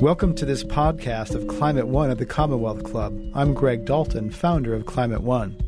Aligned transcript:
Welcome 0.00 0.34
to 0.34 0.44
this 0.44 0.62
podcast 0.62 1.34
of 1.34 1.48
Climate 1.48 1.86
One 1.86 2.10
at 2.10 2.18
the 2.18 2.26
Commonwealth 2.26 2.84
Club. 2.84 3.18
I'm 3.34 3.54
Greg 3.54 3.86
Dalton, 3.86 4.30
founder 4.30 4.74
of 4.74 4.84
Climate 4.84 5.22
One. 5.22 5.58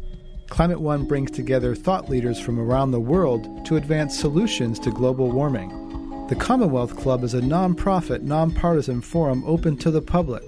Climate 0.50 0.82
One 0.82 1.06
brings 1.06 1.30
together 1.30 1.74
thought 1.74 2.10
leaders 2.10 2.38
from 2.38 2.60
around 2.60 2.90
the 2.90 3.00
world 3.00 3.64
to 3.64 3.76
advance 3.76 4.20
solutions 4.20 4.78
to 4.80 4.90
global 4.90 5.30
warming. 5.30 6.26
The 6.28 6.36
Commonwealth 6.36 6.94
Club 6.98 7.24
is 7.24 7.32
a 7.32 7.40
nonprofit, 7.40 8.20
nonpartisan 8.20 9.00
forum 9.00 9.42
open 9.46 9.78
to 9.78 9.90
the 9.90 10.02
public. 10.02 10.44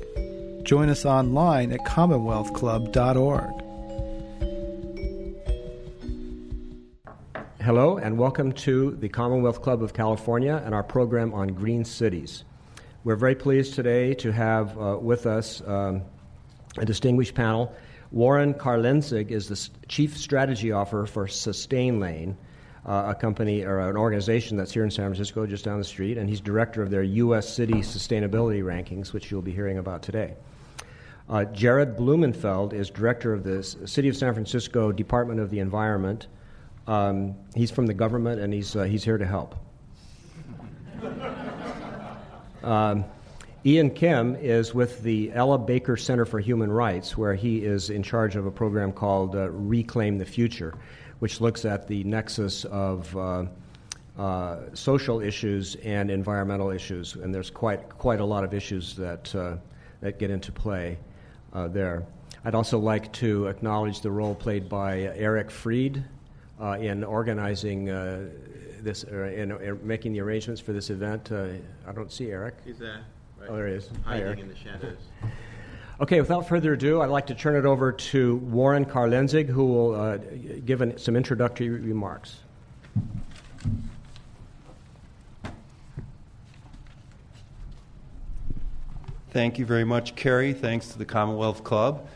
Join 0.63 0.91
us 0.91 1.07
online 1.07 1.73
at 1.73 1.81
commonwealthclub.org. 1.87 3.51
Hello, 7.63 7.97
and 7.97 8.19
welcome 8.19 8.53
to 8.53 8.91
the 8.97 9.09
Commonwealth 9.09 9.63
Club 9.63 9.83
of 9.83 9.95
California 9.95 10.63
and 10.67 10.75
our 10.75 10.83
program 10.83 11.33
on 11.33 11.49
green 11.49 11.87
cities. 11.87 12.45
We're 13.03 13.17
very 13.17 13.35
pleased 13.35 13.73
today 13.77 14.13
to 14.17 14.31
have 14.31 14.79
uh, 14.79 14.99
with 15.01 15.25
us 15.25 15.63
um, 15.67 16.03
a 16.77 16.85
distinguished 16.85 17.35
panel. 17.35 17.75
Warren 18.11 18.53
Karlenzig 18.53 19.31
is 19.31 19.49
the 19.49 19.89
Chief 19.89 20.19
Strategy 20.19 20.71
Officer 20.71 21.07
for 21.07 21.27
SustainLane, 21.27 22.37
uh, 22.85 23.05
a 23.07 23.15
company 23.15 23.65
or 23.65 23.89
an 23.89 23.97
organization 23.97 24.59
that's 24.59 24.73
here 24.73 24.85
in 24.85 24.91
San 24.91 25.07
Francisco, 25.07 25.47
just 25.47 25.65
down 25.65 25.79
the 25.79 25.85
street, 25.85 26.19
and 26.19 26.29
he's 26.29 26.43
director 26.43 26.83
of 26.83 26.91
their 26.91 27.03
U.S. 27.03 27.49
City 27.49 27.77
Sustainability 27.77 28.63
Rankings, 28.63 29.15
which 29.15 29.31
you'll 29.31 29.41
be 29.41 29.53
hearing 29.53 29.79
about 29.79 30.03
today. 30.03 30.35
Uh, 31.27 31.45
Jared 31.45 31.97
Blumenfeld 31.97 32.75
is 32.75 32.91
director 32.91 33.33
of 33.33 33.45
the 33.45 33.63
City 33.63 34.11
of 34.11 34.17
San 34.17 34.35
Francisco 34.35 34.93
Department 34.93 35.41
of 35.41 35.49
the 35.49 35.61
Environment. 35.61 36.27
Um, 36.87 37.35
he's 37.55 37.71
from 37.71 37.87
the 37.87 37.95
government, 37.95 38.43
and 38.43 38.53
he's, 38.53 38.77
uh, 38.77 38.83
he's 38.83 39.05
here 39.05 39.17
to 39.17 39.27
help. 39.27 39.55
Um, 42.63 43.05
Ian 43.65 43.91
Kim 43.91 44.37
is 44.37 44.75
with 44.75 45.03
the 45.03 45.31
Ella 45.33 45.59
Baker 45.59 45.97
Center 45.97 46.25
for 46.25 46.41
Human 46.41 46.73
Rights, 46.73 47.17
where 47.17 47.35
he 47.35 47.65
is 47.65 47.91
in 47.91 48.03
charge 48.03 48.37
of 48.37 48.47
a 48.47 48.51
program 48.51 48.93
called 48.93 49.37
uh, 49.37 49.51
Reclaim 49.51 50.19
the 50.19 50.25
Future, 50.25 50.75
which 51.19 51.41
looks 51.41 51.65
at 51.65 51.87
the 51.87 52.03
nexus 52.05 52.65
of 52.67 53.15
uh, 53.17 53.45
uh, 54.19 54.59
social 54.75 55.21
issues 55.21 55.77
and 55.77 56.11
environmental 56.11 56.71
issues. 56.71 57.17
And 57.17 57.35
there's 57.35 57.51
quite, 57.51 57.89
quite 57.91 58.21
a 58.21 58.25
lot 58.25 58.45
of 58.45 58.55
issues 58.55 58.97
that, 58.97 59.35
uh, 59.35 59.57
that 60.01 60.19
get 60.19 60.31
into 60.31 60.53
play 60.53 60.99
uh, 61.53 61.69
there. 61.69 62.05
I'd 62.45 62.55
also 62.55 62.79
like 62.79 63.13
to 63.15 63.47
acknowledge 63.49 64.01
the 64.01 64.11
role 64.11 64.35
played 64.35 64.69
by 64.69 65.01
Eric 65.01 65.51
Freed 65.51 66.03
uh, 66.59 66.79
in 66.81 67.05
organizing 67.05 67.91
this 68.83 69.05
uh, 69.05 69.25
in, 69.25 69.53
in, 69.53 69.87
making 69.87 70.13
the 70.13 70.21
arrangements 70.21 70.61
for 70.61 70.73
this 70.73 70.91
event. 70.91 71.31
Uh, 71.33 71.49
I 71.87 71.93
don't 71.93 72.13
see 72.13 72.31
Eric. 72.31 72.55
He's 72.65 72.79
there. 72.79 73.05
Right. 73.41 73.51
Oh, 73.51 73.57
there 73.57 73.69
he 73.69 73.75
is. 73.75 73.89
Hiding 73.89 74.03
Hi, 74.05 74.19
Eric. 74.21 74.39
in 74.41 74.49
the 74.49 74.57
shadows. 74.57 74.99
Okay, 76.01 76.21
without 76.21 76.49
further 76.49 76.73
ado, 76.73 77.03
I'd 77.03 77.11
like 77.11 77.27
to 77.27 77.35
turn 77.35 77.57
it 77.57 77.67
over 77.67 77.93
to 77.93 78.37
Warren 78.37 78.87
Karlenzig, 78.87 79.49
who 79.49 79.67
will 79.67 79.95
uh, 79.95 80.17
give 80.65 80.81
an, 80.81 80.97
some 80.97 81.15
introductory 81.15 81.69
remarks. 81.69 82.39
Thank 89.31 89.59
you 89.59 89.67
very 89.67 89.85
much, 89.85 90.17
Kerry. 90.17 90.53
Thanks 90.53 90.89
to 90.89 90.99
the 90.99 91.05
Commonwealth 91.05 91.63
Club. 91.63 92.09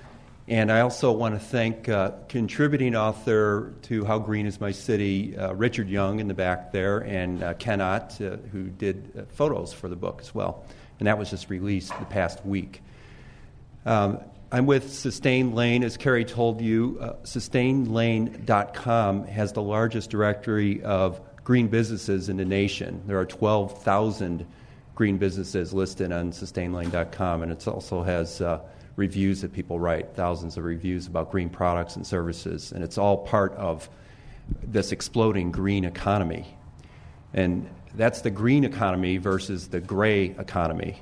And 0.46 0.70
I 0.70 0.80
also 0.80 1.10
want 1.10 1.34
to 1.34 1.40
thank 1.40 1.88
uh, 1.88 2.10
contributing 2.28 2.94
author 2.94 3.72
to 3.82 4.04
How 4.04 4.18
Green 4.18 4.44
is 4.44 4.60
My 4.60 4.72
City, 4.72 5.34
uh, 5.38 5.54
Richard 5.54 5.88
Young 5.88 6.20
in 6.20 6.28
the 6.28 6.34
back 6.34 6.70
there, 6.70 6.98
and 6.98 7.42
uh, 7.42 7.54
Ken 7.54 7.80
Ott, 7.80 8.20
uh, 8.20 8.36
who 8.52 8.64
did 8.64 9.10
uh, 9.16 9.22
photos 9.28 9.72
for 9.72 9.88
the 9.88 9.96
book 9.96 10.18
as 10.20 10.34
well. 10.34 10.66
And 10.98 11.08
that 11.08 11.16
was 11.16 11.30
just 11.30 11.48
released 11.48 11.98
the 11.98 12.04
past 12.04 12.44
week. 12.44 12.82
Um, 13.86 14.18
I'm 14.52 14.66
with 14.66 14.88
SustainLane. 14.88 15.82
As 15.82 15.96
Kerry 15.96 16.26
told 16.26 16.60
you, 16.60 16.98
uh, 17.00 17.14
sustainlane.com 17.22 19.26
has 19.26 19.52
the 19.54 19.62
largest 19.62 20.10
directory 20.10 20.82
of 20.82 21.22
green 21.42 21.68
businesses 21.68 22.28
in 22.28 22.36
the 22.36 22.44
nation. 22.44 23.02
There 23.06 23.18
are 23.18 23.24
12,000 23.24 24.46
green 24.94 25.16
businesses 25.16 25.72
listed 25.72 26.12
on 26.12 26.32
sustainlane.com, 26.32 27.42
and 27.42 27.50
it 27.50 27.66
also 27.66 28.02
has 28.02 28.42
uh, 28.42 28.60
reviews 28.96 29.40
that 29.40 29.52
people 29.52 29.78
write, 29.80 30.14
thousands 30.14 30.56
of 30.56 30.64
reviews 30.64 31.06
about 31.06 31.30
green 31.30 31.48
products 31.48 31.96
and 31.96 32.06
services, 32.06 32.72
and 32.72 32.84
it's 32.84 32.98
all 32.98 33.18
part 33.18 33.52
of 33.54 33.88
this 34.62 34.92
exploding 34.92 35.50
green 35.50 35.84
economy. 35.84 36.56
And 37.32 37.68
that's 37.94 38.20
the 38.20 38.30
green 38.30 38.64
economy 38.64 39.16
versus 39.16 39.68
the 39.68 39.80
gray 39.80 40.26
economy. 40.38 41.00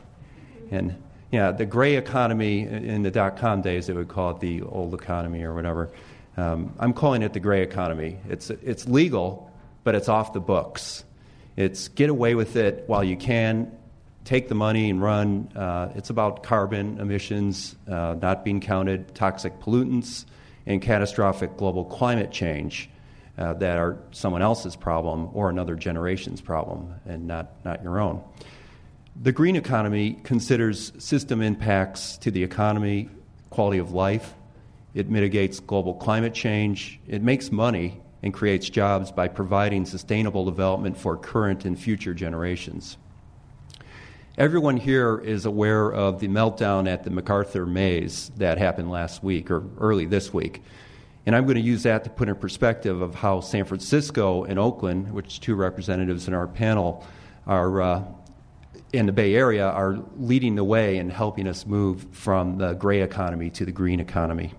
And 0.70 0.96
yeah, 1.30 1.50
the 1.50 1.66
gray 1.66 1.96
economy 1.96 2.60
in 2.60 3.02
the 3.02 3.10
dot 3.10 3.36
com 3.36 3.62
days, 3.62 3.86
they 3.86 3.92
would 3.92 4.08
call 4.08 4.30
it 4.30 4.40
the 4.40 4.62
old 4.62 4.94
economy 4.94 5.42
or 5.42 5.54
whatever. 5.54 5.90
Um, 6.36 6.74
I'm 6.78 6.92
calling 6.92 7.22
it 7.22 7.32
the 7.32 7.40
gray 7.40 7.62
economy. 7.62 8.18
It's, 8.28 8.48
it's 8.50 8.86
legal, 8.86 9.50
but 9.84 9.94
it's 9.94 10.08
off 10.08 10.32
the 10.32 10.40
books. 10.40 11.04
It's 11.56 11.88
get 11.88 12.08
away 12.08 12.34
with 12.34 12.56
it 12.56 12.84
while 12.86 13.04
you 13.04 13.16
can 13.16 13.70
take 14.24 14.48
the 14.48 14.54
money 14.54 14.90
and 14.90 15.02
run. 15.02 15.50
Uh, 15.54 15.92
it's 15.94 16.10
about 16.10 16.42
carbon 16.42 16.98
emissions 16.98 17.76
uh, 17.88 18.14
not 18.20 18.44
being 18.44 18.60
counted, 18.60 19.14
toxic 19.14 19.58
pollutants, 19.60 20.24
and 20.66 20.80
catastrophic 20.80 21.56
global 21.56 21.84
climate 21.84 22.30
change 22.30 22.88
uh, 23.38 23.54
that 23.54 23.78
are 23.78 23.98
someone 24.12 24.42
else's 24.42 24.76
problem 24.76 25.28
or 25.32 25.50
another 25.50 25.74
generation's 25.74 26.40
problem 26.40 26.94
and 27.06 27.26
not, 27.26 27.52
not 27.64 27.82
your 27.82 27.98
own. 27.98 28.22
The 29.20 29.32
green 29.32 29.56
economy 29.56 30.18
considers 30.22 30.92
system 31.02 31.42
impacts 31.42 32.16
to 32.18 32.30
the 32.30 32.42
economy, 32.42 33.08
quality 33.50 33.78
of 33.78 33.92
life. 33.92 34.34
It 34.94 35.10
mitigates 35.10 35.60
global 35.60 35.94
climate 35.94 36.34
change. 36.34 37.00
It 37.06 37.22
makes 37.22 37.50
money 37.50 38.00
and 38.22 38.32
creates 38.32 38.70
jobs 38.70 39.10
by 39.10 39.28
providing 39.28 39.84
sustainable 39.84 40.44
development 40.44 40.96
for 40.96 41.16
current 41.16 41.64
and 41.64 41.78
future 41.78 42.14
generations. 42.14 42.96
Everyone 44.38 44.78
here 44.78 45.18
is 45.18 45.44
aware 45.44 45.92
of 45.92 46.18
the 46.18 46.26
meltdown 46.26 46.88
at 46.88 47.04
the 47.04 47.10
MacArthur 47.10 47.66
Maze 47.66 48.30
that 48.38 48.56
happened 48.56 48.90
last 48.90 49.22
week 49.22 49.50
or 49.50 49.62
early 49.78 50.06
this 50.06 50.32
week. 50.32 50.62
And 51.26 51.36
I'm 51.36 51.44
going 51.44 51.56
to 51.56 51.62
use 51.62 51.82
that 51.82 52.02
to 52.04 52.10
put 52.10 52.30
in 52.30 52.36
perspective 52.36 53.02
of 53.02 53.14
how 53.14 53.40
San 53.40 53.66
Francisco 53.66 54.44
and 54.44 54.58
Oakland, 54.58 55.12
which 55.12 55.40
two 55.40 55.54
representatives 55.54 56.28
in 56.28 56.34
our 56.34 56.48
panel 56.48 57.06
are 57.46 57.82
uh, 57.82 58.04
in 58.94 59.04
the 59.04 59.12
Bay 59.12 59.34
Area, 59.34 59.68
are 59.68 59.98
leading 60.16 60.54
the 60.54 60.64
way 60.64 60.96
in 60.96 61.10
helping 61.10 61.46
us 61.46 61.66
move 61.66 62.06
from 62.12 62.56
the 62.56 62.72
gray 62.72 63.02
economy 63.02 63.50
to 63.50 63.66
the 63.66 63.72
green 63.72 64.00
economy. 64.00 64.54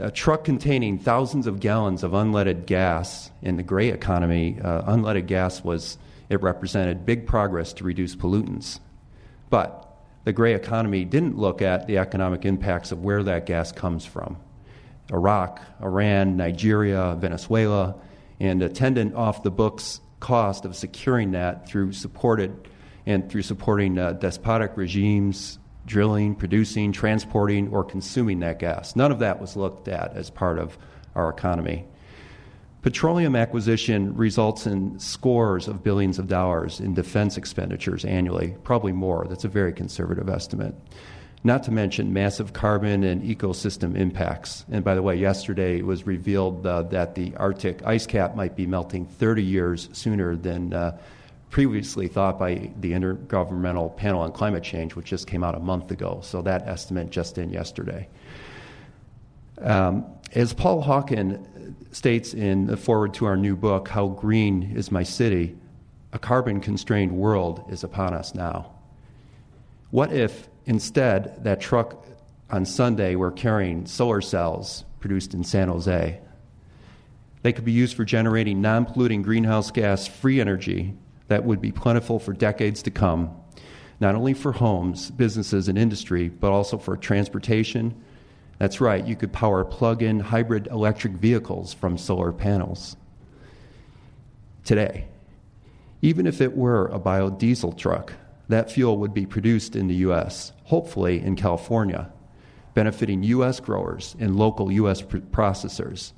A 0.00 0.10
truck 0.10 0.42
containing 0.42 0.98
thousands 0.98 1.46
of 1.46 1.60
gallons 1.60 2.02
of 2.02 2.10
unleaded 2.10 2.66
gas 2.66 3.30
in 3.40 3.56
the 3.56 3.62
gray 3.62 3.90
economy, 3.90 4.58
uh, 4.60 4.82
unleaded 4.92 5.28
gas 5.28 5.62
was 5.62 5.96
it 6.28 6.42
represented 6.42 7.06
big 7.06 7.26
progress 7.26 7.72
to 7.74 7.84
reduce 7.84 8.14
pollutants. 8.14 8.80
But 9.50 9.84
the 10.24 10.32
gray 10.32 10.54
economy 10.54 11.04
didn't 11.04 11.38
look 11.38 11.62
at 11.62 11.86
the 11.86 11.98
economic 11.98 12.44
impacts 12.44 12.92
of 12.92 13.02
where 13.02 13.22
that 13.22 13.46
gas 13.46 13.72
comes 13.72 14.04
from. 14.04 14.36
Iraq, 15.10 15.60
Iran, 15.82 16.36
Nigeria, 16.36 17.16
Venezuela, 17.18 17.96
and 18.40 18.62
attendant 18.62 19.14
off 19.14 19.42
the 19.42 19.50
books 19.50 20.00
cost 20.20 20.64
of 20.64 20.76
securing 20.76 21.30
that 21.32 21.66
through 21.66 21.92
supported 21.92 22.68
and 23.06 23.30
through 23.30 23.42
supporting 23.42 23.98
uh, 23.98 24.12
despotic 24.12 24.76
regimes, 24.76 25.58
drilling, 25.86 26.34
producing, 26.34 26.92
transporting, 26.92 27.68
or 27.68 27.82
consuming 27.82 28.40
that 28.40 28.58
gas. 28.58 28.94
None 28.94 29.10
of 29.10 29.20
that 29.20 29.40
was 29.40 29.56
looked 29.56 29.88
at 29.88 30.14
as 30.14 30.28
part 30.28 30.58
of 30.58 30.76
our 31.14 31.30
economy. 31.30 31.86
Petroleum 32.88 33.36
acquisition 33.36 34.16
results 34.16 34.66
in 34.66 34.98
scores 34.98 35.68
of 35.68 35.84
billions 35.84 36.18
of 36.18 36.26
dollars 36.26 36.80
in 36.80 36.94
defense 36.94 37.36
expenditures 37.36 38.02
annually, 38.06 38.56
probably 38.64 38.92
more. 38.92 39.26
That's 39.28 39.44
a 39.44 39.48
very 39.48 39.74
conservative 39.74 40.30
estimate. 40.30 40.74
Not 41.44 41.64
to 41.64 41.70
mention 41.70 42.14
massive 42.14 42.54
carbon 42.54 43.04
and 43.04 43.22
ecosystem 43.22 43.94
impacts. 43.94 44.64
And 44.70 44.82
by 44.82 44.94
the 44.94 45.02
way, 45.02 45.16
yesterday 45.16 45.76
it 45.76 45.84
was 45.84 46.06
revealed 46.06 46.66
uh, 46.66 46.84
that 46.84 47.14
the 47.14 47.36
Arctic 47.36 47.84
ice 47.84 48.06
cap 48.06 48.34
might 48.34 48.56
be 48.56 48.66
melting 48.66 49.04
30 49.04 49.42
years 49.42 49.90
sooner 49.92 50.34
than 50.34 50.72
uh, 50.72 50.96
previously 51.50 52.08
thought 52.08 52.38
by 52.38 52.70
the 52.80 52.92
Intergovernmental 52.92 53.94
Panel 53.98 54.22
on 54.22 54.32
Climate 54.32 54.64
Change, 54.64 54.94
which 54.94 55.08
just 55.08 55.26
came 55.26 55.44
out 55.44 55.54
a 55.54 55.60
month 55.60 55.90
ago. 55.90 56.20
So 56.22 56.40
that 56.40 56.66
estimate 56.66 57.10
just 57.10 57.36
in 57.36 57.50
yesterday. 57.50 58.08
Um, 59.60 60.06
as 60.34 60.52
Paul 60.52 60.82
Hawken 60.82 61.44
states 61.92 62.34
in 62.34 62.66
the 62.66 62.76
foreword 62.76 63.14
to 63.14 63.26
our 63.26 63.36
new 63.36 63.56
book, 63.56 63.88
How 63.88 64.08
Green 64.08 64.72
is 64.74 64.90
My 64.90 65.02
City, 65.02 65.56
a 66.12 66.18
carbon 66.18 66.60
constrained 66.60 67.12
world 67.12 67.64
is 67.68 67.84
upon 67.84 68.14
us 68.14 68.34
now. 68.34 68.72
What 69.90 70.12
if 70.12 70.48
instead 70.66 71.44
that 71.44 71.60
truck 71.60 72.06
on 72.50 72.64
Sunday 72.64 73.14
were 73.14 73.30
carrying 73.30 73.86
solar 73.86 74.20
cells 74.20 74.84
produced 75.00 75.34
in 75.34 75.44
San 75.44 75.68
Jose? 75.68 76.20
They 77.42 77.52
could 77.52 77.64
be 77.64 77.72
used 77.72 77.96
for 77.96 78.04
generating 78.04 78.60
non 78.60 78.84
polluting 78.84 79.22
greenhouse 79.22 79.70
gas 79.70 80.06
free 80.06 80.40
energy 80.40 80.94
that 81.28 81.44
would 81.44 81.60
be 81.60 81.72
plentiful 81.72 82.18
for 82.18 82.32
decades 82.32 82.82
to 82.82 82.90
come. 82.90 83.34
not 84.00 84.14
only 84.14 84.32
for 84.32 84.52
homes, 84.52 85.10
businesses, 85.10 85.68
and 85.68 85.76
industry, 85.76 86.28
but 86.28 86.52
also 86.52 86.78
for 86.78 86.96
transportation. 86.96 87.92
That's 88.58 88.80
right, 88.80 89.06
you 89.06 89.14
could 89.14 89.32
power 89.32 89.64
plug 89.64 90.02
in 90.02 90.18
hybrid 90.18 90.66
electric 90.66 91.12
vehicles 91.14 91.72
from 91.72 91.96
solar 91.96 92.32
panels. 92.32 92.96
Today, 94.64 95.06
even 96.02 96.26
if 96.26 96.40
it 96.40 96.56
were 96.56 96.86
a 96.86 96.98
biodiesel 96.98 97.76
truck, 97.78 98.12
that 98.48 98.70
fuel 98.70 98.98
would 98.98 99.14
be 99.14 99.26
produced 99.26 99.76
in 99.76 99.86
the 99.86 99.94
U.S., 99.96 100.52
hopefully 100.64 101.20
in 101.20 101.36
California, 101.36 102.10
benefiting 102.74 103.22
U.S. 103.24 103.60
growers 103.60 104.16
and 104.18 104.36
local 104.36 104.72
U.S. 104.72 105.02
processors. 105.02 106.12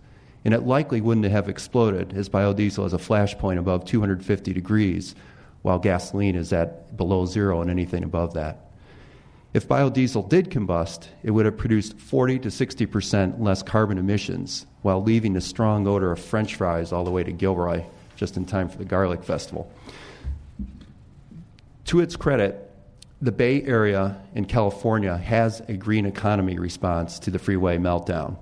And 0.45 0.55
it 0.55 0.63
likely 0.63 1.01
wouldn't 1.01 1.27
have 1.27 1.49
exploded 1.49 2.15
as 2.15 2.29
biodiesel 2.29 2.85
has 2.85 2.93
a 2.95 2.99
flash 2.99 3.37
point 3.37 3.59
above 3.59 3.85
250 3.85 4.53
degrees, 4.55 5.15
while 5.63 5.79
gasoline 5.79 6.37
is 6.37 6.53
at 6.53 6.97
below 6.97 7.27
zero 7.27 7.61
and 7.61 7.71
anything 7.71 8.05
above 8.05 8.35
that. 8.35 8.70
If 9.53 9.67
biodiesel 9.67 10.29
did 10.29 10.49
combust, 10.51 11.09
it 11.25 11.33
would 11.33 11.45
have 11.45 11.57
produced 11.57 11.99
40 11.99 12.39
to 12.41 12.51
60 12.51 12.87
percent 12.87 13.41
less 13.43 13.63
carbon 13.63 13.99
emissions 13.99 14.67
while 14.83 15.03
leaving 15.03 15.37
a 15.37 15.41
strong 15.41 15.89
odor 15.89 16.13
of 16.13 16.21
french 16.21 16.55
fries 16.55 16.93
all 16.93 17.05
the 17.05 17.11
way 17.11 17.25
to 17.25 17.33
Gilroy 17.33 17.85
just 18.17 18.37
in 18.37 18.45
time 18.45 18.69
for 18.69 18.79
the 18.79 18.85
Garlic 18.85 19.25
Festival. 19.25 19.73
To 21.87 22.01
its 22.01 22.15
credit, 22.15 22.71
the 23.21 23.33
Bay 23.33 23.63
Area 23.63 24.21
in 24.35 24.45
California 24.45 25.17
has 25.17 25.61
a 25.69 25.73
green 25.73 26.07
economy 26.07 26.59
response 26.59 27.19
to 27.21 27.31
the 27.31 27.39
freeway 27.39 27.77
meltdown. 27.77 28.37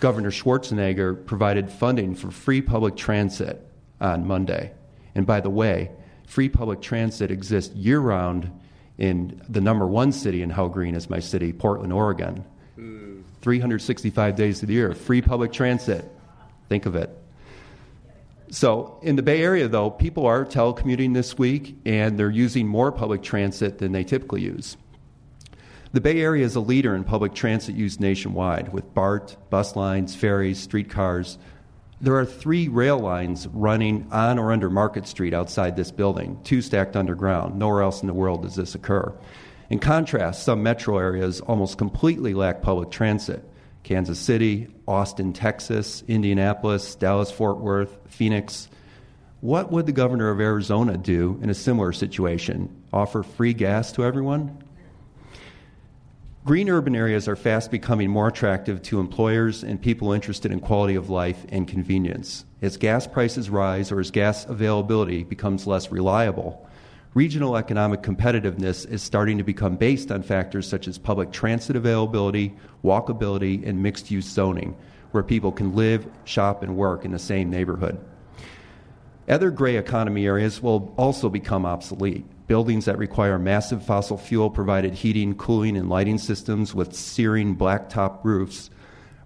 Governor 0.00 0.30
Schwarzenegger 0.30 1.26
provided 1.26 1.70
funding 1.70 2.14
for 2.14 2.30
free 2.30 2.62
public 2.62 2.96
transit 2.96 3.60
on 4.00 4.26
Monday. 4.26 4.72
And 5.14 5.26
by 5.26 5.40
the 5.40 5.50
way, 5.50 5.90
free 6.26 6.48
public 6.48 6.80
transit 6.80 7.30
exists 7.30 7.74
year 7.74 8.00
round 8.00 8.50
in 8.98 9.40
the 9.48 9.60
number 9.60 9.86
one 9.86 10.12
city 10.12 10.42
in 10.42 10.50
how 10.50 10.68
green 10.68 10.94
is 10.94 11.08
my 11.08 11.20
city, 11.20 11.52
Portland, 11.52 11.92
Oregon. 11.92 12.44
Mm. 12.76 13.22
365 13.40 14.34
days 14.36 14.62
of 14.62 14.68
the 14.68 14.74
year, 14.74 14.94
free 14.94 15.22
public 15.22 15.52
transit. 15.52 16.04
Think 16.68 16.86
of 16.86 16.96
it. 16.96 17.10
So, 18.50 18.98
in 19.02 19.16
the 19.16 19.22
Bay 19.22 19.42
Area, 19.42 19.68
though, 19.68 19.90
people 19.90 20.26
are 20.26 20.44
telecommuting 20.44 21.14
this 21.14 21.36
week 21.36 21.76
and 21.84 22.18
they're 22.18 22.30
using 22.30 22.66
more 22.66 22.90
public 22.90 23.22
transit 23.22 23.78
than 23.78 23.92
they 23.92 24.04
typically 24.04 24.40
use. 24.40 24.76
The 25.92 26.00
Bay 26.00 26.20
Area 26.20 26.44
is 26.44 26.54
a 26.54 26.60
leader 26.60 26.94
in 26.94 27.04
public 27.04 27.34
transit 27.34 27.74
use 27.74 28.00
nationwide 28.00 28.72
with 28.72 28.92
BART, 28.94 29.36
bus 29.50 29.76
lines, 29.76 30.14
ferries, 30.14 30.58
streetcars. 30.58 31.38
There 32.00 32.16
are 32.16 32.24
three 32.24 32.68
rail 32.68 32.98
lines 32.98 33.48
running 33.48 34.06
on 34.12 34.38
or 34.38 34.52
under 34.52 34.70
Market 34.70 35.08
Street 35.08 35.34
outside 35.34 35.74
this 35.74 35.90
building, 35.90 36.38
two 36.44 36.62
stacked 36.62 36.94
underground. 36.94 37.58
Nowhere 37.58 37.82
else 37.82 38.02
in 38.02 38.06
the 38.06 38.14
world 38.14 38.42
does 38.42 38.54
this 38.54 38.76
occur. 38.76 39.12
In 39.68 39.80
contrast, 39.80 40.44
some 40.44 40.62
metro 40.62 40.98
areas 40.98 41.40
almost 41.40 41.76
completely 41.76 42.34
lack 42.34 42.62
public 42.62 42.90
transit. 42.90 43.44
Kansas 43.82 44.18
City, 44.18 44.68
Austin, 44.86 45.32
Texas, 45.32 46.04
Indianapolis, 46.06 46.94
Dallas, 46.94 47.32
Fort 47.32 47.58
Worth, 47.58 47.98
Phoenix. 48.06 48.68
What 49.40 49.72
would 49.72 49.86
the 49.86 49.92
governor 49.92 50.30
of 50.30 50.40
Arizona 50.40 50.96
do 50.96 51.40
in 51.42 51.50
a 51.50 51.54
similar 51.54 51.92
situation? 51.92 52.68
Offer 52.92 53.24
free 53.24 53.54
gas 53.54 53.90
to 53.92 54.04
everyone? 54.04 54.56
Green 56.48 56.70
urban 56.70 56.96
areas 56.96 57.28
are 57.28 57.36
fast 57.36 57.70
becoming 57.70 58.08
more 58.08 58.28
attractive 58.28 58.80
to 58.80 59.00
employers 59.00 59.62
and 59.62 59.82
people 59.82 60.14
interested 60.14 60.50
in 60.50 60.60
quality 60.60 60.94
of 60.94 61.10
life 61.10 61.44
and 61.50 61.68
convenience. 61.68 62.46
As 62.62 62.78
gas 62.78 63.06
prices 63.06 63.50
rise 63.50 63.92
or 63.92 64.00
as 64.00 64.10
gas 64.10 64.46
availability 64.46 65.24
becomes 65.24 65.66
less 65.66 65.92
reliable, 65.92 66.66
regional 67.12 67.54
economic 67.54 68.00
competitiveness 68.00 68.90
is 68.90 69.02
starting 69.02 69.36
to 69.36 69.44
become 69.44 69.76
based 69.76 70.10
on 70.10 70.22
factors 70.22 70.66
such 70.66 70.88
as 70.88 70.96
public 70.96 71.32
transit 71.32 71.76
availability, 71.76 72.54
walkability, 72.82 73.68
and 73.68 73.82
mixed 73.82 74.10
use 74.10 74.24
zoning, 74.24 74.74
where 75.10 75.22
people 75.22 75.52
can 75.52 75.76
live, 75.76 76.06
shop, 76.24 76.62
and 76.62 76.78
work 76.78 77.04
in 77.04 77.12
the 77.12 77.18
same 77.18 77.50
neighborhood. 77.50 78.02
Other 79.28 79.50
gray 79.50 79.76
economy 79.76 80.24
areas 80.24 80.62
will 80.62 80.94
also 80.96 81.28
become 81.28 81.66
obsolete. 81.66 82.24
Buildings 82.48 82.86
that 82.86 82.96
require 82.96 83.38
massive 83.38 83.84
fossil 83.84 84.16
fuel 84.16 84.48
provided 84.48 84.94
heating, 84.94 85.34
cooling, 85.34 85.76
and 85.76 85.90
lighting 85.90 86.16
systems 86.16 86.74
with 86.74 86.94
searing 86.94 87.54
blacktop 87.54 88.24
roofs 88.24 88.70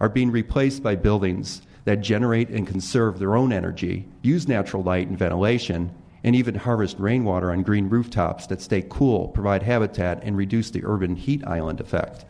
are 0.00 0.08
being 0.08 0.32
replaced 0.32 0.82
by 0.82 0.96
buildings 0.96 1.62
that 1.84 2.00
generate 2.00 2.48
and 2.48 2.66
conserve 2.66 3.20
their 3.20 3.36
own 3.36 3.52
energy, 3.52 4.08
use 4.22 4.48
natural 4.48 4.82
light 4.82 5.06
and 5.06 5.16
ventilation, 5.16 5.92
and 6.24 6.34
even 6.34 6.56
harvest 6.56 6.98
rainwater 6.98 7.52
on 7.52 7.62
green 7.62 7.88
rooftops 7.88 8.48
that 8.48 8.60
stay 8.60 8.84
cool, 8.88 9.28
provide 9.28 9.62
habitat, 9.62 10.20
and 10.24 10.36
reduce 10.36 10.70
the 10.70 10.84
urban 10.84 11.14
heat 11.14 11.46
island 11.46 11.80
effect. 11.80 12.24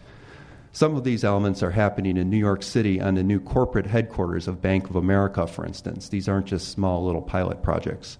Some 0.73 0.95
of 0.95 1.05
these 1.05 1.25
elements 1.25 1.63
are 1.63 1.71
happening 1.71 2.19
in 2.19 2.29
New 2.29 2.37
York 2.37 2.63
City 2.63 3.01
on 3.01 3.15
the 3.15 3.23
new 3.23 3.41
corporate 3.41 3.87
headquarters 3.87 4.47
of 4.47 4.61
Bank 4.61 4.91
of 4.91 4.97
America, 4.97 5.47
for 5.47 5.65
instance. 5.65 6.11
These 6.11 6.29
aren't 6.29 6.47
just 6.47 6.69
small 6.69 7.05
little 7.05 7.23
pilot 7.23 7.63
projects. 7.63 8.19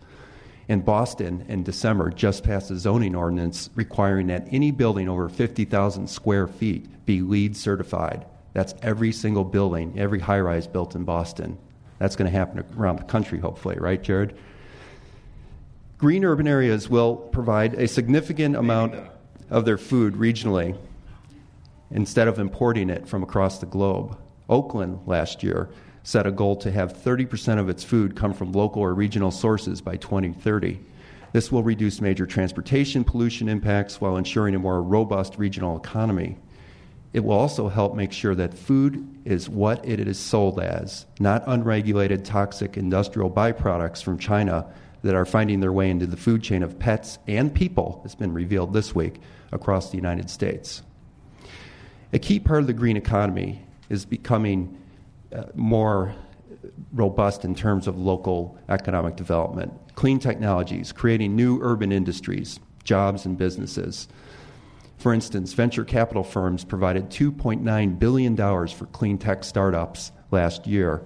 In 0.69 0.81
Boston, 0.81 1.45
in 1.49 1.65
December, 1.65 2.11
just 2.11 2.45
passed 2.45 2.71
a 2.71 2.79
zoning 2.79 3.17
ordinance 3.17 3.69
requiring 3.75 4.29
that 4.29 4.47
any 4.51 4.71
building 4.71 5.09
over 5.09 5.29
50,000 5.29 6.09
square 6.09 6.47
feet 6.47 7.05
be 7.05 7.21
LEED 7.21 7.57
certified. 7.57 8.27
That's 8.53 8.75
every 8.83 9.13
single 9.13 9.45
building, 9.45 9.99
every 9.99 10.21
high 10.21 10.41
rise 10.41 10.67
built 10.67 10.95
in 10.95 11.05
Boston. 11.05 11.59
That's 11.99 12.17
going 12.17 12.31
to 12.31 12.37
happen 12.37 12.65
around 12.77 12.99
the 12.99 13.05
country, 13.05 13.39
hopefully, 13.39 13.77
right, 13.79 14.03
Jared? 14.03 14.37
Green 15.99 16.25
urban 16.25 16.49
areas 16.49 16.89
will 16.89 17.17
provide 17.17 17.75
a 17.75 17.89
significant 17.89 18.57
amount 18.57 18.95
of 19.51 19.65
their 19.65 19.79
food 19.79 20.15
regionally 20.15 20.77
instead 21.91 22.29
of 22.29 22.39
importing 22.39 22.91
it 22.91 23.07
from 23.07 23.23
across 23.23 23.59
the 23.59 23.67
globe. 23.67 24.19
Oakland 24.49 25.01
last 25.07 25.43
year 25.43 25.69
set 26.03 26.27
a 26.27 26.33
goal 26.33 26.57
to 26.57 26.71
have 26.71 26.97
30% 26.97 27.59
of 27.59 27.69
its 27.69 27.85
food 27.85 28.17
come 28.17 28.33
from 28.33 28.53
local 28.53 28.83
or 28.83 28.95
regional 28.95 29.31
sources 29.31 29.81
by 29.81 29.97
2030. 29.97 30.81
This 31.33 31.51
will 31.51 31.63
reduce 31.63 32.01
major 32.01 32.27
transportation 32.27 33.05
pollution 33.05 33.49
impacts 33.49 34.01
while 34.01 34.17
ensuring 34.17 34.55
a 34.55 34.59
more 34.59 34.83
robust 34.83 35.39
regional 35.39 35.77
economy. 35.77 36.37
It 37.13 37.25
will 37.25 37.33
also 37.33 37.69
help 37.69 37.95
make 37.95 38.13
sure 38.13 38.35
that 38.35 38.55
food 38.55 39.07
is 39.25 39.49
what 39.49 39.87
it 39.87 40.01
is 40.01 40.19
sold 40.19 40.61
as, 40.61 41.07
not 41.21 41.45
unregulated 41.47 42.25
toxic 42.25 42.77
industrial 42.77 43.31
byproducts 43.31 44.03
from 44.03 44.19
China 44.19 44.67
that 45.03 45.15
are 45.15 45.27
finding 45.27 45.61
their 45.61 45.73
way 45.73 45.91
into 45.91 46.07
the 46.07 46.17
food 46.17 46.43
chain 46.43 46.63
of 46.63 46.79
pets 46.79 47.19
and 47.27 47.55
people, 47.55 48.01
has 48.03 48.15
been 48.15 48.33
revealed 48.33 48.73
this 48.73 48.95
week 48.95 49.21
across 49.51 49.91
the 49.91 49.97
United 49.97 50.31
States. 50.31 50.83
A 52.13 52.19
key 52.19 52.41
part 52.41 52.61
of 52.61 52.67
the 52.67 52.73
green 52.73 52.97
economy 52.97 53.63
is 53.89 54.05
becoming 54.05 54.79
more 55.55 56.15
robust 56.93 57.45
in 57.45 57.55
terms 57.55 57.87
of 57.87 57.99
local 57.99 58.59
economic 58.69 59.17
development. 59.17 59.73
Clean 59.95 60.19
technologies, 60.19 60.93
creating 60.93 61.35
new 61.35 61.59
urban 61.63 61.93
industries, 61.93 62.61
jobs, 62.85 63.27
and 63.27 63.37
businesses. 63.37 64.09
For 64.99 65.13
instance, 65.13 65.53
venture 65.53 65.85
capital 65.85 66.23
firms 66.23 66.65
provided 66.65 67.11
$2.9 67.11 67.99
billion 67.99 68.37
for 68.37 68.87
clean 68.87 69.19
tech 69.19 69.43
startups 69.43 70.13
last 70.31 70.67
year, 70.67 71.03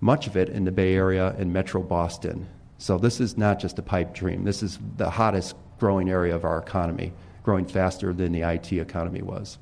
much 0.00 0.26
of 0.26 0.36
it 0.36 0.50
in 0.50 0.64
the 0.64 0.72
Bay 0.72 0.94
Area 0.94 1.34
and 1.38 1.52
Metro 1.52 1.82
Boston. 1.82 2.46
So 2.76 2.98
this 2.98 3.20
is 3.20 3.38
not 3.38 3.58
just 3.58 3.78
a 3.78 3.82
pipe 3.82 4.14
dream. 4.14 4.44
This 4.44 4.62
is 4.62 4.78
the 4.96 5.10
hottest 5.10 5.56
growing 5.80 6.10
area 6.10 6.34
of 6.34 6.44
our 6.44 6.58
economy, 6.58 7.12
growing 7.42 7.64
faster 7.64 8.12
than 8.12 8.32
the 8.32 8.42
IT 8.42 8.72
economy 8.72 9.22
was. 9.22 9.58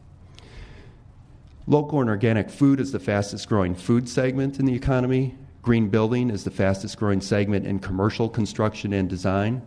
Local 1.69 2.01
and 2.01 2.09
organic 2.09 2.49
food 2.49 2.79
is 2.79 2.93
the 2.93 3.01
fastest 3.01 3.49
growing 3.49 3.75
food 3.75 4.09
segment 4.09 4.61
in 4.61 4.67
the 4.67 4.75
economy. 4.75 5.37
Green 5.63 5.89
building 5.89 6.31
is 6.31 6.45
the 6.45 6.51
fastest 6.51 6.97
growing 6.97 7.21
segment 7.21 7.67
in 7.67 7.81
commercial 7.81 8.29
construction 8.29 8.93
and 8.93 9.09
design. 9.09 9.61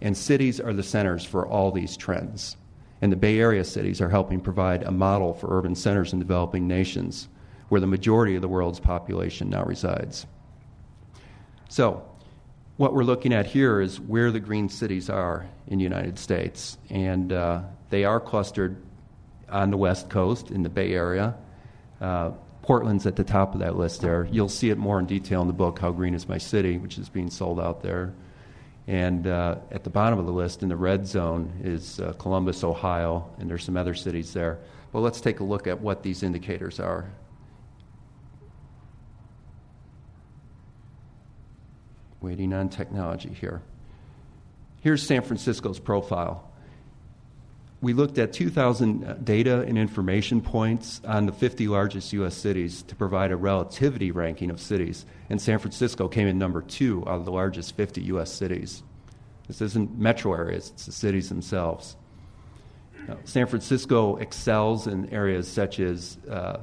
And 0.00 0.16
cities 0.16 0.60
are 0.60 0.72
the 0.72 0.84
centers 0.84 1.24
for 1.24 1.44
all 1.44 1.72
these 1.72 1.96
trends. 1.96 2.56
And 3.02 3.10
the 3.10 3.16
Bay 3.16 3.40
Area 3.40 3.64
cities 3.64 4.00
are 4.00 4.08
helping 4.08 4.40
provide 4.40 4.84
a 4.84 4.92
model 4.92 5.34
for 5.34 5.58
urban 5.58 5.74
centers 5.74 6.12
in 6.12 6.20
developing 6.20 6.68
nations, 6.68 7.26
where 7.68 7.80
the 7.80 7.86
majority 7.88 8.36
of 8.36 8.42
the 8.42 8.48
world's 8.48 8.78
population 8.78 9.50
now 9.50 9.64
resides. 9.64 10.26
So, 11.68 12.08
what 12.76 12.94
we're 12.94 13.02
looking 13.02 13.32
at 13.32 13.46
here 13.46 13.80
is 13.80 13.98
where 13.98 14.30
the 14.30 14.40
green 14.40 14.68
cities 14.68 15.10
are 15.10 15.46
in 15.66 15.78
the 15.78 15.84
United 15.84 16.16
States. 16.16 16.78
And 16.90 17.32
uh, 17.32 17.62
they 17.90 18.04
are 18.04 18.20
clustered 18.20 18.76
on 19.48 19.70
the 19.70 19.76
West 19.76 20.10
Coast 20.10 20.50
in 20.50 20.62
the 20.62 20.68
Bay 20.68 20.92
Area. 20.92 21.34
Uh, 22.00 22.30
Portland's 22.62 23.06
at 23.06 23.16
the 23.16 23.24
top 23.24 23.54
of 23.54 23.60
that 23.60 23.76
list 23.76 24.00
there. 24.00 24.26
You'll 24.30 24.48
see 24.48 24.70
it 24.70 24.78
more 24.78 24.98
in 24.98 25.06
detail 25.06 25.42
in 25.42 25.46
the 25.46 25.52
book, 25.52 25.78
How 25.78 25.92
Green 25.92 26.14
is 26.14 26.28
My 26.28 26.38
City, 26.38 26.78
which 26.78 26.96
is 26.96 27.08
being 27.08 27.30
sold 27.30 27.60
out 27.60 27.82
there. 27.82 28.14
And 28.86 29.26
uh, 29.26 29.56
at 29.70 29.84
the 29.84 29.90
bottom 29.90 30.18
of 30.18 30.26
the 30.26 30.32
list 30.32 30.62
in 30.62 30.68
the 30.68 30.76
red 30.76 31.06
zone 31.06 31.52
is 31.62 32.00
uh, 32.00 32.12
Columbus, 32.18 32.64
Ohio, 32.64 33.30
and 33.38 33.48
there's 33.48 33.64
some 33.64 33.76
other 33.76 33.94
cities 33.94 34.32
there. 34.32 34.58
But 34.92 35.00
let's 35.00 35.20
take 35.20 35.40
a 35.40 35.44
look 35.44 35.66
at 35.66 35.80
what 35.80 36.02
these 36.02 36.22
indicators 36.22 36.80
are. 36.80 37.10
Waiting 42.20 42.52
on 42.52 42.68
technology 42.68 43.30
here. 43.30 43.60
Here's 44.80 45.02
San 45.02 45.22
Francisco's 45.22 45.78
profile. 45.78 46.50
We 47.84 47.92
looked 47.92 48.16
at 48.16 48.32
2,000 48.32 49.26
data 49.26 49.60
and 49.60 49.76
information 49.76 50.40
points 50.40 51.02
on 51.04 51.26
the 51.26 51.32
50 51.32 51.68
largest 51.68 52.14
U.S. 52.14 52.34
cities 52.34 52.82
to 52.84 52.94
provide 52.96 53.30
a 53.30 53.36
relativity 53.36 54.10
ranking 54.10 54.48
of 54.48 54.58
cities. 54.58 55.04
And 55.28 55.40
San 55.40 55.58
Francisco 55.58 56.08
came 56.08 56.26
in 56.26 56.38
number 56.38 56.62
two 56.62 57.04
out 57.06 57.16
of 57.16 57.26
the 57.26 57.30
largest 57.30 57.76
50 57.76 58.00
U.S. 58.04 58.32
cities. 58.32 58.82
This 59.48 59.60
isn't 59.60 59.98
metro 59.98 60.32
areas, 60.32 60.70
it's 60.70 60.86
the 60.86 60.92
cities 60.92 61.28
themselves. 61.28 61.96
Now, 63.06 63.18
San 63.24 63.46
Francisco 63.46 64.16
excels 64.16 64.86
in 64.86 65.10
areas 65.10 65.46
such 65.46 65.78
as 65.78 66.16
uh, 66.30 66.60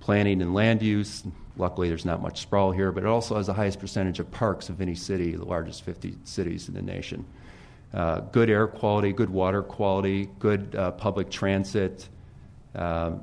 planning 0.00 0.42
and 0.42 0.52
land 0.52 0.82
use. 0.82 1.22
Luckily, 1.56 1.88
there's 1.88 2.04
not 2.04 2.20
much 2.20 2.40
sprawl 2.40 2.72
here, 2.72 2.90
but 2.90 3.04
it 3.04 3.08
also 3.08 3.36
has 3.36 3.46
the 3.46 3.54
highest 3.54 3.78
percentage 3.78 4.18
of 4.18 4.28
parks 4.32 4.68
of 4.68 4.80
any 4.80 4.96
city, 4.96 5.36
the 5.36 5.44
largest 5.44 5.84
50 5.84 6.16
cities 6.24 6.66
in 6.66 6.74
the 6.74 6.82
nation. 6.82 7.24
Uh, 7.96 8.20
good 8.20 8.50
air 8.50 8.66
quality, 8.66 9.10
good 9.10 9.30
water 9.30 9.62
quality, 9.62 10.28
good 10.38 10.76
uh, 10.76 10.90
public 10.90 11.30
transit, 11.30 12.06
um, 12.74 13.22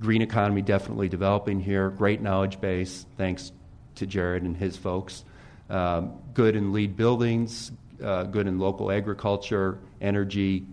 green 0.00 0.20
economy 0.20 0.60
definitely 0.60 1.08
developing 1.08 1.58
here, 1.58 1.88
great 1.88 2.20
knowledge 2.20 2.60
base, 2.60 3.06
thanks 3.16 3.52
to 3.94 4.06
Jared 4.06 4.42
and 4.42 4.54
his 4.54 4.76
folks. 4.76 5.24
Um, 5.70 6.18
good 6.34 6.56
in 6.56 6.74
LEED 6.74 6.94
buildings, 6.94 7.72
uh, 8.04 8.24
good 8.24 8.46
in 8.46 8.58
local 8.58 8.92
agriculture, 8.92 9.78
energy, 10.02 10.66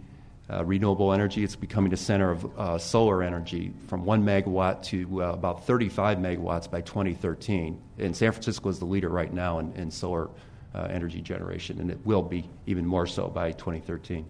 uh, 0.50 0.66
renewable 0.66 1.14
energy. 1.14 1.42
It's 1.42 1.56
becoming 1.56 1.94
a 1.94 1.98
center 1.98 2.32
of 2.32 2.60
uh, 2.60 2.78
solar 2.78 3.24
energy 3.24 3.72
from 3.88 4.04
1 4.04 4.22
megawatt 4.22 4.84
to 4.88 5.22
about 5.22 5.66
35 5.66 6.18
megawatts 6.18 6.70
by 6.70 6.82
2013. 6.82 7.82
And 8.00 8.14
San 8.14 8.34
Francisco 8.34 8.68
is 8.68 8.80
the 8.80 8.86
leader 8.86 9.08
right 9.08 9.32
now 9.32 9.60
in, 9.60 9.72
in 9.78 9.92
solar 9.92 10.30
uh, 10.80 10.88
energy 10.88 11.22
generation, 11.22 11.80
and 11.80 11.92
it 11.92 12.00
will 12.06 12.22
be 12.22 12.48
even 12.66 12.86
more 12.86 13.06
so 13.06 13.28
by 13.28 13.52
2013. 13.52 14.26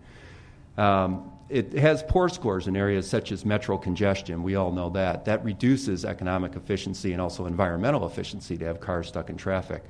Um, 0.78 1.32
it 1.50 1.74
has 1.74 2.04
poor 2.04 2.30
scores 2.30 2.68
in 2.68 2.76
areas 2.76 3.10
such 3.10 3.32
as 3.32 3.44
metro 3.46 3.78
congestion. 3.78 4.44
We 4.44 4.56
all 4.56 4.72
know 4.72 4.90
that. 4.92 5.26
That 5.26 5.44
reduces 5.44 6.06
economic 6.06 6.56
efficiency 6.56 7.12
and 7.12 7.22
also 7.22 7.46
environmental 7.46 8.06
efficiency 8.06 8.58
to 8.58 8.66
have 8.66 8.80
cars 8.80 9.08
stuck 9.08 9.30
in 9.30 9.38
traffic. 9.38 9.84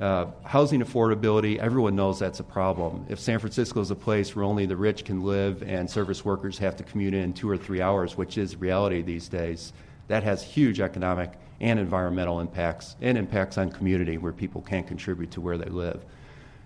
Uh, 0.00 0.26
housing 0.44 0.80
affordability, 0.80 1.58
everyone 1.58 1.94
knows 1.94 2.18
that's 2.18 2.40
a 2.40 2.44
problem. 2.44 3.04
If 3.08 3.20
San 3.20 3.38
Francisco 3.38 3.80
is 3.80 3.90
a 3.90 3.94
place 3.94 4.34
where 4.34 4.44
only 4.44 4.66
the 4.66 4.76
rich 4.76 5.04
can 5.04 5.22
live 5.22 5.62
and 5.62 5.88
service 5.88 6.24
workers 6.24 6.58
have 6.58 6.74
to 6.76 6.84
commute 6.84 7.14
in 7.14 7.32
two 7.32 7.48
or 7.48 7.56
three 7.56 7.82
hours, 7.82 8.16
which 8.16 8.38
is 8.38 8.56
reality 8.56 9.02
these 9.02 9.28
days, 9.28 9.72
that 10.08 10.22
has 10.24 10.42
huge 10.42 10.80
economic 10.80 11.32
and 11.60 11.78
environmental 11.78 12.40
impacts 12.40 12.96
and 13.00 13.18
impacts 13.18 13.58
on 13.58 13.70
community 13.70 14.18
where 14.18 14.32
people 14.32 14.62
can't 14.62 14.86
contribute 14.86 15.30
to 15.32 15.40
where 15.40 15.58
they 15.58 15.68
live. 15.68 16.02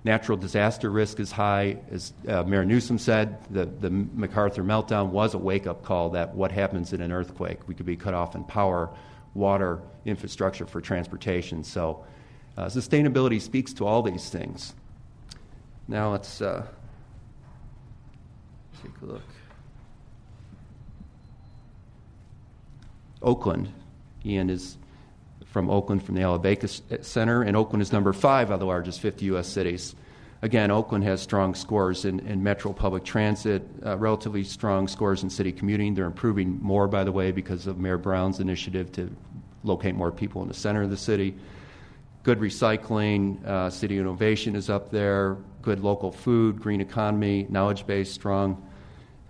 Natural 0.05 0.37
disaster 0.37 0.91
risk 0.91 1.19
is 1.19 1.33
high. 1.33 1.79
As 1.91 2.13
uh, 2.29 2.43
Mayor 2.45 2.65
Newsom 2.65 2.99
said, 2.99 3.39
the, 3.51 3.65
the 3.65 3.91
MacArthur 3.91 4.63
meltdown 4.63 5.09
was 5.09 5.35
a 5.35 5.39
wake 5.39 5.67
up 5.67 5.83
call 5.83 6.11
that 6.11 6.35
what 6.35 6.53
happens 6.53 6.93
in 6.93 7.01
an 7.01 7.11
earthquake? 7.11 7.67
We 7.67 7.75
could 7.75 7.87
be 7.87 7.97
cut 7.97 8.13
off 8.13 8.35
in 8.35 8.45
power, 8.45 8.91
water, 9.33 9.81
infrastructure 10.05 10.67
for 10.67 10.81
transportation. 10.83 11.65
So, 11.65 12.05
uh, 12.57 12.67
sustainability 12.67 13.41
speaks 13.41 13.73
to 13.75 13.87
all 13.87 14.03
these 14.03 14.29
things. 14.29 14.75
Now, 15.89 16.13
let's 16.13 16.41
uh, 16.41 16.65
take 18.83 18.93
a 19.03 19.07
look. 19.07 19.23
Oakland. 23.23 23.73
Ian 24.27 24.51
is 24.51 24.77
from 25.55 25.71
Oakland, 25.71 26.03
from 26.03 26.17
the 26.17 26.21
Ella 26.21 26.41
Baker 26.41 26.67
Center, 26.67 27.43
and 27.43 27.57
Oakland 27.57 27.81
is 27.81 27.93
number 27.93 28.13
five 28.13 28.51
of 28.51 28.59
the 28.59 28.67
largest 28.67 28.99
50 28.99 29.27
U.S. 29.27 29.47
cities. 29.47 29.95
Again, 30.43 30.73
Oakland 30.73 31.05
has 31.05 31.23
strong 31.23 31.55
scores 31.55 32.05
in, 32.05 32.19
in 32.27 32.43
metro 32.43 32.73
public 32.73 33.05
transit, 33.05 33.63
uh, 33.87 33.97
relatively 33.97 34.43
strong 34.43 34.89
scores 34.89 35.23
in 35.23 35.31
city 35.31 35.53
commuting. 35.53 35.95
They're 35.95 36.07
improving 36.07 36.59
more, 36.61 36.89
by 36.89 37.05
the 37.05 37.13
way, 37.13 37.31
because 37.31 37.69
of 37.69 37.79
Mayor 37.79 37.99
Brown's 37.99 38.41
initiative 38.41 38.91
to 38.95 39.15
locate 39.63 39.95
more 39.95 40.11
people 40.11 40.43
in 40.43 40.49
the 40.49 40.55
center 40.55 40.83
of 40.83 40.91
the 40.91 40.97
city. 40.97 41.37
Good 42.25 42.41
recycling, 42.41 43.47
uh, 43.47 43.71
city 43.71 43.97
innovation 43.97 44.57
is 44.57 44.69
up 44.69 44.91
there, 44.91 45.37
good 45.63 45.79
local 45.79 46.11
food, 46.11 46.61
green 46.61 46.81
economy, 46.81 47.47
knowledge 47.49 47.87
base 47.87 48.11
strong. 48.11 48.61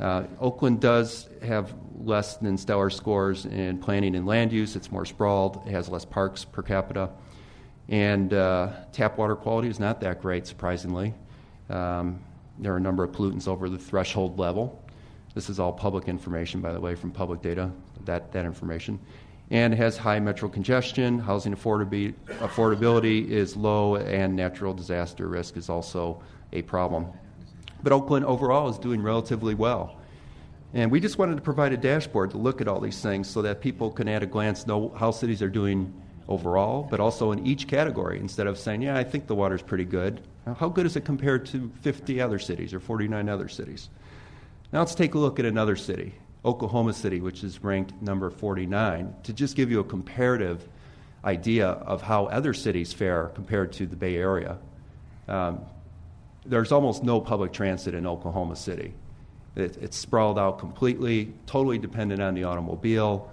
Uh, 0.01 0.25
Oakland 0.41 0.81
does 0.81 1.29
have 1.43 1.73
less 1.99 2.37
than 2.37 2.59
stellar 2.59 2.91
scores 2.91 3.47
in 3.47 3.79
planning 3.79 4.17
and 4.17 4.27
land 4.27 4.53
use. 4.53 4.77
It's 4.77 4.91
more 4.91 5.05
sprawled, 5.05 5.63
it 5.67 5.71
has 5.71 5.89
less 5.89 6.05
parks 6.05 6.45
per 6.45 6.63
capita. 6.63 7.11
And 7.89 8.33
uh, 8.33 8.71
tap 8.93 9.19
water 9.19 9.37
quality 9.37 9.69
is 9.69 9.79
not 9.79 10.01
that 10.01 10.21
great, 10.21 10.47
surprisingly. 10.47 11.15
Um, 11.69 12.21
there 12.59 12.73
are 12.73 12.77
a 12.77 12.81
number 12.81 13.05
of 13.05 13.13
pollutants 13.13 13.49
over 13.49 13.69
the 13.69 13.79
threshold 13.79 14.39
level. 14.39 14.83
This 15.35 15.51
is 15.51 15.59
all 15.59 15.73
public 15.73 16.09
information, 16.09 16.61
by 16.61 16.73
the 16.73 16.81
way, 16.81 16.95
from 16.95 17.11
public 17.11 17.43
data, 17.43 17.71
that, 18.05 18.33
that 18.33 18.45
information. 18.45 18.99
And 19.51 19.75
it 19.75 19.77
has 19.77 19.97
high 19.97 20.21
metro 20.21 20.49
congestion, 20.49 21.19
housing 21.19 21.55
affordability, 21.55 22.15
affordability 22.39 23.29
is 23.29 23.57
low, 23.57 23.97
and 23.97 24.35
natural 24.35 24.73
disaster 24.73 25.29
risk 25.29 25.57
is 25.57 25.69
also 25.69 26.23
a 26.53 26.63
problem. 26.63 27.07
But 27.85 27.93
Oakland 27.93 28.25
overall 28.25 28.71
is 28.71 28.79
doing 28.79 29.03
relatively 29.03 29.55
well. 29.55 29.97
And 30.73 30.91
we 30.91 31.01
just 31.01 31.19
wanted 31.19 31.37
to 31.37 31.43
provide 31.43 31.73
a 31.73 31.77
dashboard 31.77 32.31
to 32.31 32.39
look 32.39 32.61
at 32.63 32.67
all 32.67 32.81
these 32.81 33.01
things 33.01 33.29
so 33.29 33.43
that 33.43 33.61
people 33.61 33.91
can 33.91 34.09
at 34.09 34.23
a 34.23 34.27
glance 34.27 34.67
know 34.67 34.93
how 34.97 35.11
cities 35.11 35.43
are 35.43 35.51
doing 35.51 35.93
overall, 36.27 36.89
but 36.91 36.99
also 36.99 37.31
in 37.33 37.47
each 37.47 37.69
category 37.69 38.19
instead 38.19 38.47
of 38.47 38.59
saying, 38.59 38.81
yeah, 38.81 38.97
I 38.97 39.05
think 39.05 39.27
the 39.27 39.35
water's 39.35 39.63
pretty 39.63 39.85
good. 39.85 40.23
How 40.57 40.69
good 40.69 40.87
is 40.87 40.97
it 40.97 41.05
compared 41.05 41.45
to 41.47 41.71
50 41.83 42.21
other 42.23 42.39
cities 42.39 42.73
or 42.73 42.81
49 42.81 43.29
other 43.29 43.49
cities? 43.49 43.91
Now 44.73 44.79
let's 44.79 44.95
take 44.95 45.15
a 45.15 45.19
look 45.19 45.39
at 45.39 45.45
another 45.45 45.77
city, 45.77 46.15
Oklahoma 46.45 46.95
City, 46.95 47.21
which 47.21 47.45
is 47.45 47.63
ranked 47.63 48.01
number 48.03 48.31
49, 48.31 49.15
to 49.25 49.33
just 49.35 49.57
give 49.57 49.71
you 49.71 49.81
a 49.81 49.85
comparative 49.85 50.67
idea 51.23 51.69
of 51.69 52.01
how 52.01 52.27
other 52.27 52.55
cities 52.55 52.95
fare 52.95 53.27
compared 53.35 53.73
to 53.75 53.87
the 53.87 53.97
Bay 53.97 54.17
Area. 54.17 54.59
Um, 55.29 55.61
there's 56.47 56.73
almost 56.73 57.03
no 57.03 57.21
public 57.21 57.53
transit 57.53 57.95
in 57.95 58.07
Oklahoma 58.07 58.57
City. 58.57 58.95
It, 59.57 59.77
it's 59.81 59.97
sprawled 59.97 60.39
out 60.39 60.59
completely, 60.59 61.33
totally 61.47 61.79
dependent 61.79 62.21
on 62.21 62.35
the 62.35 62.45
automobile, 62.45 63.31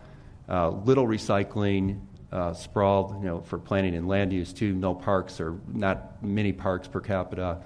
uh, 0.47 0.69
little 0.69 1.07
recycling, 1.07 1.99
uh, 2.31 2.53
sprawled, 2.53 3.19
you 3.21 3.25
know, 3.25 3.41
for 3.41 3.57
planning 3.57 3.95
and 3.95 4.07
land 4.07 4.31
use 4.31 4.53
too. 4.53 4.73
No 4.73 4.93
parks 4.93 5.41
or 5.41 5.59
not 5.67 6.23
many 6.23 6.53
parks 6.53 6.87
per 6.87 7.01
capita. 7.01 7.61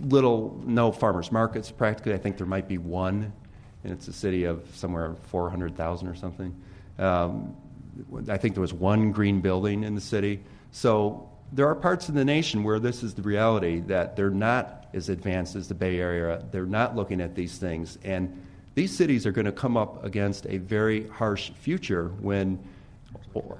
Little, 0.00 0.60
no 0.64 0.92
farmers 0.92 1.32
markets 1.32 1.70
practically. 1.70 2.14
I 2.14 2.18
think 2.18 2.36
there 2.36 2.46
might 2.46 2.68
be 2.68 2.78
one, 2.78 3.32
and 3.82 3.92
it's 3.92 4.06
a 4.06 4.12
city 4.12 4.44
of 4.44 4.64
somewhere 4.74 5.14
400,000 5.28 6.08
or 6.08 6.14
something. 6.14 6.54
Um, 6.98 7.56
I 8.28 8.36
think 8.36 8.54
there 8.54 8.60
was 8.60 8.72
one 8.72 9.12
green 9.12 9.40
building 9.40 9.82
in 9.82 9.94
the 9.94 10.00
city. 10.00 10.40
So 10.70 11.27
there 11.52 11.66
are 11.66 11.74
parts 11.74 12.08
of 12.08 12.14
the 12.14 12.24
nation 12.24 12.62
where 12.62 12.78
this 12.78 13.02
is 13.02 13.14
the 13.14 13.22
reality 13.22 13.80
that 13.80 14.16
they're 14.16 14.30
not 14.30 14.86
as 14.92 15.08
advanced 15.08 15.56
as 15.56 15.68
the 15.68 15.74
Bay 15.74 15.98
Area. 15.98 16.44
They're 16.50 16.66
not 16.66 16.96
looking 16.96 17.20
at 17.20 17.34
these 17.34 17.58
things. 17.58 17.98
And 18.04 18.44
these 18.74 18.94
cities 18.94 19.26
are 19.26 19.32
going 19.32 19.46
to 19.46 19.52
come 19.52 19.76
up 19.76 20.04
against 20.04 20.46
a 20.46 20.58
very 20.58 21.08
harsh 21.08 21.50
future 21.50 22.08
when 22.20 22.58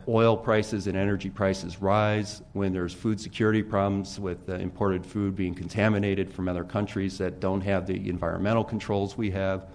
oil 0.06 0.36
prices 0.36 0.86
and 0.86 0.96
energy 0.96 1.30
prices 1.30 1.80
rise, 1.80 2.42
when 2.52 2.72
there's 2.72 2.92
food 2.92 3.20
security 3.20 3.62
problems 3.62 4.20
with 4.20 4.48
imported 4.48 5.04
food 5.04 5.34
being 5.34 5.54
contaminated 5.54 6.32
from 6.32 6.48
other 6.48 6.64
countries 6.64 7.18
that 7.18 7.40
don't 7.40 7.60
have 7.60 7.86
the 7.86 8.08
environmental 8.08 8.64
controls 8.64 9.16
we 9.16 9.30
have, 9.30 9.66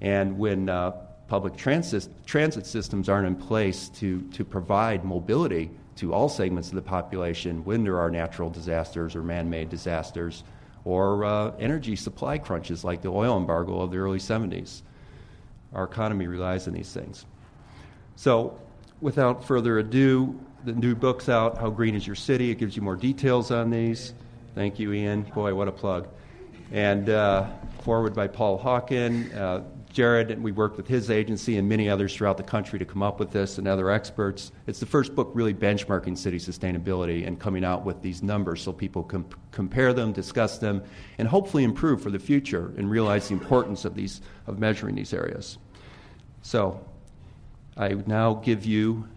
and 0.00 0.38
when 0.38 0.68
uh, 0.68 0.90
public 1.28 1.56
transit, 1.56 2.08
transit 2.26 2.66
systems 2.66 3.08
aren't 3.08 3.26
in 3.26 3.36
place 3.36 3.88
to, 3.88 4.22
to 4.32 4.44
provide 4.44 5.04
mobility 5.04 5.70
to 5.96 6.12
all 6.14 6.28
segments 6.28 6.68
of 6.68 6.74
the 6.74 6.82
population 6.82 7.64
when 7.64 7.84
there 7.84 7.98
are 7.98 8.10
natural 8.10 8.50
disasters 8.50 9.14
or 9.14 9.22
man 9.22 9.50
made 9.50 9.68
disasters 9.68 10.44
or 10.84 11.24
uh, 11.24 11.52
energy 11.58 11.96
supply 11.96 12.38
crunches 12.38 12.84
like 12.84 13.02
the 13.02 13.08
oil 13.08 13.36
embargo 13.36 13.80
of 13.80 13.90
the 13.90 13.98
early 13.98 14.18
70s. 14.18 14.82
Our 15.74 15.84
economy 15.84 16.26
relies 16.26 16.66
on 16.66 16.74
these 16.74 16.92
things. 16.92 17.24
So, 18.16 18.58
without 19.00 19.44
further 19.44 19.78
ado, 19.78 20.38
the 20.64 20.72
new 20.72 20.94
book's 20.94 21.28
out, 21.28 21.58
How 21.58 21.70
Green 21.70 21.94
is 21.94 22.06
Your 22.06 22.16
City? 22.16 22.50
It 22.50 22.56
gives 22.56 22.76
you 22.76 22.82
more 22.82 22.96
details 22.96 23.50
on 23.50 23.70
these. 23.70 24.14
Thank 24.54 24.78
you, 24.78 24.92
Ian. 24.92 25.22
Boy, 25.22 25.54
what 25.54 25.68
a 25.68 25.72
plug. 25.72 26.08
And 26.72 27.08
uh, 27.08 27.48
foreword 27.82 28.14
by 28.14 28.28
Paul 28.28 28.58
Hawken. 28.58 29.34
Uh, 29.34 29.60
Jared, 29.92 30.30
and 30.30 30.42
we 30.42 30.52
worked 30.52 30.76
with 30.76 30.88
his 30.88 31.10
agency 31.10 31.58
and 31.58 31.68
many 31.68 31.88
others 31.88 32.14
throughout 32.14 32.36
the 32.36 32.42
country 32.42 32.78
to 32.78 32.84
come 32.84 33.02
up 33.02 33.20
with 33.20 33.30
this 33.30 33.58
and 33.58 33.68
other 33.68 33.90
experts. 33.90 34.50
It's 34.66 34.80
the 34.80 34.86
first 34.86 35.14
book 35.14 35.30
really 35.34 35.52
benchmarking 35.52 36.16
city 36.16 36.38
sustainability 36.38 37.26
and 37.26 37.38
coming 37.38 37.64
out 37.64 37.84
with 37.84 38.00
these 38.00 38.22
numbers 38.22 38.62
so 38.62 38.72
people 38.72 39.02
can 39.02 39.24
compare 39.50 39.92
them, 39.92 40.12
discuss 40.12 40.58
them, 40.58 40.82
and 41.18 41.28
hopefully 41.28 41.64
improve 41.64 42.02
for 42.02 42.10
the 42.10 42.18
future 42.18 42.72
and 42.76 42.90
realize 42.90 43.28
the 43.28 43.34
importance 43.34 43.84
of, 43.84 43.94
these, 43.94 44.22
of 44.46 44.58
measuring 44.58 44.94
these 44.94 45.12
areas. 45.12 45.58
So 46.40 46.84
I 47.76 47.88
now 48.06 48.34
give 48.34 48.64
you 48.64 49.08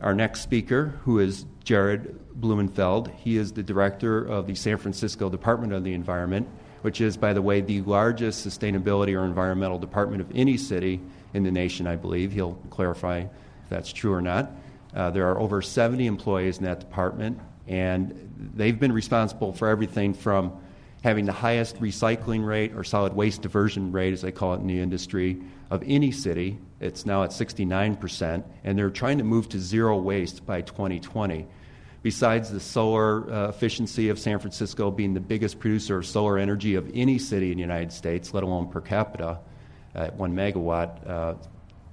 our 0.00 0.14
next 0.14 0.40
speaker, 0.40 0.98
who 1.02 1.18
is 1.18 1.44
Jared 1.64 2.18
Blumenfeld. 2.34 3.10
He 3.16 3.36
is 3.36 3.52
the 3.52 3.62
director 3.62 4.24
of 4.24 4.46
the 4.46 4.54
San 4.54 4.76
Francisco 4.76 5.28
Department 5.28 5.72
of 5.72 5.84
the 5.84 5.92
Environment 5.92 6.48
which 6.84 7.00
is, 7.00 7.16
by 7.16 7.32
the 7.32 7.40
way, 7.40 7.62
the 7.62 7.80
largest 7.80 8.46
sustainability 8.46 9.18
or 9.18 9.24
environmental 9.24 9.78
department 9.78 10.20
of 10.20 10.30
any 10.34 10.58
city 10.58 11.00
in 11.32 11.42
the 11.42 11.50
nation, 11.50 11.86
I 11.86 11.96
believe. 11.96 12.30
He'll 12.30 12.58
clarify 12.68 13.20
if 13.20 13.30
that's 13.70 13.90
true 13.90 14.12
or 14.12 14.20
not. 14.20 14.50
Uh, 14.94 15.08
there 15.08 15.26
are 15.26 15.40
over 15.40 15.62
70 15.62 16.04
employees 16.04 16.58
in 16.58 16.64
that 16.64 16.80
department, 16.80 17.40
and 17.66 18.30
they've 18.54 18.78
been 18.78 18.92
responsible 18.92 19.50
for 19.50 19.68
everything 19.68 20.12
from 20.12 20.52
having 21.02 21.24
the 21.24 21.32
highest 21.32 21.80
recycling 21.80 22.44
rate 22.44 22.74
or 22.74 22.84
solid 22.84 23.14
waste 23.14 23.40
diversion 23.40 23.90
rate, 23.90 24.12
as 24.12 24.20
they 24.20 24.30
call 24.30 24.52
it 24.52 24.60
in 24.60 24.66
the 24.66 24.78
industry, 24.78 25.40
of 25.70 25.82
any 25.86 26.12
city. 26.12 26.58
It's 26.80 27.06
now 27.06 27.22
at 27.22 27.30
69%, 27.30 28.44
and 28.62 28.78
they're 28.78 28.90
trying 28.90 29.16
to 29.16 29.24
move 29.24 29.48
to 29.48 29.58
zero 29.58 29.96
waste 29.96 30.44
by 30.44 30.60
2020. 30.60 31.46
Besides 32.04 32.50
the 32.50 32.60
solar 32.60 33.32
uh, 33.32 33.48
efficiency 33.48 34.10
of 34.10 34.18
San 34.18 34.38
Francisco 34.38 34.90
being 34.90 35.14
the 35.14 35.20
biggest 35.20 35.58
producer 35.58 35.96
of 35.96 36.04
solar 36.04 36.36
energy 36.36 36.74
of 36.74 36.90
any 36.92 37.18
city 37.18 37.50
in 37.50 37.56
the 37.56 37.62
United 37.62 37.90
States, 37.92 38.34
let 38.34 38.42
alone 38.42 38.68
per 38.68 38.82
capita, 38.82 39.38
at 39.94 40.14
one 40.14 40.34
megawatt, 40.34 41.08
uh, 41.08 41.34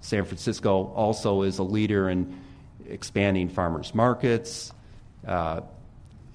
San 0.02 0.26
Francisco 0.26 0.92
also 0.96 1.44
is 1.44 1.60
a 1.60 1.64
leader 1.64 2.10
in 2.10 2.38
expanding 2.90 3.48
farmers 3.48 3.96
markets, 3.96 4.74
uh, 5.26 5.62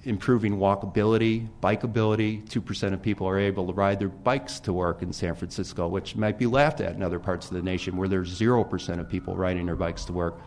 improving 0.05 0.57
walkability, 0.57 1.47
bikeability. 1.61 2.43
2% 2.49 2.93
of 2.93 3.01
people 3.03 3.27
are 3.27 3.37
able 3.37 3.67
to 3.67 3.73
ride 3.73 3.99
their 3.99 4.09
bikes 4.09 4.59
to 4.61 4.73
work 4.73 5.03
in 5.03 5.13
San 5.13 5.35
Francisco, 5.35 5.87
which 5.87 6.15
might 6.15 6.39
be 6.39 6.47
laughed 6.47 6.81
at 6.81 6.95
in 6.95 7.03
other 7.03 7.19
parts 7.19 7.45
of 7.45 7.53
the 7.53 7.61
nation 7.61 7.95
where 7.95 8.07
there's 8.07 8.39
0% 8.39 8.99
of 8.99 9.07
people 9.07 9.35
riding 9.35 9.67
their 9.67 9.75
bikes 9.75 10.03
to 10.05 10.13
work. 10.13 10.39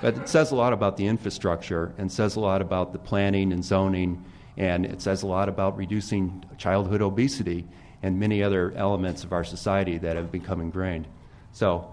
But 0.00 0.16
it 0.16 0.28
says 0.28 0.50
a 0.50 0.56
lot 0.56 0.72
about 0.72 0.96
the 0.96 1.06
infrastructure 1.06 1.92
and 1.98 2.10
says 2.10 2.36
a 2.36 2.40
lot 2.40 2.62
about 2.62 2.92
the 2.92 2.98
planning 2.98 3.52
and 3.52 3.64
zoning, 3.64 4.24
and 4.56 4.84
it 4.84 5.00
says 5.00 5.22
a 5.22 5.26
lot 5.26 5.48
about 5.48 5.76
reducing 5.76 6.44
childhood 6.58 7.02
obesity 7.02 7.66
and 8.02 8.18
many 8.18 8.42
other 8.42 8.72
elements 8.76 9.24
of 9.24 9.32
our 9.32 9.44
society 9.44 9.98
that 9.98 10.16
have 10.16 10.32
become 10.32 10.60
ingrained. 10.60 11.06
So, 11.52 11.88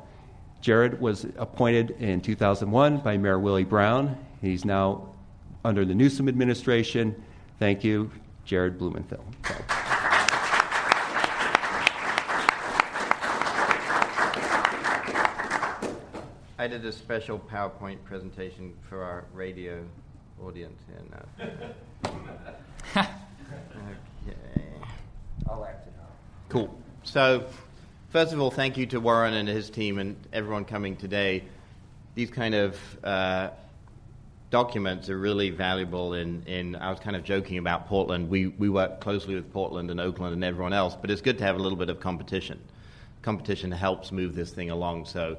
Jared 0.62 1.00
was 1.00 1.26
appointed 1.38 1.92
in 1.92 2.22
2001 2.22 2.98
by 2.98 3.18
Mayor 3.18 3.40
Willie 3.40 3.64
Brown. 3.64 4.18
He's 4.42 4.66
now 4.66 5.10
under 5.64 5.86
the 5.86 5.96
Newsom 5.96 6.28
administration. 6.28 7.16
Thank 7.60 7.84
you, 7.84 8.12
Jared 8.46 8.78
Blumenfeld. 8.78 9.89
I 16.60 16.68
did 16.68 16.84
a 16.84 16.92
special 16.92 17.40
PowerPoint 17.40 18.04
presentation 18.04 18.74
for 18.90 19.02
our 19.02 19.24
radio 19.34 19.82
audience 20.44 20.78
here 20.90 21.00
now. 21.10 22.12
okay. 22.98 23.08
I'll 25.50 25.64
act 25.64 25.88
it 25.88 25.94
out. 26.02 26.12
Cool. 26.50 26.78
So, 27.04 27.46
first 28.10 28.34
of 28.34 28.42
all, 28.42 28.52
thank 28.52 28.76
you 28.76 28.86
to 28.88 29.00
Warren 29.00 29.36
and 29.36 29.48
his 29.48 29.70
team 29.70 30.00
and 30.00 30.18
everyone 30.34 30.66
coming 30.66 30.98
today. 30.98 31.46
These 32.16 32.30
kind 32.30 32.54
of 32.54 32.78
uh, 33.06 33.52
documents 34.50 35.10
are 35.10 35.18
really 35.18 35.52
valuable 35.52 36.14
in, 36.14 36.44
in, 36.44 36.76
I 36.76 36.90
was 36.90 37.00
kind 37.00 37.16
of 37.16 37.24
joking 37.24 37.58
about 37.58 37.88
Portland. 37.88 38.30
We, 38.30 38.48
we 38.48 38.68
work 38.68 39.00
closely 39.00 39.34
with 39.34 39.50
Portland 39.54 39.92
and 39.92 40.02
Oakland 40.02 40.34
and 40.34 40.44
everyone 40.44 40.74
else, 40.74 40.98
but 41.00 41.10
it's 41.10 41.22
good 41.22 41.38
to 41.38 41.46
have 41.46 41.56
a 41.56 41.60
little 41.60 41.78
bit 41.78 41.90
of 41.90 42.02
competition. 42.02 42.60
Competition 43.22 43.72
helps 43.72 44.12
move 44.12 44.36
this 44.36 44.52
thing 44.52 44.72
along. 44.72 45.06
So 45.06 45.38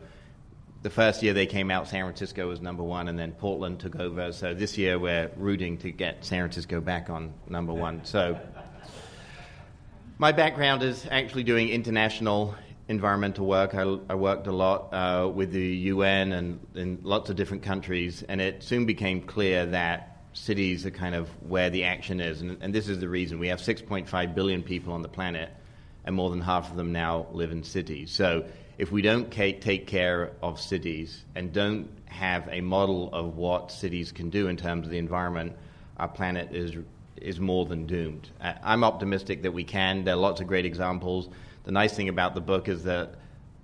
the 0.82 0.90
first 0.90 1.22
year 1.22 1.34
they 1.34 1.46
came 1.46 1.70
out, 1.70 1.88
San 1.88 2.04
Francisco 2.04 2.48
was 2.48 2.60
number 2.60 2.82
one, 2.82 3.08
and 3.08 3.18
then 3.18 3.32
Portland 3.32 3.80
took 3.80 3.96
over. 3.96 4.32
So 4.32 4.54
this 4.54 4.78
year 4.78 4.98
we're 4.98 5.30
rooting 5.36 5.76
to 5.78 5.90
get 5.90 6.24
San 6.24 6.40
Francisco 6.40 6.80
back 6.80 7.10
on 7.10 7.34
number 7.48 7.74
one. 7.74 8.04
So 8.04 8.38
my 10.18 10.32
background 10.32 10.82
is 10.82 11.06
actually 11.10 11.44
doing 11.44 11.68
international 11.68 12.54
environmental 12.88 13.46
work. 13.46 13.74
I, 13.74 13.98
I 14.08 14.14
worked 14.14 14.46
a 14.46 14.52
lot 14.52 14.92
uh, 14.92 15.28
with 15.28 15.52
the 15.52 15.66
UN 15.66 16.32
and 16.32 16.66
in 16.74 16.98
lots 17.02 17.30
of 17.30 17.36
different 17.36 17.62
countries, 17.62 18.24
and 18.28 18.40
it 18.40 18.62
soon 18.62 18.86
became 18.86 19.22
clear 19.22 19.66
that 19.66 20.22
cities 20.32 20.86
are 20.86 20.90
kind 20.90 21.14
of 21.14 21.28
where 21.48 21.70
the 21.70 21.84
action 21.84 22.20
is. 22.20 22.40
And, 22.40 22.56
and 22.62 22.74
this 22.74 22.88
is 22.88 23.00
the 23.00 23.08
reason. 23.08 23.38
We 23.38 23.48
have 23.48 23.60
6.5 23.60 24.34
billion 24.34 24.62
people 24.62 24.92
on 24.94 25.02
the 25.02 25.08
planet, 25.08 25.50
and 26.04 26.14
more 26.14 26.30
than 26.30 26.40
half 26.40 26.70
of 26.70 26.76
them 26.76 26.92
now 26.92 27.26
live 27.32 27.52
in 27.52 27.62
cities. 27.62 28.10
So 28.10 28.44
if 28.78 28.90
we 28.90 29.02
don't 29.02 29.30
take 29.30 29.86
care 29.86 30.32
of 30.42 30.60
cities 30.60 31.24
and 31.34 31.52
don't 31.52 31.88
have 32.06 32.48
a 32.50 32.60
model 32.60 33.10
of 33.12 33.36
what 33.36 33.70
cities 33.70 34.10
can 34.12 34.30
do 34.30 34.48
in 34.48 34.56
terms 34.56 34.86
of 34.86 34.90
the 34.90 34.98
environment, 34.98 35.52
our 35.98 36.08
planet 36.08 36.54
is 36.54 36.76
is 37.16 37.38
more 37.38 37.66
than 37.66 37.84
doomed. 37.84 38.30
Uh, 38.40 38.54
I'm 38.62 38.82
optimistic 38.82 39.42
that 39.42 39.52
we 39.52 39.62
can. 39.62 40.04
There 40.04 40.14
are 40.14 40.16
lots 40.16 40.40
of 40.40 40.46
great 40.46 40.64
examples 40.64 41.28
the 41.64 41.72
nice 41.72 41.92
thing 41.92 42.08
about 42.08 42.34
the 42.34 42.40
book 42.40 42.68
is 42.68 42.84
that 42.84 43.14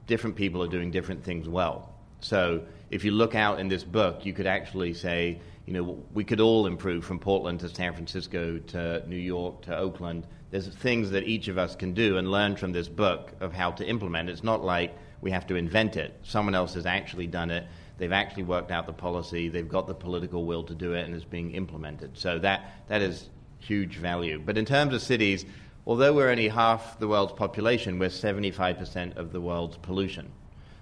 different 0.06 0.36
people 0.36 0.62
are 0.62 0.68
doing 0.68 0.90
different 0.90 1.24
things 1.24 1.48
well. 1.48 1.92
So 2.20 2.62
if 2.90 3.04
you 3.04 3.10
look 3.10 3.34
out 3.34 3.58
in 3.58 3.68
this 3.68 3.84
book, 3.84 4.24
you 4.24 4.32
could 4.32 4.46
actually 4.46 4.94
say, 4.94 5.40
you 5.66 5.72
know, 5.72 5.98
we 6.14 6.24
could 6.24 6.40
all 6.40 6.66
improve 6.66 7.04
from 7.04 7.18
Portland 7.18 7.60
to 7.60 7.68
San 7.68 7.92
Francisco 7.94 8.58
to 8.58 9.02
New 9.08 9.16
York 9.16 9.62
to 9.62 9.76
Oakland. 9.76 10.26
There's 10.56 10.68
things 10.68 11.10
that 11.10 11.24
each 11.24 11.48
of 11.48 11.58
us 11.58 11.76
can 11.76 11.92
do 11.92 12.16
and 12.16 12.30
learn 12.30 12.56
from 12.56 12.72
this 12.72 12.88
book 12.88 13.30
of 13.40 13.52
how 13.52 13.72
to 13.72 13.86
implement. 13.86 14.30
It's 14.30 14.42
not 14.42 14.64
like 14.64 14.96
we 15.20 15.30
have 15.30 15.46
to 15.48 15.54
invent 15.54 15.96
it. 15.96 16.18
Someone 16.22 16.54
else 16.54 16.72
has 16.72 16.86
actually 16.86 17.26
done 17.26 17.50
it. 17.50 17.66
They've 17.98 18.10
actually 18.10 18.44
worked 18.44 18.70
out 18.70 18.86
the 18.86 18.94
policy. 18.94 19.50
They've 19.50 19.68
got 19.68 19.86
the 19.86 19.94
political 19.94 20.46
will 20.46 20.64
to 20.64 20.74
do 20.74 20.94
it, 20.94 21.04
and 21.04 21.14
it's 21.14 21.26
being 21.26 21.50
implemented. 21.50 22.16
So 22.16 22.38
that 22.38 22.86
that 22.88 23.02
is 23.02 23.28
huge 23.58 23.98
value. 23.98 24.40
But 24.42 24.56
in 24.56 24.64
terms 24.64 24.94
of 24.94 25.02
cities, 25.02 25.44
although 25.86 26.14
we're 26.14 26.30
only 26.30 26.48
half 26.48 26.98
the 26.98 27.06
world's 27.06 27.34
population, 27.34 27.98
we're 27.98 28.08
75% 28.08 29.18
of 29.18 29.32
the 29.32 29.42
world's 29.42 29.76
pollution. 29.76 30.32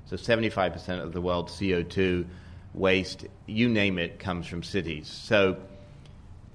So 0.06 0.14
75% 0.14 1.02
of 1.02 1.12
the 1.12 1.20
world's 1.20 1.52
CO2 1.52 2.24
waste, 2.74 3.26
you 3.46 3.68
name 3.68 3.98
it, 3.98 4.20
comes 4.20 4.46
from 4.46 4.62
cities. 4.62 5.08
So 5.08 5.56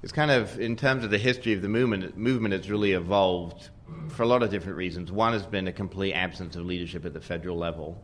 it's 0.01 0.12
kind 0.12 0.31
of, 0.31 0.59
in 0.59 0.75
terms 0.75 1.03
of 1.03 1.12
the 1.12 1.17
history 1.17 1.53
of 1.53 1.62
the 1.62 1.67
movement, 1.67 2.17
movement 2.17 2.53
has 2.53 2.69
really 2.69 2.93
evolved 2.93 3.69
for 4.09 4.23
a 4.23 4.25
lot 4.25 4.43
of 4.43 4.49
different 4.49 4.77
reasons. 4.77 5.12
One 5.12 5.33
has 5.33 5.45
been 5.45 5.67
a 5.67 5.73
complete 5.73 6.13
absence 6.13 6.55
of 6.55 6.65
leadership 6.65 7.05
at 7.05 7.13
the 7.13 7.21
federal 7.21 7.57
level. 7.57 8.01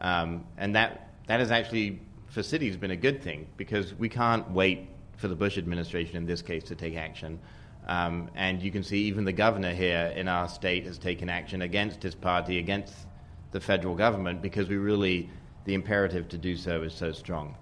Um, 0.00 0.44
and 0.58 0.74
that, 0.74 1.14
that 1.28 1.40
has 1.40 1.50
actually, 1.50 2.00
for 2.28 2.42
cities, 2.42 2.76
been 2.76 2.90
a 2.90 2.96
good 2.96 3.22
thing 3.22 3.46
because 3.56 3.94
we 3.94 4.08
can't 4.08 4.50
wait 4.50 4.88
for 5.16 5.28
the 5.28 5.34
Bush 5.36 5.56
administration, 5.56 6.16
in 6.16 6.26
this 6.26 6.42
case, 6.42 6.64
to 6.64 6.74
take 6.74 6.96
action. 6.96 7.38
Um, 7.86 8.30
and 8.34 8.62
you 8.62 8.70
can 8.70 8.82
see 8.82 9.04
even 9.04 9.24
the 9.24 9.32
governor 9.32 9.72
here 9.72 10.12
in 10.14 10.28
our 10.28 10.48
state 10.48 10.84
has 10.84 10.98
taken 10.98 11.28
action 11.28 11.62
against 11.62 12.02
his 12.02 12.14
party, 12.14 12.58
against 12.58 12.94
the 13.52 13.60
federal 13.60 13.94
government, 13.94 14.42
because 14.42 14.68
we 14.68 14.76
really, 14.76 15.30
the 15.64 15.74
imperative 15.74 16.28
to 16.28 16.38
do 16.38 16.56
so 16.56 16.82
is 16.82 16.92
so 16.92 17.12
strong. 17.12 17.56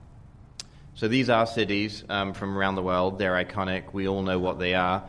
So 0.95 1.09
these 1.09 1.31
are 1.31 1.47
cities 1.47 2.05
um, 2.09 2.35
from 2.35 2.57
around 2.57 2.75
the 2.75 2.83
world. 2.83 3.19
They're 3.19 3.43
iconic. 3.43 3.93
We 3.93 4.09
all 4.09 4.23
know 4.23 4.39
what 4.39 4.59
they 4.59 4.75
are. 4.75 5.03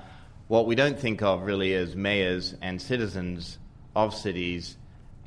What 0.48 0.66
we 0.66 0.76
don't 0.76 1.00
think 1.00 1.22
of 1.22 1.42
really 1.44 1.74
is 1.74 1.96
mayors 1.96 2.56
and 2.62 2.82
citizens 2.82 3.58
of 3.96 4.14
cities 4.14 4.78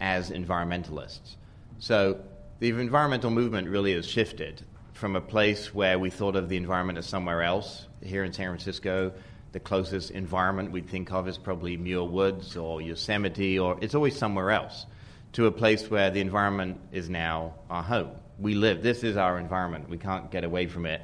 as 0.01 0.31
environmentalists. 0.31 1.37
So 1.79 2.21
the 2.61 2.71
environmental 2.71 3.31
movement 3.31 3.69
really 3.69 3.95
has 3.95 4.07
shifted 4.07 4.63
from 4.93 5.17
a 5.17 5.21
place 5.21 5.75
where 5.75 5.99
we 5.99 6.09
thought 6.09 6.37
of 6.37 6.49
the 6.49 6.57
environment 6.57 6.99
as 6.99 7.07
somewhere 7.07 7.43
else, 7.43 7.87
here 8.03 8.25
in 8.25 8.33
San 8.33 8.49
Francisco, 8.49 9.13
the 9.53 9.61
closest 9.61 10.11
environment 10.13 10.73
we'd 10.73 10.89
think 10.89 11.13
of 11.13 11.29
is 11.29 11.37
probably 11.37 11.77
Muir 11.77 12.05
Woods 12.05 12.57
or 12.57 12.81
Yosemite, 12.81 13.59
or 13.59 13.77
it's 13.81 13.95
always 13.95 14.17
somewhere 14.17 14.51
else, 14.51 14.87
to 15.33 15.47
a 15.47 15.53
place 15.53 15.91
where 15.91 16.11
the 16.11 16.21
environment 16.21 16.81
is 16.93 17.11
now 17.11 17.55
our 17.71 17.83
home. 17.83 18.11
We 18.39 18.55
live, 18.55 18.83
this 18.83 19.05
is 19.05 19.17
our 19.17 19.39
environment. 19.39 19.89
We 19.89 19.99
can't 19.99 20.31
get 20.31 20.45
away 20.45 20.67
from 20.67 20.87
it. 20.87 21.03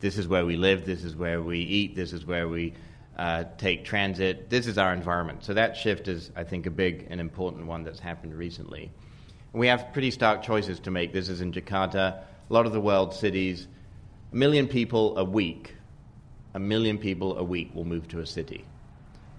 This 0.00 0.18
is 0.18 0.28
where 0.28 0.44
we 0.44 0.56
live, 0.56 0.84
this 0.84 1.04
is 1.04 1.16
where 1.16 1.40
we 1.40 1.60
eat, 1.60 1.96
this 1.96 2.12
is 2.12 2.26
where 2.26 2.48
we 2.48 2.74
uh, 3.16 3.44
take 3.56 3.84
transit. 3.84 4.50
This 4.50 4.66
is 4.66 4.76
our 4.76 4.92
environment. 4.92 5.44
So 5.44 5.54
that 5.54 5.76
shift 5.76 6.08
is, 6.08 6.30
I 6.36 6.44
think, 6.44 6.66
a 6.66 6.70
big 6.70 7.06
and 7.10 7.20
important 7.20 7.66
one 7.66 7.84
that's 7.84 8.00
happened 8.00 8.34
recently. 8.34 8.90
We 9.52 9.68
have 9.68 9.92
pretty 9.92 10.10
stark 10.10 10.42
choices 10.42 10.80
to 10.80 10.90
make. 10.90 11.12
This 11.12 11.28
is 11.28 11.40
in 11.40 11.52
Jakarta, 11.52 12.22
a 12.50 12.52
lot 12.52 12.66
of 12.66 12.72
the 12.72 12.80
world's 12.80 13.18
cities, 13.18 13.68
a 14.32 14.36
million 14.36 14.66
people 14.66 15.16
a 15.16 15.24
week 15.24 15.74
a 16.54 16.58
million 16.58 16.98
people 16.98 17.36
a 17.36 17.44
week 17.44 17.74
will 17.74 17.84
move 17.84 18.08
to 18.08 18.20
a 18.20 18.26
city. 18.26 18.64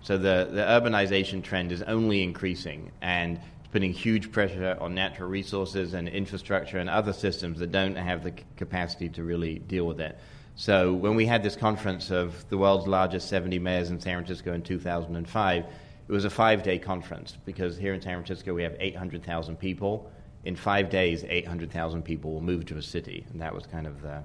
So 0.02 0.18
the, 0.18 0.50
the 0.52 0.62
urbanization 0.62 1.41
trend 1.41 1.72
is 1.72 1.82
only 1.82 2.22
increasing 2.22 2.91
and 3.02 3.39
putting 3.76 3.92
huge 3.92 4.32
pressure 4.32 4.78
on 4.80 4.96
natural 4.96 5.28
resources 5.28 5.94
and 5.94 6.08
infrastructure 6.08 6.78
and 6.78 6.90
other 6.90 7.12
systems 7.12 7.60
that 7.60 7.74
don't 7.74 7.98
have 7.98 8.24
the 8.24 8.32
capacity 8.56 9.10
to 9.10 9.22
really 9.22 9.60
deal 9.60 9.86
with 9.86 9.98
that. 9.98 10.20
So 10.56 10.94
when 10.94 11.16
we 11.16 11.26
had 11.26 11.44
this 11.44 11.58
conference 11.58 12.10
of 12.10 12.48
the 12.48 12.58
world's 12.58 12.88
largest 12.88 13.28
70 13.28 13.60
mayors 13.60 13.90
in 13.90 14.00
San 14.00 14.16
Francisco 14.16 14.54
in 14.54 14.62
2005, 14.62 15.66
it 15.66 16.12
was 16.12 16.24
a 16.24 16.30
five 16.30 16.64
day 16.64 16.80
conference 16.80 17.38
because 17.44 17.76
here 17.76 17.94
in 17.94 18.02
San 18.02 18.14
Francisco 18.14 18.54
we 18.54 18.64
have 18.64 18.78
800,000 18.80 19.58
people. 19.58 20.10
In 20.46 20.56
five 20.56 20.90
days, 20.90 21.26
800,000 21.28 22.04
people 22.04 22.32
will 22.32 22.42
move 22.42 22.66
to 22.68 22.78
a 22.78 22.82
city, 22.82 23.26
and 23.34 23.42
that 23.42 23.54
was 23.54 23.66
kind 23.66 23.88
of 23.88 24.02
the 24.02 24.24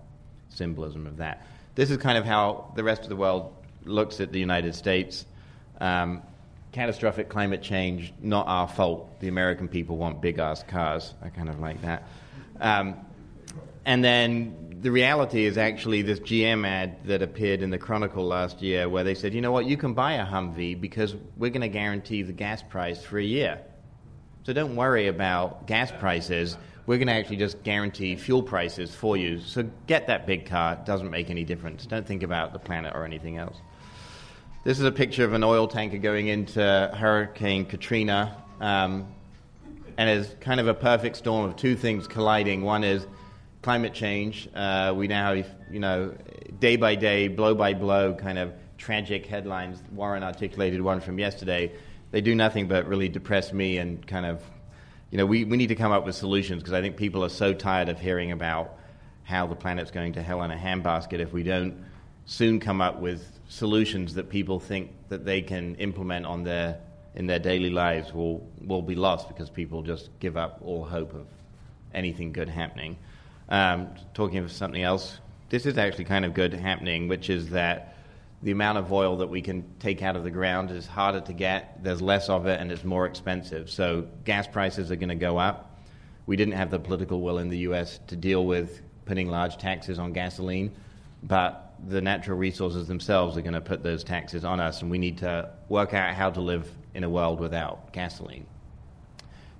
symbolism 0.50 1.06
of 1.06 1.16
that 1.16 1.44
this 1.74 1.90
is 1.90 1.96
kind 1.96 2.18
of 2.18 2.24
how 2.24 2.72
the 2.76 2.84
rest 2.84 3.02
of 3.02 3.08
the 3.08 3.16
world 3.16 3.54
looks 3.84 4.20
at 4.20 4.32
the 4.32 4.38
United 4.38 4.74
States. 4.74 5.24
Um, 5.80 6.22
catastrophic 6.72 7.28
climate 7.28 7.62
change, 7.62 8.12
not 8.20 8.46
our 8.46 8.68
fault. 8.68 9.20
The 9.20 9.28
American 9.28 9.68
people 9.68 9.96
want 9.96 10.20
big 10.20 10.38
ass 10.38 10.62
cars. 10.62 11.14
I 11.22 11.28
kind 11.28 11.48
of 11.48 11.60
like 11.60 11.82
that. 11.82 12.06
Um, 12.60 12.96
and 13.84 14.04
then 14.04 14.78
the 14.80 14.90
reality 14.90 15.44
is 15.44 15.58
actually 15.58 16.02
this 16.02 16.20
GM 16.20 16.66
ad 16.66 17.04
that 17.04 17.22
appeared 17.22 17.62
in 17.62 17.70
the 17.70 17.78
Chronicle 17.78 18.24
last 18.24 18.62
year 18.62 18.88
where 18.88 19.04
they 19.04 19.14
said, 19.14 19.34
you 19.34 19.40
know 19.40 19.52
what, 19.52 19.66
you 19.66 19.76
can 19.76 19.94
buy 19.94 20.14
a 20.14 20.26
Humvee 20.26 20.80
because 20.80 21.14
we're 21.36 21.50
going 21.50 21.60
to 21.62 21.68
guarantee 21.68 22.22
the 22.22 22.32
gas 22.32 22.62
price 22.62 23.02
for 23.02 23.18
a 23.18 23.24
year. 23.24 23.60
So 24.44 24.52
don't 24.52 24.76
worry 24.76 25.08
about 25.08 25.66
gas 25.66 25.92
prices. 25.98 26.56
We're 26.86 26.96
going 26.96 27.08
to 27.08 27.14
actually 27.14 27.36
just 27.36 27.62
guarantee 27.62 28.16
fuel 28.16 28.42
prices 28.42 28.94
for 28.94 29.16
you. 29.16 29.40
So 29.40 29.68
get 29.86 30.06
that 30.06 30.26
big 30.26 30.46
car. 30.46 30.74
It 30.74 30.86
doesn't 30.86 31.10
make 31.10 31.30
any 31.30 31.44
difference. 31.44 31.84
Don't 31.86 32.06
think 32.06 32.22
about 32.22 32.52
the 32.52 32.58
planet 32.58 32.92
or 32.94 33.04
anything 33.04 33.36
else. 33.36 33.56
This 34.62 34.78
is 34.78 34.84
a 34.84 34.92
picture 34.92 35.24
of 35.24 35.32
an 35.32 35.42
oil 35.42 35.66
tanker 35.66 35.96
going 35.96 36.26
into 36.26 36.60
Hurricane 36.94 37.64
Katrina. 37.64 38.36
Um, 38.60 39.08
and 39.96 40.10
it's 40.10 40.34
kind 40.38 40.60
of 40.60 40.68
a 40.68 40.74
perfect 40.74 41.16
storm 41.16 41.46
of 41.48 41.56
two 41.56 41.74
things 41.74 42.06
colliding. 42.06 42.60
One 42.60 42.84
is 42.84 43.06
climate 43.62 43.94
change. 43.94 44.50
Uh, 44.54 44.92
we 44.94 45.08
now 45.08 45.34
have, 45.34 45.46
you 45.70 45.80
know, 45.80 46.14
day 46.58 46.76
by 46.76 46.94
day, 46.94 47.26
blow 47.28 47.54
by 47.54 47.72
blow, 47.72 48.12
kind 48.12 48.38
of 48.38 48.52
tragic 48.76 49.24
headlines. 49.24 49.82
Warren 49.92 50.22
articulated 50.22 50.82
one 50.82 51.00
from 51.00 51.18
yesterday. 51.18 51.72
They 52.10 52.20
do 52.20 52.34
nothing 52.34 52.68
but 52.68 52.86
really 52.86 53.08
depress 53.08 53.54
me 53.54 53.78
and 53.78 54.06
kind 54.06 54.26
of, 54.26 54.42
you 55.10 55.16
know, 55.16 55.24
we, 55.24 55.44
we 55.44 55.56
need 55.56 55.68
to 55.68 55.74
come 55.74 55.90
up 55.90 56.04
with 56.04 56.16
solutions 56.16 56.62
because 56.62 56.74
I 56.74 56.82
think 56.82 56.98
people 56.98 57.24
are 57.24 57.30
so 57.30 57.54
tired 57.54 57.88
of 57.88 57.98
hearing 57.98 58.30
about 58.30 58.76
how 59.22 59.46
the 59.46 59.56
planet's 59.56 59.90
going 59.90 60.12
to 60.12 60.22
hell 60.22 60.42
in 60.42 60.50
a 60.50 60.56
handbasket 60.56 61.18
if 61.18 61.32
we 61.32 61.44
don't 61.44 61.82
soon 62.26 62.60
come 62.60 62.82
up 62.82 63.00
with 63.00 63.39
solutions 63.50 64.14
that 64.14 64.30
people 64.30 64.60
think 64.60 64.92
that 65.08 65.24
they 65.24 65.42
can 65.42 65.74
implement 65.74 66.24
on 66.24 66.44
their 66.44 66.78
in 67.16 67.26
their 67.26 67.40
daily 67.40 67.70
lives 67.70 68.14
will 68.14 68.48
will 68.62 68.80
be 68.80 68.94
lost 68.94 69.28
because 69.28 69.50
people 69.50 69.82
just 69.82 70.08
give 70.20 70.36
up 70.36 70.60
all 70.64 70.84
hope 70.84 71.12
of 71.12 71.26
anything 71.92 72.32
good 72.32 72.48
happening. 72.48 72.96
Um, 73.48 73.88
talking 74.14 74.38
of 74.38 74.52
something 74.52 74.82
else, 74.82 75.18
this 75.48 75.66
is 75.66 75.76
actually 75.76 76.04
kind 76.04 76.24
of 76.24 76.32
good 76.32 76.54
happening, 76.54 77.08
which 77.08 77.28
is 77.28 77.50
that 77.50 77.96
the 78.42 78.52
amount 78.52 78.78
of 78.78 78.92
oil 78.92 79.16
that 79.16 79.26
we 79.26 79.42
can 79.42 79.64
take 79.80 80.00
out 80.00 80.14
of 80.14 80.22
the 80.22 80.30
ground 80.30 80.70
is 80.70 80.86
harder 80.86 81.20
to 81.20 81.32
get, 81.32 81.82
there's 81.82 82.00
less 82.00 82.28
of 82.28 82.46
it, 82.46 82.60
and 82.60 82.70
it's 82.70 82.84
more 82.84 83.04
expensive. 83.04 83.68
So 83.68 84.06
gas 84.24 84.46
prices 84.46 84.92
are 84.92 84.96
going 84.96 85.10
to 85.10 85.16
go 85.16 85.36
up. 85.36 85.76
We 86.26 86.36
didn't 86.36 86.54
have 86.54 86.70
the 86.70 86.78
political 86.78 87.20
will 87.20 87.38
in 87.38 87.48
the 87.48 87.58
U.S. 87.58 87.98
to 88.06 88.14
deal 88.14 88.46
with 88.46 88.80
putting 89.04 89.28
large 89.28 89.58
taxes 89.58 89.98
on 89.98 90.12
gasoline, 90.12 90.72
but 91.24 91.69
the 91.88 92.00
natural 92.00 92.38
resources 92.38 92.88
themselves 92.88 93.36
are 93.36 93.42
going 93.42 93.54
to 93.54 93.60
put 93.60 93.82
those 93.82 94.04
taxes 94.04 94.44
on 94.44 94.60
us, 94.60 94.82
and 94.82 94.90
we 94.90 94.98
need 94.98 95.18
to 95.18 95.50
work 95.68 95.94
out 95.94 96.14
how 96.14 96.30
to 96.30 96.40
live 96.40 96.70
in 96.94 97.04
a 97.04 97.10
world 97.10 97.40
without 97.40 97.92
gasoline. 97.92 98.46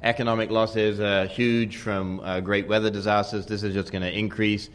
Economic 0.02 0.50
losses 0.50 0.98
are 1.00 1.26
huge 1.26 1.76
from 1.76 2.20
uh, 2.20 2.40
great 2.40 2.66
weather 2.66 2.90
disasters. 2.90 3.46
This 3.46 3.62
is 3.62 3.74
just 3.74 3.92
going 3.92 4.02
to 4.02 4.18
increase. 4.18 4.70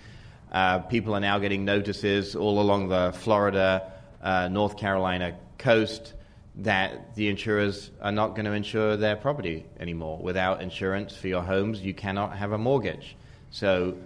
Uh, 0.51 0.79
people 0.79 1.15
are 1.15 1.19
now 1.19 1.39
getting 1.39 1.65
notices 1.65 2.35
all 2.35 2.59
along 2.59 2.89
the 2.89 3.11
Florida, 3.15 3.91
uh, 4.21 4.47
North 4.47 4.77
Carolina 4.77 5.35
coast 5.57 6.13
that 6.57 7.15
the 7.15 7.27
insurers 7.27 7.91
are 8.01 8.11
not 8.11 8.29
going 8.29 8.45
to 8.45 8.53
insure 8.53 8.95
their 8.95 9.15
property 9.15 9.65
anymore. 9.79 10.17
Without 10.19 10.61
insurance 10.61 11.15
for 11.15 11.27
your 11.27 11.41
homes, 11.41 11.81
you 11.81 11.93
cannot 11.93 12.37
have 12.37 12.51
a 12.51 12.57
mortgage. 12.57 13.15
So, 13.49 13.97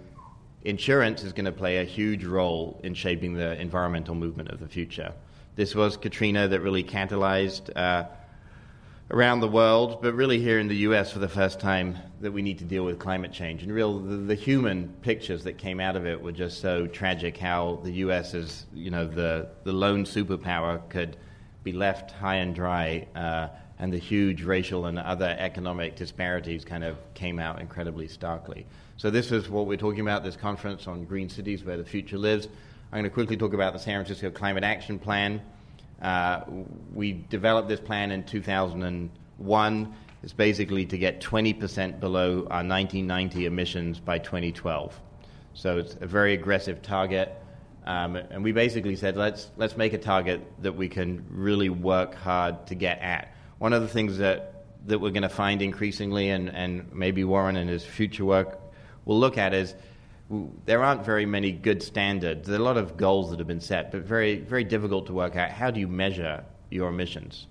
insurance 0.62 1.22
is 1.22 1.32
going 1.32 1.46
to 1.46 1.52
play 1.52 1.78
a 1.78 1.84
huge 1.84 2.24
role 2.24 2.80
in 2.82 2.94
shaping 2.94 3.34
the 3.34 3.58
environmental 3.60 4.14
movement 4.14 4.50
of 4.50 4.60
the 4.60 4.68
future. 4.68 5.12
This 5.56 5.74
was 5.74 5.96
Katrina 5.96 6.48
that 6.48 6.60
really 6.60 6.84
catalyzed 6.84 7.74
uh, 7.76 8.04
around 9.10 9.40
the 9.40 9.48
world, 9.48 10.00
but 10.00 10.14
really 10.14 10.40
here 10.40 10.58
in 10.58 10.68
the 10.68 10.76
US 10.76 11.10
for 11.10 11.18
the 11.18 11.28
first 11.28 11.58
time, 11.58 11.98
that 12.20 12.30
we 12.30 12.42
need 12.42 12.58
to 12.58 12.64
deal 12.64 12.84
with 12.84 12.98
climate 12.98 13.32
change. 13.32 13.62
And 13.62 13.72
real, 13.72 13.98
the, 13.98 14.16
the, 14.16 14.34
human 14.34 14.88
pictures 15.02 15.44
that 15.44 15.58
came 15.58 15.80
out 15.80 15.96
of 15.96 16.06
it 16.06 16.20
were 16.20 16.32
just 16.32 16.60
so 16.60 16.86
tragic. 16.86 17.36
How 17.36 17.80
the 17.82 17.92
US, 18.04 18.34
as 18.34 18.66
you 18.72 18.90
know, 18.90 19.06
the 19.06 19.48
the 19.64 19.72
lone 19.72 20.04
superpower, 20.04 20.88
could 20.88 21.16
be 21.64 21.72
left 21.72 22.12
high 22.12 22.36
and 22.36 22.54
dry, 22.54 23.06
uh, 23.16 23.48
and 23.78 23.92
the 23.92 23.98
huge 23.98 24.42
racial 24.42 24.86
and 24.86 24.98
other 24.98 25.34
economic 25.38 25.96
disparities 25.96 26.64
kind 26.64 26.84
of 26.84 26.96
came 27.14 27.38
out 27.38 27.60
incredibly 27.60 28.06
starkly. 28.06 28.66
So 29.00 29.08
this 29.08 29.32
is 29.32 29.48
what 29.48 29.66
we're 29.66 29.78
talking 29.78 30.00
about. 30.00 30.24
This 30.24 30.36
conference 30.36 30.86
on 30.86 31.06
green 31.06 31.30
cities, 31.30 31.64
where 31.64 31.78
the 31.78 31.86
future 31.86 32.18
lives. 32.18 32.48
I'm 32.92 32.98
going 32.98 33.04
to 33.04 33.08
quickly 33.08 33.34
talk 33.34 33.54
about 33.54 33.72
the 33.72 33.78
San 33.78 33.94
Francisco 33.94 34.30
Climate 34.30 34.62
Action 34.62 34.98
Plan. 34.98 35.40
Uh, 36.02 36.42
we 36.92 37.12
developed 37.30 37.70
this 37.70 37.80
plan 37.80 38.10
in 38.10 38.24
2001. 38.24 39.94
It's 40.22 40.34
basically 40.34 40.84
to 40.84 40.98
get 40.98 41.22
20% 41.22 41.98
below 41.98 42.40
our 42.50 42.62
1990 42.62 43.46
emissions 43.46 43.98
by 43.98 44.18
2012. 44.18 45.00
So 45.54 45.78
it's 45.78 45.96
a 46.02 46.06
very 46.06 46.34
aggressive 46.34 46.82
target. 46.82 47.34
Um, 47.86 48.16
and 48.16 48.44
we 48.44 48.52
basically 48.52 48.96
said, 48.96 49.16
let's, 49.16 49.50
let's 49.56 49.78
make 49.78 49.94
a 49.94 49.98
target 49.98 50.42
that 50.60 50.76
we 50.76 50.90
can 50.90 51.24
really 51.30 51.70
work 51.70 52.16
hard 52.16 52.66
to 52.66 52.74
get 52.74 52.98
at. 52.98 53.34
One 53.56 53.72
of 53.72 53.80
the 53.80 53.88
things 53.88 54.18
that, 54.18 54.66
that 54.88 54.98
we're 54.98 55.08
going 55.08 55.22
to 55.22 55.30
find 55.30 55.62
increasingly, 55.62 56.28
and, 56.28 56.50
and 56.50 56.92
maybe 56.92 57.24
Warren 57.24 57.56
and 57.56 57.70
his 57.70 57.82
future 57.82 58.26
work 58.26 58.59
will 59.10 59.18
look 59.18 59.36
at, 59.36 59.52
is 59.52 59.74
there 60.64 60.84
aren't 60.84 61.04
very 61.04 61.26
many 61.26 61.50
good 61.50 61.82
standards. 61.82 62.46
There 62.46 62.56
are 62.56 62.62
a 62.62 62.64
lot 62.64 62.76
of 62.76 62.96
goals 62.96 63.30
that 63.30 63.40
have 63.40 63.48
been 63.48 63.60
set, 63.60 63.90
but 63.90 64.02
very, 64.02 64.38
very 64.38 64.62
difficult 64.62 65.06
to 65.06 65.12
work 65.12 65.34
out 65.34 65.50
how 65.50 65.72
do 65.72 65.80
you 65.80 65.88
measure 65.88 66.44
your 66.70 66.90
emissions. 66.90 67.48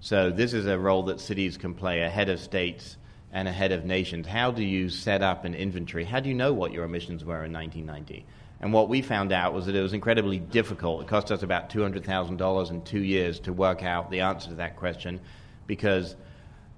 So 0.00 0.30
this 0.30 0.52
is 0.52 0.66
a 0.66 0.78
role 0.78 1.02
that 1.04 1.18
cities 1.18 1.56
can 1.56 1.72
play 1.72 2.02
ahead 2.02 2.28
of 2.28 2.38
states 2.38 2.98
and 3.32 3.48
ahead 3.48 3.72
of 3.72 3.86
nations. 3.86 4.26
How 4.26 4.50
do 4.50 4.62
you 4.62 4.90
set 4.90 5.22
up 5.22 5.46
an 5.46 5.54
inventory? 5.54 6.04
How 6.04 6.20
do 6.20 6.28
you 6.28 6.34
know 6.34 6.52
what 6.52 6.72
your 6.72 6.84
emissions 6.84 7.24
were 7.24 7.44
in 7.44 7.52
1990? 7.52 8.26
And 8.60 8.70
what 8.70 8.90
we 8.90 9.00
found 9.00 9.32
out 9.32 9.54
was 9.54 9.64
that 9.64 9.74
it 9.74 9.80
was 9.80 9.94
incredibly 9.94 10.38
difficult. 10.38 11.00
It 11.00 11.08
cost 11.08 11.32
us 11.32 11.42
about 11.42 11.70
$200,000 11.70 12.70
in 12.70 12.82
two 12.82 13.02
years 13.02 13.40
to 13.40 13.54
work 13.54 13.82
out 13.82 14.10
the 14.10 14.20
answer 14.20 14.50
to 14.50 14.56
that 14.56 14.76
question 14.76 15.18
because 15.66 16.14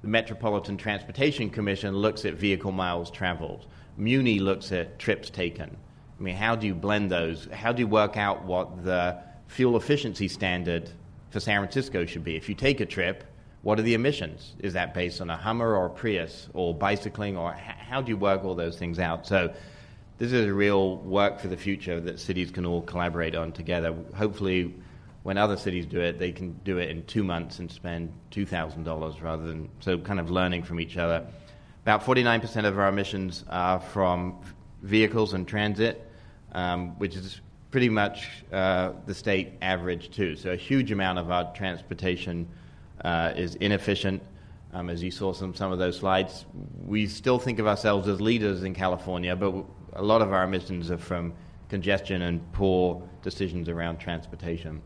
the 0.03 0.09
Metropolitan 0.09 0.77
Transportation 0.77 1.51
Commission 1.51 1.97
looks 1.97 2.25
at 2.25 2.35
vehicle 2.35 2.71
miles 2.71 3.11
traveled. 3.11 3.67
Muni 3.97 4.39
looks 4.39 4.73
at 4.73 4.99
trips 4.99 5.31
taken. 5.31 5.77
I 6.19 6.23
mean, 6.23 6.37
how 6.37 6.55
do 6.55 6.67
you 6.67 6.75
blend 6.75 7.11
those? 7.11 7.49
How 7.53 7.73
do 7.73 7.81
you 7.81 7.89
work 7.89 8.17
out 8.17 8.45
what 8.45 8.85
the 8.85 9.19
fuel 9.49 9.77
efficiency 9.77 10.29
standard 10.29 10.91
for 11.31 11.41
San 11.41 11.61
Francisco 11.61 12.07
should 12.07 12.25
be? 12.25 12.37
If 12.37 12.49
you 12.49 12.55
take 12.55 12.81
a 12.81 12.87
trip, 12.87 13.25
what 13.63 13.79
are 13.79 13.83
the 13.83 13.95
emissions? 13.95 14.55
Is 14.59 14.73
that 14.75 14.95
based 14.95 15.21
on 15.21 15.31
a 15.31 15.37
Hummer 15.37 15.75
or 15.77 15.87
a 15.87 15.91
Prius 15.91 16.49
or 16.55 16.75
bicycling? 16.75 17.37
Or 17.37 17.53
how 17.53 18.01
do 18.01 18.11
you 18.11 18.17
work 18.17 18.45
all 18.45 18.55
those 18.55 18.79
things 18.79 18.99
out? 18.99 19.27
So, 19.27 19.53
this 20.19 20.33
is 20.33 20.47
a 20.47 20.55
real 20.55 20.99
work 20.99 21.41
for 21.41 21.49
the 21.49 21.57
future 21.57 22.01
that 22.01 22.21
cities 22.21 22.53
can 22.53 22.65
all 22.65 22.83
collaborate 22.83 23.35
on 23.35 23.51
together. 23.51 23.93
Hopefully, 24.15 24.73
when 25.23 25.39
other 25.39 25.57
cities 25.57 25.87
do 25.87 26.01
it, 26.01 26.19
they 26.19 26.33
can 26.33 26.53
do 26.65 26.79
it 26.79 26.91
in 26.91 27.05
two 27.07 27.25
months 27.25 27.59
and 27.59 27.71
spend 27.71 28.13
$2,000 28.31 29.23
rather 29.23 29.45
than 29.45 29.69
so 29.81 29.99
kind 29.99 30.21
of 30.21 30.31
learning 30.31 30.63
from 30.63 30.81
each 30.81 30.97
other. 30.97 31.27
About 31.83 32.05
49% 32.05 32.64
of 32.64 32.79
our 32.79 32.88
emissions 32.88 33.45
are 33.49 33.81
from 33.81 34.38
vehicles 34.83 35.35
and 35.35 35.49
transit, 35.49 36.09
um, 36.53 36.97
which 36.99 37.16
is 37.16 37.40
pretty 37.73 37.88
much 37.88 38.29
uh, 38.53 38.92
the 39.07 39.14
state 39.14 39.55
average, 39.62 40.11
too. 40.11 40.37
So, 40.37 40.51
a 40.51 40.57
huge 40.57 40.92
amount 40.92 41.18
of 41.18 41.33
our 41.33 41.53
transportation 41.55 42.49
uh, 43.05 43.33
is 43.35 43.57
inefficient. 43.57 44.23
Um, 44.73 44.90
as 44.90 45.03
you 45.03 45.11
saw 45.11 45.33
some 45.33 45.55
some 45.57 45.73
of 45.73 45.81
those 45.81 45.99
slides, 45.99 46.47
we 46.87 47.09
still 47.09 47.40
think 47.40 47.59
of 47.59 47.66
ourselves 47.66 48.07
as 48.07 48.21
leaders 48.21 48.62
in 48.62 48.75
California, 48.75 49.35
but 49.35 49.53
a 49.95 50.03
lot 50.03 50.23
of 50.23 50.33
our 50.33 50.45
emissions 50.45 50.88
are 50.90 50.99
from 50.99 51.35
congestion 51.68 52.23
and 52.23 52.53
poor 52.53 53.03
decisions 53.23 53.68
around 53.68 53.99
transportation. 53.99 54.81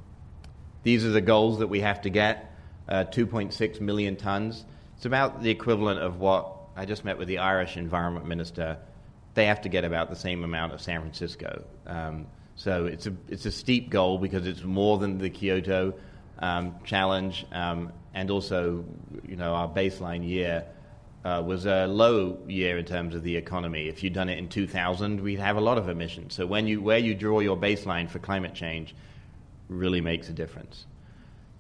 These 0.83 1.05
are 1.05 1.11
the 1.11 1.21
goals 1.21 1.59
that 1.59 1.67
we 1.67 1.81
have 1.81 2.01
to 2.03 2.11
get 2.11 2.53
uh, 2.89 3.05
2.6 3.05 3.81
million 3.81 4.17
tons. 4.17 4.65
It's 4.97 5.05
about 5.05 5.43
the 5.43 5.51
equivalent 5.51 6.01
of 6.01 6.21
what 6.21 6.56
I 6.77 6.85
just 6.85 7.05
met 7.05 7.17
with 7.17 7.27
the 7.27 7.39
Irish 7.39 7.77
environment 7.79 8.27
minister. 8.27 8.77
They 9.35 9.47
have 9.47 9.63
to 9.63 9.69
get 9.69 9.85
about 9.85 10.11
the 10.11 10.17
same 10.17 10.45
amount 10.45 10.75
of 10.75 10.81
San 10.81 11.01
Francisco. 11.01 11.65
Um, 11.87 12.27
so 12.55 12.85
it's 12.87 13.07
a, 13.07 13.15
it's 13.29 13.47
a 13.47 13.51
steep 13.51 13.89
goal 13.89 14.19
because 14.19 14.47
it's 14.47 14.63
more 14.63 14.99
than 14.99 15.19
the 15.19 15.31
Kyoto 15.31 15.95
um, 16.39 16.75
challenge. 16.85 17.47
Um, 17.53 17.93
and 18.15 18.31
also, 18.31 18.85
you 19.27 19.37
know, 19.37 19.55
our 19.55 19.69
baseline 19.69 20.27
year 20.27 20.65
uh, 21.25 21.43
was 21.45 21.67
a 21.67 21.87
low 21.87 22.39
year 22.47 22.79
in 22.79 22.85
terms 22.85 23.15
of 23.15 23.23
the 23.23 23.37
economy. 23.37 23.89
If 23.89 24.03
you'd 24.03 24.13
done 24.13 24.29
it 24.29 24.39
in 24.39 24.49
2000, 24.49 25.21
we'd 25.21 25.41
have 25.41 25.57
a 25.57 25.61
lot 25.61 25.79
of 25.79 25.89
emissions. 25.89 26.35
So 26.35 26.47
when 26.47 26.67
you, 26.67 26.83
where 26.83 26.99
you 26.99 27.15
draw 27.15 27.41
your 27.41 27.57
baseline 27.57 28.09
for 28.09 28.19
climate 28.19 28.55
change 28.55 28.95
really 29.69 30.01
makes 30.01 30.29
a 30.29 30.33
difference. 30.33 30.87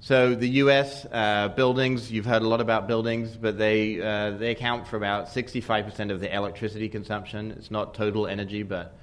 So 0.00 0.34
the 0.34 0.48
U.S. 0.48 1.06
Uh, 1.10 1.48
buildings, 1.48 2.12
you've 2.12 2.26
heard 2.26 2.42
a 2.42 2.48
lot 2.48 2.60
about 2.60 2.86
buildings, 2.86 3.36
but 3.36 3.58
they 3.58 4.00
uh, 4.00 4.32
they 4.32 4.50
account 4.50 4.86
for 4.86 4.96
about 4.96 5.28
65% 5.28 6.12
of 6.12 6.20
the 6.20 6.32
electricity 6.32 6.88
consumption. 6.88 7.50
It's 7.52 7.70
not 7.70 7.94
total 7.94 8.26
energy, 8.26 8.62
but 8.62 8.96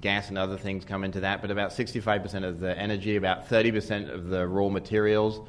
gas 0.00 0.28
and 0.28 0.38
other 0.38 0.56
things 0.56 0.84
come 0.84 1.04
into 1.04 1.20
that. 1.20 1.42
But 1.42 1.50
about 1.50 1.70
65% 1.70 2.44
of 2.44 2.60
the 2.60 2.76
energy, 2.78 3.16
about 3.16 3.48
30% 3.48 4.12
of 4.12 4.28
the 4.28 4.46
raw 4.46 4.68
materials 4.68 5.40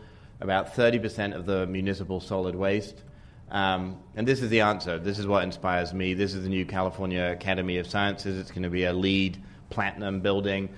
about 0.44 0.76
30% 0.76 1.34
of 1.34 1.46
the 1.46 1.66
municipal 1.66 2.20
solid 2.20 2.56
waste. 2.56 3.02
Um, 3.50 4.00
and 4.16 4.28
this 4.28 4.42
is 4.42 4.50
the 4.50 4.62
answer. 4.62 5.00
This 5.00 5.20
is 5.20 5.26
what 5.26 5.44
inspires 5.44 5.94
me. 5.94 6.14
This 6.14 6.34
is 6.34 6.44
the 6.44 6.50
new 6.50 6.66
California 6.66 7.32
Academy 7.32 7.78
of 7.78 7.88
Sciences. 7.88 8.38
It's 8.38 8.52
going 8.52 8.64
to 8.64 8.70
be 8.70 8.84
a 8.84 8.94
LEED 8.94 9.42
platinum 9.70 10.20
building. 10.20 10.70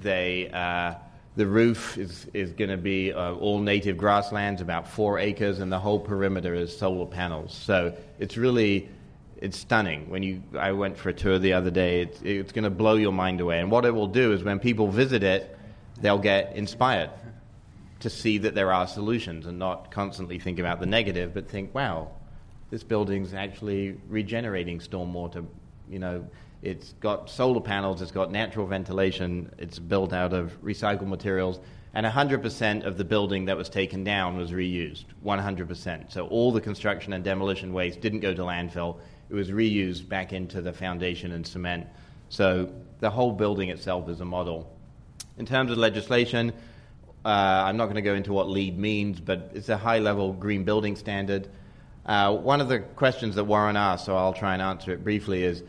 They, 0.00 0.48
uh, 0.50 0.94
the 1.36 1.46
roof 1.46 1.96
is, 1.98 2.26
is 2.34 2.52
going 2.52 2.70
to 2.70 2.76
be 2.76 3.12
uh, 3.12 3.34
all 3.34 3.60
native 3.60 3.96
grasslands, 3.96 4.60
about 4.60 4.88
four 4.88 5.18
acres, 5.18 5.60
and 5.60 5.70
the 5.70 5.78
whole 5.78 6.00
perimeter 6.00 6.54
is 6.54 6.76
solar 6.76 7.06
panels. 7.06 7.54
So 7.54 7.96
it's 8.18 8.36
really 8.36 8.88
it's 9.40 9.58
stunning. 9.58 10.08
When 10.10 10.22
you, 10.22 10.42
I 10.58 10.72
went 10.72 10.96
for 10.96 11.10
a 11.10 11.14
tour 11.14 11.38
the 11.38 11.52
other 11.52 11.70
day. 11.70 12.02
It's, 12.02 12.20
it's 12.22 12.52
going 12.52 12.64
to 12.64 12.70
blow 12.70 12.96
your 12.96 13.12
mind 13.12 13.40
away. 13.40 13.60
And 13.60 13.70
what 13.70 13.84
it 13.84 13.92
will 13.92 14.08
do 14.08 14.32
is 14.32 14.42
when 14.42 14.58
people 14.58 14.88
visit 14.88 15.22
it, 15.22 15.56
they'll 16.00 16.18
get 16.18 16.56
inspired 16.56 17.10
to 18.00 18.10
see 18.10 18.38
that 18.38 18.54
there 18.54 18.72
are 18.72 18.86
solutions 18.86 19.46
and 19.46 19.58
not 19.58 19.90
constantly 19.90 20.38
think 20.38 20.58
about 20.58 20.80
the 20.80 20.86
negative, 20.86 21.34
but 21.34 21.48
think, 21.48 21.74
wow, 21.74 22.10
this 22.70 22.82
building's 22.82 23.34
actually 23.34 23.96
regenerating 24.08 24.78
stormwater. 24.78 25.46
You 25.88 25.98
know, 25.98 26.28
it's 26.62 26.94
got 26.94 27.30
solar 27.30 27.60
panels, 27.60 28.02
it's 28.02 28.10
got 28.10 28.32
natural 28.32 28.66
ventilation, 28.66 29.52
it's 29.58 29.78
built 29.78 30.12
out 30.12 30.32
of 30.32 30.60
recycled 30.62 31.06
materials, 31.06 31.60
and 31.94 32.04
100% 32.04 32.84
of 32.84 32.98
the 32.98 33.04
building 33.04 33.44
that 33.46 33.56
was 33.56 33.68
taken 33.68 34.04
down 34.04 34.36
was 34.36 34.50
reused. 34.50 35.04
100%. 35.24 36.12
So 36.12 36.26
all 36.26 36.52
the 36.52 36.60
construction 36.60 37.12
and 37.12 37.24
demolition 37.24 37.72
waste 37.72 38.00
didn't 38.00 38.20
go 38.20 38.34
to 38.34 38.42
landfill, 38.42 38.98
it 39.30 39.34
was 39.34 39.50
reused 39.50 40.08
back 40.08 40.32
into 40.32 40.60
the 40.60 40.72
foundation 40.72 41.32
and 41.32 41.46
cement. 41.46 41.86
So 42.28 42.72
the 43.00 43.10
whole 43.10 43.32
building 43.32 43.70
itself 43.70 44.08
is 44.08 44.20
a 44.20 44.24
model. 44.24 44.74
In 45.38 45.46
terms 45.46 45.70
of 45.70 45.78
legislation, 45.78 46.52
uh, 47.24 47.28
I'm 47.28 47.76
not 47.76 47.86
going 47.86 47.96
to 47.96 48.02
go 48.02 48.14
into 48.14 48.32
what 48.32 48.48
LEED 48.48 48.78
means, 48.78 49.20
but 49.20 49.50
it's 49.54 49.68
a 49.68 49.76
high 49.76 49.98
level 49.98 50.32
green 50.32 50.64
building 50.64 50.96
standard. 50.96 51.48
Uh, 52.06 52.34
one 52.34 52.60
of 52.60 52.68
the 52.68 52.80
questions 52.80 53.34
that 53.34 53.44
Warren 53.44 53.76
asked, 53.76 54.06
so 54.06 54.16
I'll 54.16 54.32
try 54.32 54.54
and 54.54 54.62
answer 54.62 54.92
it 54.92 55.04
briefly, 55.04 55.44
is 55.44 55.62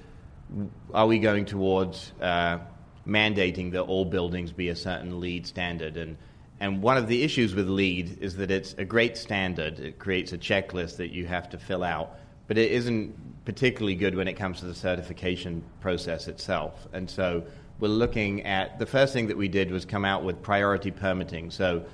are 0.93 1.07
we 1.07 1.19
going 1.19 1.45
towards 1.45 2.11
uh, 2.21 2.59
mandating 3.07 3.71
that 3.71 3.81
all 3.81 4.05
buildings 4.05 4.51
be 4.51 4.69
a 4.69 4.75
certain 4.75 5.19
LEED 5.19 5.47
standard? 5.47 5.97
And, 5.97 6.17
and 6.59 6.81
one 6.81 6.97
of 6.97 7.07
the 7.07 7.23
issues 7.23 7.55
with 7.55 7.67
LEED 7.67 8.17
is 8.21 8.35
that 8.37 8.51
it's 8.51 8.73
a 8.73 8.85
great 8.85 9.17
standard. 9.17 9.79
It 9.79 9.99
creates 9.99 10.33
a 10.33 10.37
checklist 10.37 10.97
that 10.97 11.11
you 11.11 11.25
have 11.27 11.49
to 11.49 11.57
fill 11.57 11.83
out, 11.83 12.17
but 12.47 12.57
it 12.57 12.71
isn't 12.71 13.45
particularly 13.45 13.95
good 13.95 14.15
when 14.15 14.27
it 14.27 14.33
comes 14.33 14.59
to 14.59 14.65
the 14.65 14.75
certification 14.75 15.63
process 15.81 16.27
itself. 16.27 16.87
And 16.93 17.09
so 17.09 17.43
we're 17.79 17.87
looking 17.87 18.45
at 18.45 18.79
the 18.79 18.85
first 18.85 19.13
thing 19.13 19.27
that 19.27 19.37
we 19.37 19.47
did 19.47 19.71
was 19.71 19.85
come 19.85 20.05
out 20.05 20.23
with 20.23 20.41
priority 20.41 20.91
permitting. 20.91 21.51
So 21.51 21.85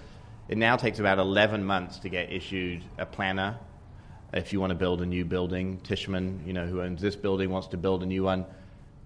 it 0.48 0.58
now 0.58 0.76
takes 0.76 1.00
about 1.00 1.20
11 1.20 1.64
months 1.64 2.00
to 2.00 2.10
get 2.10 2.32
issued 2.32 2.84
a 2.98 3.06
planner 3.06 3.58
if 4.36 4.52
you 4.52 4.60
want 4.60 4.72
to 4.72 4.76
build 4.76 5.02
a 5.02 5.06
new 5.06 5.26
building. 5.26 5.80
Tishman, 5.80 6.46
you 6.46 6.54
know, 6.54 6.68
who 6.68 6.82
owns 6.82 7.02
this 7.02 7.16
building, 7.16 7.50
wants 7.50 7.70
to 7.70 7.78
build 7.78 8.04
a 8.04 8.06
new 8.06 8.24
one. 8.24 8.46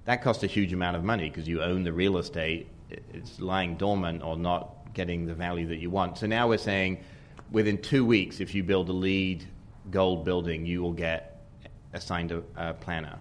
That 0.06 0.24
costs 0.24 0.44
a 0.44 0.48
huge 0.48 0.74
amount 0.74 0.98
of 0.98 1.04
money 1.04 1.30
because 1.30 1.48
you 1.48 1.62
own 1.62 1.84
the 1.84 1.94
real 1.94 2.18
estate. 2.18 2.68
It's 2.90 3.40
lying 3.40 3.78
dormant 3.78 4.24
or 4.24 4.36
not 4.36 4.94
getting 4.96 5.28
the 5.28 5.36
value 5.36 5.68
that 5.68 5.78
you 5.78 5.92
want. 5.92 6.18
So 6.18 6.26
now 6.26 6.50
we're 6.50 6.58
saying 6.58 7.04
within 7.52 7.78
two 7.78 8.04
weeks, 8.04 8.40
if 8.40 8.56
you 8.56 8.64
build 8.64 8.90
a 8.90 8.94
LEED 8.94 9.46
gold 9.92 10.26
building, 10.26 10.66
you 10.66 10.82
will 10.82 10.94
get 10.94 11.46
assigned 11.94 12.32
a, 12.32 12.42
a 12.56 12.74
planner. 12.74 13.20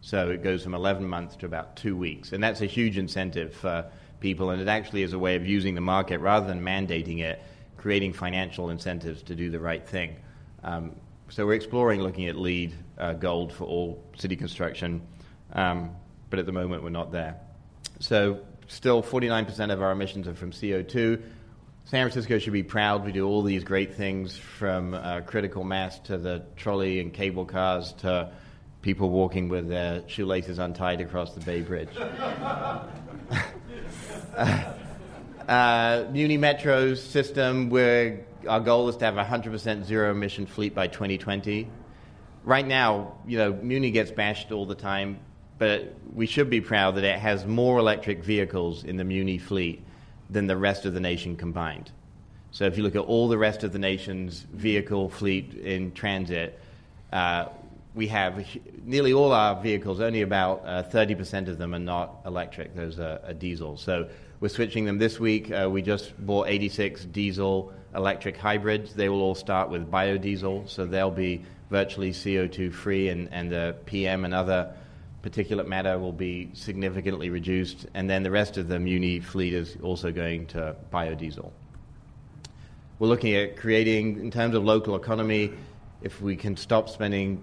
So 0.00 0.30
it 0.30 0.42
goes 0.42 0.64
from 0.64 0.74
11 0.74 1.08
months 1.08 1.36
to 1.36 1.46
about 1.46 1.76
two 1.76 1.96
weeks. 1.96 2.32
And 2.32 2.42
that's 2.42 2.60
a 2.62 2.66
huge 2.66 2.98
incentive 2.98 3.54
for 3.54 3.86
people. 4.18 4.50
And 4.50 4.60
it 4.60 4.68
actually 4.68 5.02
is 5.02 5.12
a 5.12 5.18
way 5.18 5.36
of 5.36 5.46
using 5.46 5.76
the 5.76 5.80
market 5.80 6.18
rather 6.18 6.48
than 6.48 6.60
mandating 6.60 7.20
it, 7.20 7.40
creating 7.76 8.12
financial 8.12 8.70
incentives 8.70 9.22
to 9.22 9.36
do 9.36 9.50
the 9.50 9.60
right 9.60 9.86
thing. 9.86 10.16
Um, 10.64 10.96
so 11.34 11.44
we're 11.44 11.54
exploring 11.54 12.00
looking 12.00 12.28
at 12.28 12.36
LEED 12.36 12.72
uh, 12.96 13.12
gold 13.14 13.52
for 13.52 13.64
all 13.64 14.00
city 14.16 14.36
construction, 14.36 15.02
um, 15.52 15.90
but 16.30 16.38
at 16.38 16.46
the 16.46 16.52
moment 16.52 16.84
we're 16.84 16.90
not 16.90 17.10
there. 17.10 17.34
So 17.98 18.38
still 18.68 19.02
49% 19.02 19.72
of 19.72 19.82
our 19.82 19.90
emissions 19.90 20.28
are 20.28 20.34
from 20.36 20.52
CO2. 20.52 21.20
San 21.86 22.04
Francisco 22.08 22.38
should 22.38 22.52
be 22.52 22.62
proud. 22.62 23.04
We 23.04 23.10
do 23.10 23.26
all 23.26 23.42
these 23.42 23.64
great 23.64 23.96
things 23.96 24.36
from 24.36 24.94
uh, 24.94 25.22
critical 25.22 25.64
mass 25.64 25.98
to 26.04 26.18
the 26.18 26.44
trolley 26.54 27.00
and 27.00 27.12
cable 27.12 27.46
cars 27.46 27.94
to 27.94 28.30
people 28.82 29.10
walking 29.10 29.48
with 29.48 29.68
their 29.68 30.08
shoelaces 30.08 30.60
untied 30.60 31.00
across 31.00 31.34
the 31.34 31.40
Bay 31.40 31.62
Bridge. 31.62 31.88
uh, 35.48 36.04
Muni 36.12 36.36
Metro's 36.36 37.02
system, 37.02 37.70
where 37.70 38.20
our 38.48 38.60
goal 38.60 38.88
is 38.88 38.96
to 38.96 39.04
have 39.04 39.16
a 39.16 39.24
100% 39.24 39.84
zero 39.84 40.10
emission 40.10 40.46
fleet 40.46 40.74
by 40.74 40.86
2020. 40.86 41.68
Right 42.44 42.66
now, 42.66 43.14
you 43.26 43.38
know, 43.38 43.52
Muni 43.52 43.90
gets 43.90 44.10
bashed 44.10 44.52
all 44.52 44.66
the 44.66 44.74
time, 44.74 45.18
but 45.58 45.94
we 46.12 46.26
should 46.26 46.50
be 46.50 46.60
proud 46.60 46.96
that 46.96 47.04
it 47.04 47.18
has 47.18 47.46
more 47.46 47.78
electric 47.78 48.22
vehicles 48.22 48.84
in 48.84 48.96
the 48.96 49.04
Muni 49.04 49.38
fleet 49.38 49.82
than 50.30 50.46
the 50.46 50.56
rest 50.56 50.84
of 50.84 50.94
the 50.94 51.00
nation 51.00 51.36
combined. 51.36 51.90
So 52.50 52.66
if 52.66 52.76
you 52.76 52.82
look 52.82 52.94
at 52.94 53.00
all 53.00 53.28
the 53.28 53.38
rest 53.38 53.64
of 53.64 53.72
the 53.72 53.78
nation's 53.78 54.40
vehicle 54.52 55.08
fleet 55.08 55.54
in 55.54 55.92
transit, 55.92 56.60
uh, 57.12 57.46
we 57.94 58.08
have 58.08 58.44
nearly 58.84 59.12
all 59.12 59.32
our 59.32 59.60
vehicles, 59.60 60.00
only 60.00 60.22
about 60.22 60.62
uh, 60.64 60.82
30% 60.82 61.48
of 61.48 61.58
them 61.58 61.74
are 61.74 61.78
not 61.78 62.20
electric, 62.26 62.74
those 62.74 62.98
are, 62.98 63.20
are 63.24 63.32
diesel. 63.32 63.76
So 63.76 64.08
we're 64.40 64.48
switching 64.48 64.84
them 64.84 64.98
this 64.98 65.20
week. 65.20 65.50
Uh, 65.50 65.68
we 65.70 65.80
just 65.80 66.14
bought 66.26 66.48
86 66.48 67.04
diesel 67.06 67.72
electric 67.94 68.36
hybrids. 68.36 68.94
They 68.94 69.08
will 69.08 69.22
all 69.22 69.34
start 69.34 69.70
with 69.70 69.90
biodiesel, 69.90 70.68
so 70.68 70.86
they'll 70.86 71.10
be 71.10 71.44
virtually 71.70 72.12
CO2 72.12 72.72
free, 72.72 73.08
and, 73.08 73.28
and 73.32 73.50
the 73.50 73.76
PM 73.86 74.24
and 74.24 74.34
other 74.34 74.74
particulate 75.22 75.66
matter 75.66 75.98
will 75.98 76.12
be 76.12 76.50
significantly 76.52 77.30
reduced. 77.30 77.86
And 77.94 78.08
then 78.08 78.22
the 78.22 78.30
rest 78.30 78.58
of 78.58 78.68
the 78.68 78.78
Muni 78.78 79.20
fleet 79.20 79.54
is 79.54 79.76
also 79.82 80.12
going 80.12 80.46
to 80.48 80.76
biodiesel. 80.92 81.50
We're 82.98 83.08
looking 83.08 83.34
at 83.34 83.56
creating, 83.56 84.20
in 84.20 84.30
terms 84.30 84.54
of 84.54 84.64
local 84.64 84.96
economy, 84.96 85.52
if 86.02 86.20
we 86.20 86.36
can 86.36 86.56
stop 86.56 86.88
spending 86.88 87.42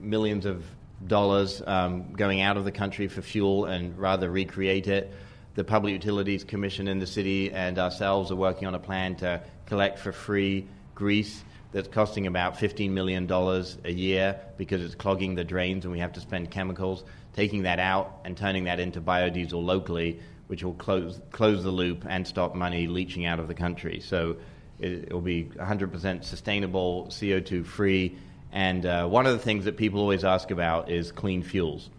millions 0.00 0.46
of 0.46 0.64
dollars 1.06 1.62
um, 1.66 2.12
going 2.14 2.40
out 2.40 2.56
of 2.56 2.64
the 2.64 2.72
country 2.72 3.06
for 3.06 3.22
fuel 3.22 3.66
and 3.66 3.96
rather 3.98 4.30
recreate 4.30 4.88
it. 4.88 5.12
The 5.54 5.64
Public 5.64 5.92
Utilities 5.92 6.44
Commission 6.44 6.88
in 6.88 6.98
the 6.98 7.06
city 7.06 7.52
and 7.52 7.78
ourselves 7.78 8.30
are 8.30 8.36
working 8.36 8.66
on 8.66 8.74
a 8.74 8.78
plan 8.78 9.16
to 9.16 9.40
collect 9.68 9.98
for 9.98 10.12
free 10.12 10.66
grease 10.94 11.44
that's 11.70 11.88
costing 11.88 12.26
about 12.26 12.56
$15 12.56 12.90
million 12.90 13.30
a 13.30 13.90
year 13.90 14.40
because 14.56 14.82
it's 14.82 14.94
clogging 14.94 15.34
the 15.34 15.44
drains 15.44 15.84
and 15.84 15.92
we 15.92 15.98
have 15.98 16.14
to 16.14 16.20
spend 16.20 16.50
chemicals, 16.50 17.04
taking 17.34 17.62
that 17.62 17.78
out 17.78 18.20
and 18.24 18.36
turning 18.36 18.64
that 18.64 18.80
into 18.80 19.00
biodiesel 19.00 19.62
locally, 19.62 20.18
which 20.46 20.64
will 20.64 20.74
close, 20.74 21.20
close 21.30 21.62
the 21.62 21.70
loop 21.70 22.06
and 22.08 22.26
stop 22.26 22.54
money 22.54 22.86
leaching 22.86 23.26
out 23.26 23.38
of 23.38 23.48
the 23.48 23.54
country. 23.54 24.00
So 24.00 24.36
it 24.78 25.12
will 25.12 25.20
be 25.20 25.44
100% 25.44 26.24
sustainable, 26.24 27.06
CO2 27.10 27.66
free, 27.66 28.16
and 28.50 28.86
uh, 28.86 29.06
one 29.06 29.26
of 29.26 29.32
the 29.32 29.38
things 29.38 29.66
that 29.66 29.76
people 29.76 30.00
always 30.00 30.24
ask 30.24 30.50
about 30.50 30.90
is 30.90 31.12
clean 31.12 31.42
fuels. 31.42 31.90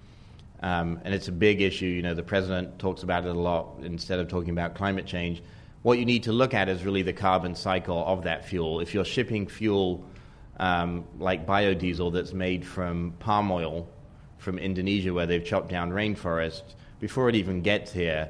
Um, 0.62 1.00
and 1.04 1.14
it's 1.14 1.28
a 1.28 1.32
big 1.32 1.62
issue. 1.62 1.86
You 1.86 2.02
know, 2.02 2.16
the 2.16 2.24
president 2.24 2.80
talks 2.80 3.04
about 3.04 3.26
it 3.26 3.30
a 3.30 3.40
lot 3.40 3.78
instead 3.84 4.20
of 4.20 4.28
talking 4.28 4.50
about 4.50 4.76
climate 4.76 5.06
change. 5.06 5.44
What 5.82 5.98
you 5.98 6.06
need 6.06 6.24
to 6.24 6.34
look 6.34 6.54
at 6.54 6.68
is 6.68 6.84
really 6.84 7.04
the 7.04 7.14
carbon 7.14 7.56
cycle 7.56 8.04
of 8.06 8.24
that 8.24 8.46
fuel. 8.46 8.82
If 8.82 8.94
you're 8.94 9.06
shipping 9.06 9.48
fuel 9.48 10.04
um, 10.58 11.06
like 11.20 11.48
biodiesel 11.48 12.12
that's 12.12 12.34
made 12.34 12.66
from 12.66 13.14
palm 13.20 13.50
oil 13.50 13.88
from 14.38 14.60
Indonesia, 14.60 15.14
where 15.14 15.26
they've 15.26 15.44
chopped 15.44 15.70
down 15.70 15.92
rainforests, 15.92 16.76
before 17.00 17.30
it 17.30 17.36
even 17.36 17.62
gets 17.62 17.94
here, 17.94 18.30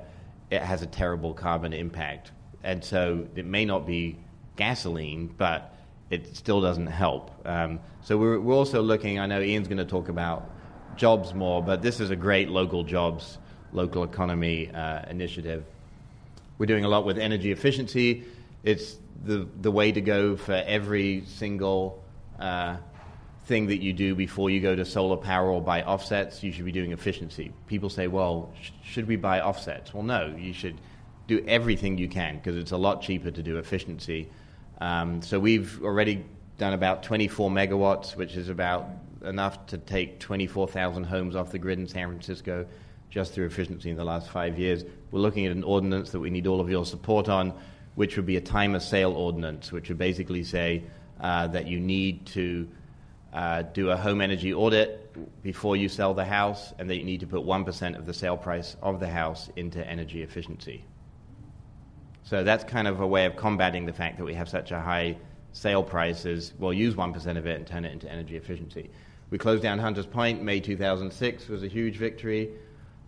it 0.52 0.62
has 0.62 0.84
a 0.84 0.86
terrible 0.86 1.34
carbon 1.34 1.74
impact. 1.74 2.32
And 2.64 2.84
so 2.84 3.28
it 3.36 3.46
may 3.46 3.66
not 3.66 3.88
be 3.88 4.18
gasoline, 4.56 5.34
but 5.36 5.76
it 6.12 6.36
still 6.36 6.62
doesn't 6.62 6.88
help. 6.88 7.32
Um, 7.48 7.80
so 8.02 8.16
we're, 8.16 8.40
we're 8.40 8.56
also 8.56 8.84
looking, 8.84 9.20
I 9.20 9.26
know 9.26 9.42
Ian's 9.42 9.68
going 9.68 9.80
to 9.80 9.86
talk 9.86 10.10
about 10.10 10.52
jobs 10.96 11.34
more, 11.34 11.64
but 11.64 11.82
this 11.82 12.00
is 12.00 12.12
a 12.12 12.16
great 12.16 12.50
local 12.50 12.84
jobs, 12.84 13.40
local 13.72 14.04
economy 14.04 14.70
uh, 14.72 15.02
initiative. 15.10 15.66
We're 16.60 16.68
doing 16.68 16.86
a 16.86 16.88
lot 16.88 17.06
with 17.06 17.18
energy 17.18 17.52
efficiency. 17.52 18.26
It's 18.64 18.98
the, 19.24 19.48
the 19.62 19.72
way 19.72 19.92
to 19.92 20.02
go 20.02 20.38
for 20.38 20.54
every 20.54 21.24
single 21.26 22.04
uh, 22.40 22.78
thing 23.46 23.66
that 23.68 23.82
you 23.82 23.94
do 23.94 24.14
before 24.14 24.52
you 24.52 24.60
go 24.60 24.76
to 24.76 24.86
solar 24.86 25.18
power 25.18 25.50
or 25.50 25.60
buy 25.60 25.82
offsets. 25.82 26.44
You 26.44 26.52
should 26.52 26.66
be 26.66 26.72
doing 26.72 26.92
efficiency. 26.92 27.52
People 27.66 27.90
say, 27.90 28.06
well, 28.06 28.54
sh- 28.62 28.70
should 28.84 29.08
we 29.08 29.16
buy 29.16 29.42
offsets? 29.42 29.92
Well, 29.92 30.04
no, 30.04 30.36
you 30.38 30.54
should 30.54 30.80
do 31.26 31.44
everything 31.48 31.98
you 31.98 32.08
can 32.08 32.36
because 32.36 32.56
it's 32.56 32.72
a 32.72 32.78
lot 32.78 33.02
cheaper 33.02 33.32
to 33.32 33.42
do 33.42 33.58
efficiency 33.58 34.30
um, 34.82 35.22
so 35.22 35.40
we've 35.40 35.84
already 35.84 36.24
done 36.58 36.74
about 36.74 37.04
24 37.04 37.50
megawatts, 37.50 38.16
which 38.16 38.36
is 38.36 38.50
about 38.50 38.88
enough 39.24 39.66
to 39.68 39.78
take 39.78 40.20
24,000 40.20 41.04
homes 41.04 41.36
off 41.36 41.52
the 41.52 41.60
grid 41.60 41.80
in 41.80 41.88
San 41.88 42.08
Francisco 42.08 42.66
just 43.10 43.34
through 43.34 43.46
efficiency 43.46 43.90
in 43.90 43.98
the 43.98 44.04
last 44.04 44.30
five 44.30 44.58
years. 44.60 44.84
We're 45.12 45.20
looking 45.20 45.46
at 45.46 45.52
an 45.52 45.64
ordinance 45.64 46.12
that 46.12 46.20
we 46.20 46.30
need 46.30 46.48
all 46.48 46.62
of 46.62 46.70
your 46.70 46.86
support 46.86 47.28
on, 47.28 47.54
which 47.96 48.16
would 48.16 48.26
be 48.26 48.38
a 48.38 48.42
time 48.42 48.76
of 48.76 48.84
sale 48.84 49.14
ordinance, 49.14 49.72
which 49.72 49.90
would 49.90 49.98
basically 49.98 50.44
say 50.44 50.84
uh, 51.20 51.48
that 51.48 51.68
you 51.68 51.80
need 51.80 52.26
to 52.28 52.68
uh, 53.34 53.64
do 53.64 53.90
a 53.90 53.98
home 53.98 54.22
energy 54.22 54.54
audit 54.54 55.44
before 55.44 55.76
you 55.76 55.90
sell 55.90 56.14
the 56.14 56.26
house, 56.26 56.74
and 56.80 56.90
that 56.90 56.98
you 56.98 57.04
need 57.04 57.20
to 57.20 57.28
put 57.28 57.44
1% 57.44 57.98
of 57.98 58.06
the 58.06 58.14
sale 58.14 58.38
price 58.38 58.76
of 58.82 59.00
the 59.00 59.10
house 59.10 59.50
into 59.56 59.86
energy 59.86 60.22
efficiency. 60.22 60.84
So 62.24 62.44
that's 62.44 62.64
kind 62.64 62.88
of 62.88 63.02
a 63.02 63.08
way 63.08 63.26
of 63.26 63.36
combating 63.36 63.86
the 63.86 63.94
fact 63.94 64.18
that 64.18 64.24
we 64.24 64.36
have 64.36 64.50
such 64.50 64.72
a 64.72 64.80
high 64.80 65.18
sale 65.52 65.84
price 65.84 66.26
is 66.26 66.54
we'll 66.60 66.74
use 66.74 66.96
1% 66.96 67.38
of 67.38 67.48
it 67.48 67.56
and 67.56 67.66
turn 67.66 67.86
it 67.86 67.92
into 67.92 68.10
energy 68.10 68.36
efficiency. 68.38 68.90
We 69.32 69.38
closed 69.38 69.64
down 69.64 69.80
Hunters 69.80 70.06
Point 70.06 70.42
May 70.42 70.60
2006 70.60 71.48
was 71.48 71.64
a 71.64 71.68
huge 71.68 71.98
victory. 71.98 72.50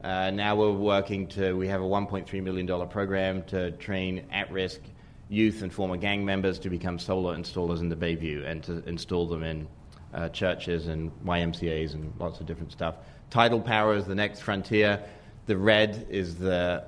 Uh, 0.04 0.32
now 0.32 0.56
we're 0.56 0.72
working 0.72 1.28
to, 1.28 1.54
we 1.54 1.68
have 1.68 1.82
a 1.82 1.86
$1.3 1.86 2.44
million 2.44 2.88
program 2.88 3.44
to 3.44 3.72
train 3.72 4.26
at 4.32 4.52
risk 4.52 4.82
youth 5.30 5.62
and 5.62 5.72
former 5.72 5.96
gang 5.96 6.26
members 6.26 6.58
to 6.58 6.70
become 6.70 6.98
solar 6.98 7.38
installers 7.38 7.82
in 7.82 7.90
the 7.90 7.96
Bayview 7.96 8.46
and 8.46 8.64
to 8.64 8.84
install 8.90 9.28
them 9.28 9.44
in 9.44 9.68
uh, 10.14 10.28
churches 10.30 10.88
and 10.88 11.12
YMCAs 11.24 11.94
and 11.94 12.12
lots 12.20 12.40
of 12.40 12.48
different 12.48 12.72
stuff. 12.72 12.96
Tidal 13.30 13.62
power 13.62 13.96
is 13.96 14.06
the 14.06 14.16
next 14.16 14.42
frontier. 14.42 15.04
The 15.46 15.56
red 15.56 16.08
is 16.10 16.36
the 16.36 16.84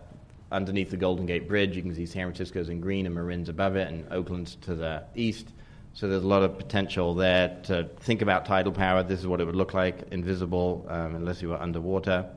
underneath 0.52 0.89
the 0.89 0.97
Golden 0.97 1.28
Gate 1.28 1.47
Bridge. 1.47 1.76
You 1.76 1.84
can 1.84 1.93
see 1.93 2.08
San 2.08 2.26
Francisco's 2.26 2.69
in 2.69 2.82
green 2.82 3.06
and 3.06 3.13
Marin's 3.13 3.47
above 3.47 3.76
it, 3.76 3.88
and 3.88 4.12
Oakland's 4.12 4.56
to 4.62 4.76
the 4.76 5.04
east. 5.15 5.49
So 5.93 6.08
there's 6.08 6.23
a 6.23 6.28
lot 6.28 6.41
of 6.41 6.58
potential 6.58 7.13
there 7.13 7.60
to 7.63 7.89
think 7.99 8.23
about 8.23 8.45
tidal 8.45 8.71
power. 8.71 9.04
This 9.04 9.19
is 9.19 9.28
what 9.28 9.39
it 9.39 9.45
would 9.45 9.56
look 9.56 9.76
like, 9.76 10.08
invisible, 10.12 10.86
um, 10.89 11.15
unless 11.15 11.41
you 11.41 11.49
were 11.49 11.62
underwater. 11.62 12.28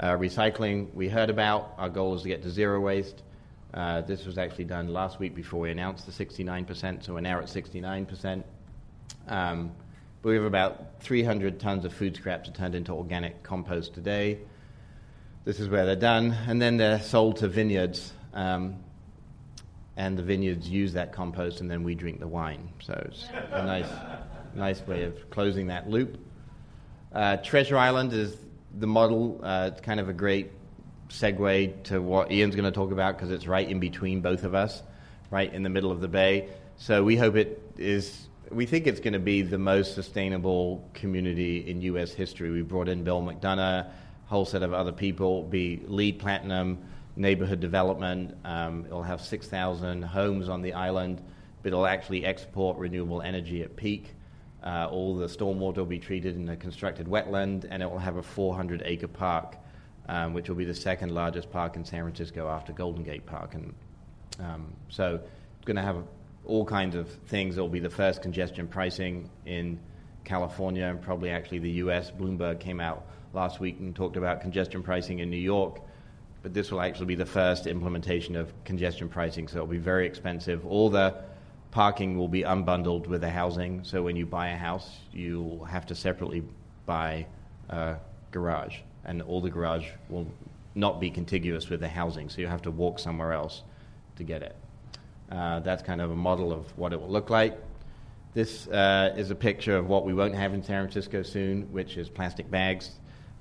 Uh, 0.00 0.16
recycling, 0.16 0.92
we 0.94 1.10
heard 1.10 1.28
about. 1.28 1.74
Our 1.76 1.90
goal 1.90 2.14
is 2.14 2.22
to 2.22 2.28
get 2.28 2.42
to 2.44 2.50
zero 2.50 2.80
waste. 2.80 3.22
Uh, 3.74 4.00
this 4.00 4.24
was 4.24 4.38
actually 4.38 4.64
done 4.64 4.88
last 4.88 5.20
week 5.20 5.34
before 5.34 5.60
we 5.60 5.70
announced 5.70 6.06
the 6.06 6.12
69%, 6.24 7.04
so 7.04 7.12
we're 7.12 7.20
now 7.20 7.38
at 7.38 7.44
69%. 7.44 8.42
Um, 9.28 9.72
we 10.22 10.34
have 10.36 10.44
about 10.44 11.00
300 11.00 11.60
tons 11.60 11.84
of 11.84 11.92
food 11.92 12.16
scraps 12.16 12.48
turned 12.54 12.74
into 12.74 12.92
organic 12.92 13.42
compost 13.42 13.92
today. 13.92 14.38
This 15.44 15.60
is 15.60 15.68
where 15.68 15.84
they're 15.84 15.96
done, 15.96 16.34
and 16.48 16.62
then 16.62 16.78
they're 16.78 17.02
sold 17.02 17.36
to 17.38 17.48
vineyards, 17.48 18.14
um, 18.32 18.76
and 19.98 20.16
the 20.16 20.22
vineyards 20.22 20.66
use 20.66 20.94
that 20.94 21.12
compost, 21.12 21.60
and 21.60 21.70
then 21.70 21.84
we 21.84 21.94
drink 21.94 22.20
the 22.20 22.28
wine. 22.28 22.70
So 22.80 22.94
it's 23.06 23.28
a 23.52 23.66
nice, 23.66 23.90
nice 24.54 24.80
way 24.86 25.02
of 25.02 25.28
closing 25.28 25.66
that 25.66 25.90
loop. 25.90 26.16
Uh, 27.12 27.36
Treasure 27.36 27.76
Island 27.76 28.14
is 28.14 28.34
the 28.78 28.86
model. 28.86 29.40
Uh, 29.42 29.70
it's 29.72 29.80
kind 29.80 30.00
of 30.00 30.08
a 30.08 30.12
great 30.12 30.50
segue 31.08 31.82
to 31.84 32.00
what 32.00 32.30
Ian's 32.30 32.54
going 32.54 32.64
to 32.64 32.70
talk 32.70 32.92
about 32.92 33.16
because 33.16 33.30
it's 33.30 33.46
right 33.46 33.68
in 33.68 33.80
between 33.80 34.20
both 34.20 34.44
of 34.44 34.54
us, 34.54 34.82
right 35.30 35.52
in 35.52 35.62
the 35.62 35.70
middle 35.70 35.90
of 35.90 36.00
the 36.00 36.08
bay. 36.08 36.48
So 36.76 37.02
we 37.02 37.16
hope 37.16 37.36
it 37.36 37.62
is. 37.76 38.28
We 38.50 38.66
think 38.66 38.86
it's 38.86 39.00
going 39.00 39.12
to 39.12 39.18
be 39.18 39.42
the 39.42 39.58
most 39.58 39.94
sustainable 39.94 40.88
community 40.94 41.68
in 41.68 41.82
U.S. 41.82 42.12
history. 42.12 42.50
We 42.50 42.62
brought 42.62 42.88
in 42.88 43.04
Bill 43.04 43.22
McDonough 43.22 43.86
whole 44.30 44.44
set 44.44 44.62
of 44.62 44.72
other 44.72 44.92
people, 44.92 45.42
be 45.42 45.82
LEED 45.88 46.20
Platinum, 46.20 46.78
neighborhood 47.16 47.58
development. 47.58 48.32
Um, 48.44 48.86
it'll 48.86 49.02
have 49.02 49.20
6,000 49.20 50.02
homes 50.02 50.48
on 50.48 50.62
the 50.62 50.72
island, 50.72 51.20
but 51.62 51.72
it'll 51.72 51.84
actually 51.84 52.24
export 52.24 52.78
renewable 52.78 53.22
energy 53.22 53.62
at 53.62 53.74
peak. 53.74 54.14
Uh, 54.62 54.88
all 54.90 55.16
the 55.16 55.26
stormwater 55.26 55.78
will 55.78 55.86
be 55.86 55.98
treated 55.98 56.36
in 56.36 56.48
a 56.48 56.56
constructed 56.56 57.06
wetland, 57.06 57.66
and 57.70 57.82
it 57.82 57.90
will 57.90 57.98
have 57.98 58.16
a 58.16 58.22
400 58.22 58.82
acre 58.84 59.08
park, 59.08 59.56
um, 60.08 60.34
which 60.34 60.48
will 60.48 60.56
be 60.56 60.64
the 60.64 60.74
second 60.74 61.12
largest 61.12 61.50
park 61.50 61.76
in 61.76 61.84
San 61.84 62.02
Francisco 62.02 62.48
after 62.48 62.72
Golden 62.72 63.02
Gate 63.02 63.24
Park. 63.24 63.54
And 63.54 63.74
um, 64.38 64.72
so 64.88 65.20
it's 65.56 65.64
going 65.64 65.76
to 65.76 65.82
have 65.82 66.04
all 66.44 66.64
kinds 66.64 66.94
of 66.94 67.08
things. 67.08 67.56
It 67.56 67.60
will 67.60 67.68
be 67.68 67.80
the 67.80 67.90
first 67.90 68.22
congestion 68.22 68.68
pricing 68.68 69.30
in 69.46 69.78
California 70.24 70.84
and 70.84 71.00
probably 71.00 71.30
actually 71.30 71.60
the 71.60 71.70
US. 71.72 72.10
Bloomberg 72.10 72.60
came 72.60 72.80
out 72.80 73.06
last 73.32 73.60
week 73.60 73.78
and 73.78 73.94
talked 73.94 74.16
about 74.16 74.40
congestion 74.40 74.82
pricing 74.82 75.20
in 75.20 75.30
New 75.30 75.36
York. 75.36 75.80
But 76.42 76.54
this 76.54 76.70
will 76.70 76.80
actually 76.80 77.06
be 77.06 77.14
the 77.14 77.26
first 77.26 77.66
implementation 77.66 78.34
of 78.34 78.52
congestion 78.64 79.08
pricing, 79.08 79.46
so 79.46 79.56
it'll 79.56 79.66
be 79.66 79.76
very 79.78 80.06
expensive. 80.06 80.64
All 80.64 80.88
the 80.88 81.14
parking 81.70 82.16
will 82.16 82.28
be 82.28 82.42
unbundled 82.42 83.06
with 83.06 83.20
the 83.20 83.30
housing, 83.30 83.84
so 83.84 84.02
when 84.02 84.16
you 84.16 84.26
buy 84.26 84.48
a 84.48 84.56
house, 84.56 84.98
you'll 85.12 85.64
have 85.64 85.86
to 85.86 85.94
separately 85.94 86.42
buy 86.86 87.26
a 87.68 87.96
garage, 88.32 88.78
and 89.04 89.22
all 89.22 89.40
the 89.40 89.50
garage 89.50 89.86
will 90.08 90.26
not 90.74 91.00
be 91.00 91.10
contiguous 91.10 91.68
with 91.68 91.80
the 91.80 91.88
housing, 91.88 92.28
so 92.28 92.40
you 92.40 92.46
have 92.46 92.62
to 92.62 92.70
walk 92.70 92.98
somewhere 92.98 93.32
else 93.32 93.62
to 94.16 94.24
get 94.24 94.42
it. 94.42 94.56
Uh, 95.30 95.60
that's 95.60 95.82
kind 95.82 96.00
of 96.00 96.10
a 96.10 96.16
model 96.16 96.52
of 96.52 96.76
what 96.76 96.92
it 96.92 97.00
will 97.00 97.10
look 97.10 97.30
like. 97.30 97.56
This 98.34 98.68
uh, 98.68 99.14
is 99.16 99.30
a 99.30 99.34
picture 99.34 99.76
of 99.76 99.88
what 99.88 100.04
we 100.04 100.14
won't 100.14 100.34
have 100.34 100.54
in 100.54 100.62
San 100.62 100.82
Francisco 100.82 101.22
soon, 101.22 101.62
which 101.72 101.96
is 101.96 102.08
plastic 102.08 102.50
bags. 102.50 102.90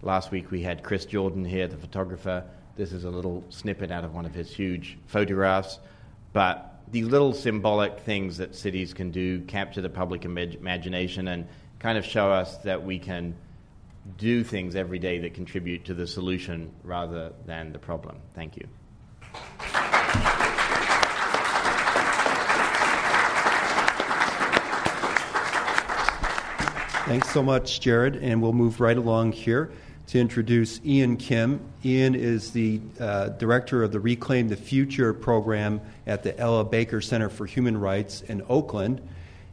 Last 0.01 0.31
week 0.31 0.51
we 0.51 0.61
had 0.61 0.83
Chris 0.83 1.05
Jordan 1.05 1.45
here, 1.45 1.67
the 1.67 1.77
photographer. 1.77 2.43
This 2.75 2.91
is 2.93 3.03
a 3.03 3.09
little 3.09 3.43
snippet 3.49 3.91
out 3.91 4.03
of 4.03 4.13
one 4.13 4.25
of 4.25 4.33
his 4.33 4.51
huge 4.51 4.97
photographs. 5.05 5.79
But 6.33 6.68
these 6.91 7.06
little 7.06 7.34
symbolic 7.34 7.99
things 7.99 8.38
that 8.38 8.56
cities 8.56 8.93
can 8.93 9.12
do 9.12 9.41
capture 9.41 9.82
the 9.82 9.89
public 9.89 10.25
imagination 10.25 11.28
and 11.28 11.47
kind 11.80 11.97
of 11.97 12.06
show 12.06 12.32
us 12.32 12.58
that 12.60 12.84
we 12.84 12.99
can 12.99 13.36
do 14.17 14.43
things 14.43 14.75
every 14.75 14.99
day 14.99 15.19
that 15.19 15.34
contribute 15.34 15.86
to 15.86 15.93
the 15.93 16.08
solution 16.08 16.71
rather 16.84 17.32
than 17.45 17.71
the 17.71 17.80
problem. 17.80 18.17
Thank 18.34 18.58
you. 18.58 18.67
Thanks 27.06 27.30
so 27.32 27.41
much, 27.41 27.82
Jared. 27.82 28.17
And 28.17 28.41
we'll 28.41 28.54
move 28.54 28.80
right 28.80 28.97
along 28.97 29.32
here 29.32 29.71
to 30.09 30.19
introduce 30.19 30.83
Ian 30.83 31.17
Kim. 31.17 31.59
Ian 31.85 32.15
is 32.15 32.49
the 32.49 32.81
uh, 32.99 33.29
director 33.29 33.83
of 33.83 33.91
the 33.91 33.99
Reclaim 33.99 34.47
the 34.47 34.55
Future 34.55 35.13
program 35.13 35.79
at 36.07 36.23
the 36.23 36.37
Ella 36.39 36.65
Baker 36.65 36.99
Center 36.99 37.29
for 37.29 37.45
Human 37.45 37.79
Rights 37.79 38.21
in 38.21 38.41
Oakland. 38.49 39.07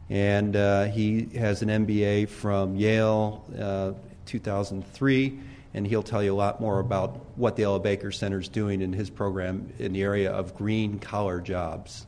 And 0.09 0.55
uh, 0.55 0.85
he 0.85 1.25
has 1.37 1.61
an 1.61 1.69
MBA 1.69 2.29
from 2.29 2.75
Yale 2.75 3.45
uh, 3.59 3.91
2003, 4.25 5.39
and 5.75 5.85
he'll 5.85 6.01
tell 6.01 6.23
you 6.23 6.33
a 6.33 6.35
lot 6.35 6.59
more 6.59 6.79
about 6.79 7.23
what 7.35 7.55
the 7.55 7.61
Ella 7.61 7.79
Baker 7.79 8.11
Center 8.11 8.39
is 8.39 8.49
doing 8.49 8.81
in 8.81 8.93
his 8.93 9.11
program 9.11 9.71
in 9.77 9.93
the 9.93 10.01
area 10.01 10.31
of 10.31 10.55
green 10.55 10.97
collar 10.97 11.39
jobs. 11.39 12.07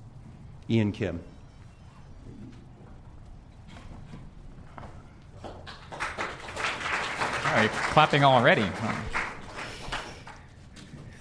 Ian 0.68 0.92
Kim. 0.92 1.20
All 7.50 7.56
right, 7.56 7.72
clapping 7.72 8.24
already. 8.24 8.64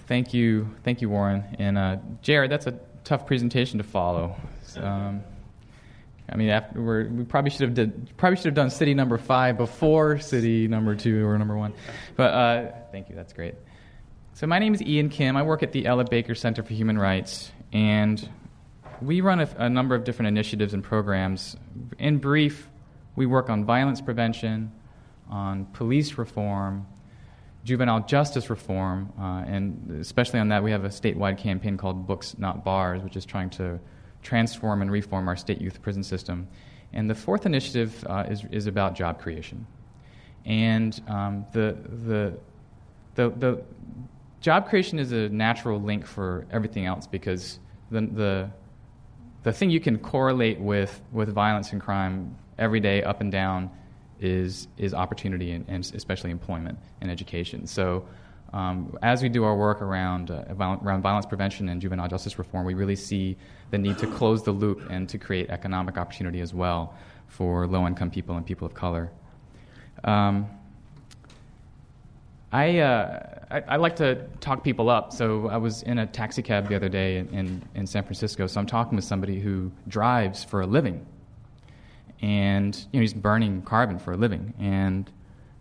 Thank 0.05 0.31
you, 0.31 0.69
thank 0.83 1.01
you, 1.01 1.09
Warren 1.09 1.43
and 1.57 1.75
uh, 1.75 1.97
Jared. 2.21 2.51
That's 2.51 2.67
a 2.67 2.79
tough 3.03 3.25
presentation 3.25 3.79
to 3.79 3.83
follow. 3.83 4.35
Um, 4.77 5.23
I 6.31 6.35
mean, 6.35 6.49
after 6.49 7.09
we 7.09 7.23
probably 7.23 7.49
should 7.49 7.61
have 7.61 7.73
did, 7.73 8.15
probably 8.15 8.37
should 8.37 8.45
have 8.45 8.53
done 8.53 8.69
city 8.69 8.93
number 8.93 9.17
five 9.17 9.57
before 9.57 10.19
city 10.19 10.67
number 10.67 10.95
two 10.95 11.25
or 11.25 11.35
number 11.39 11.57
one. 11.57 11.73
But 12.15 12.33
uh, 12.33 12.71
thank 12.91 13.09
you, 13.09 13.15
that's 13.15 13.33
great. 13.33 13.55
So 14.35 14.45
my 14.45 14.59
name 14.59 14.75
is 14.75 14.83
Ian 14.83 15.09
Kim. 15.09 15.35
I 15.35 15.41
work 15.41 15.63
at 15.63 15.71
the 15.71 15.87
Ella 15.87 16.05
Baker 16.05 16.35
Center 16.35 16.61
for 16.61 16.73
Human 16.73 16.99
Rights, 16.99 17.51
and 17.73 18.29
we 19.01 19.21
run 19.21 19.39
a, 19.39 19.49
a 19.57 19.67
number 19.67 19.95
of 19.95 20.03
different 20.03 20.27
initiatives 20.27 20.75
and 20.75 20.83
programs. 20.83 21.57
In 21.97 22.19
brief, 22.19 22.69
we 23.15 23.25
work 23.25 23.49
on 23.49 23.65
violence 23.65 23.99
prevention, 23.99 24.71
on 25.29 25.65
police 25.65 26.17
reform, 26.17 26.85
juvenile 27.63 28.01
justice 28.01 28.49
reform, 28.49 29.11
uh, 29.19 29.43
and 29.45 29.99
especially 29.99 30.39
on 30.39 30.49
that, 30.49 30.63
we 30.63 30.71
have 30.71 30.85
a 30.85 30.89
statewide 30.89 31.37
campaign 31.37 31.77
called 31.77 32.07
Books 32.07 32.35
Not 32.37 32.63
Bars, 32.63 33.01
which 33.03 33.15
is 33.15 33.25
trying 33.25 33.49
to 33.51 33.79
transform 34.21 34.81
and 34.81 34.91
reform 34.91 35.27
our 35.27 35.35
state 35.35 35.61
youth 35.61 35.81
prison 35.81 36.03
system. 36.03 36.47
And 36.93 37.09
the 37.09 37.15
fourth 37.15 37.45
initiative 37.45 38.03
uh, 38.07 38.25
is, 38.29 38.45
is 38.51 38.67
about 38.67 38.95
job 38.95 39.19
creation. 39.19 39.65
And 40.45 40.99
um, 41.07 41.45
the, 41.51 41.77
the, 42.05 42.37
the, 43.15 43.29
the 43.29 43.63
job 44.41 44.67
creation 44.67 44.97
is 44.97 45.11
a 45.11 45.29
natural 45.29 45.79
link 45.79 46.05
for 46.05 46.47
everything 46.51 46.85
else 46.85 47.05
because 47.05 47.59
the, 47.91 48.01
the, 48.01 48.49
the 49.43 49.51
thing 49.51 49.69
you 49.69 49.79
can 49.79 49.99
correlate 49.99 50.59
with, 50.59 51.01
with 51.11 51.29
violence 51.29 51.71
and 51.71 51.81
crime 51.81 52.35
every 52.57 52.79
day, 52.79 53.03
up 53.03 53.21
and 53.21 53.31
down, 53.31 53.69
is, 54.19 54.67
is 54.77 54.93
opportunity 54.93 55.51
and, 55.51 55.65
and 55.67 55.91
especially 55.95 56.31
employment 56.31 56.77
and 57.01 57.09
education. 57.09 57.65
So 57.65 58.05
um, 58.53 58.97
as 59.01 59.21
we 59.21 59.29
do 59.29 59.43
our 59.43 59.55
work 59.55 59.81
around, 59.81 60.31
uh, 60.31 60.43
around 60.57 61.01
violence 61.01 61.25
prevention 61.25 61.69
and 61.69 61.79
juvenile 61.79 62.07
justice 62.07 62.39
reform, 62.39 62.65
we 62.65 62.73
really 62.73 62.95
see 62.95 63.37
the 63.71 63.77
need 63.77 63.97
to 63.99 64.07
close 64.07 64.43
the 64.43 64.51
loop 64.51 64.89
and 64.89 65.07
to 65.09 65.17
create 65.17 65.49
economic 65.49 65.97
opportunity 65.97 66.41
as 66.41 66.53
well 66.53 66.95
for 67.27 67.67
low 67.67 67.85
income 67.85 68.09
people 68.09 68.35
and 68.37 68.45
people 68.45 68.65
of 68.65 68.73
color. 68.73 69.11
Um, 70.03 70.49
I, 72.51 72.79
uh, 72.79 73.45
I, 73.51 73.61
I 73.61 73.75
like 73.75 73.95
to 73.97 74.27
talk 74.39 74.63
people 74.63 74.89
up. 74.89 75.13
So 75.13 75.47
I 75.49 75.57
was 75.57 75.83
in 75.83 75.99
a 75.99 76.07
taxi 76.07 76.41
cab 76.41 76.67
the 76.67 76.75
other 76.75 76.89
day 76.89 77.17
in, 77.17 77.27
in, 77.29 77.63
in 77.75 77.87
San 77.87 78.03
Francisco. 78.03 78.47
So 78.47 78.59
I'm 78.59 78.65
talking 78.65 78.95
with 78.95 79.05
somebody 79.05 79.39
who 79.39 79.71
drives 79.87 80.43
for 80.43 80.61
a 80.61 80.65
living, 80.65 81.05
and 82.21 82.75
you 82.91 82.99
know 82.99 83.01
he's 83.01 83.13
burning 83.13 83.61
carbon 83.61 83.99
for 83.99 84.13
a 84.13 84.17
living. 84.17 84.53
And 84.59 85.09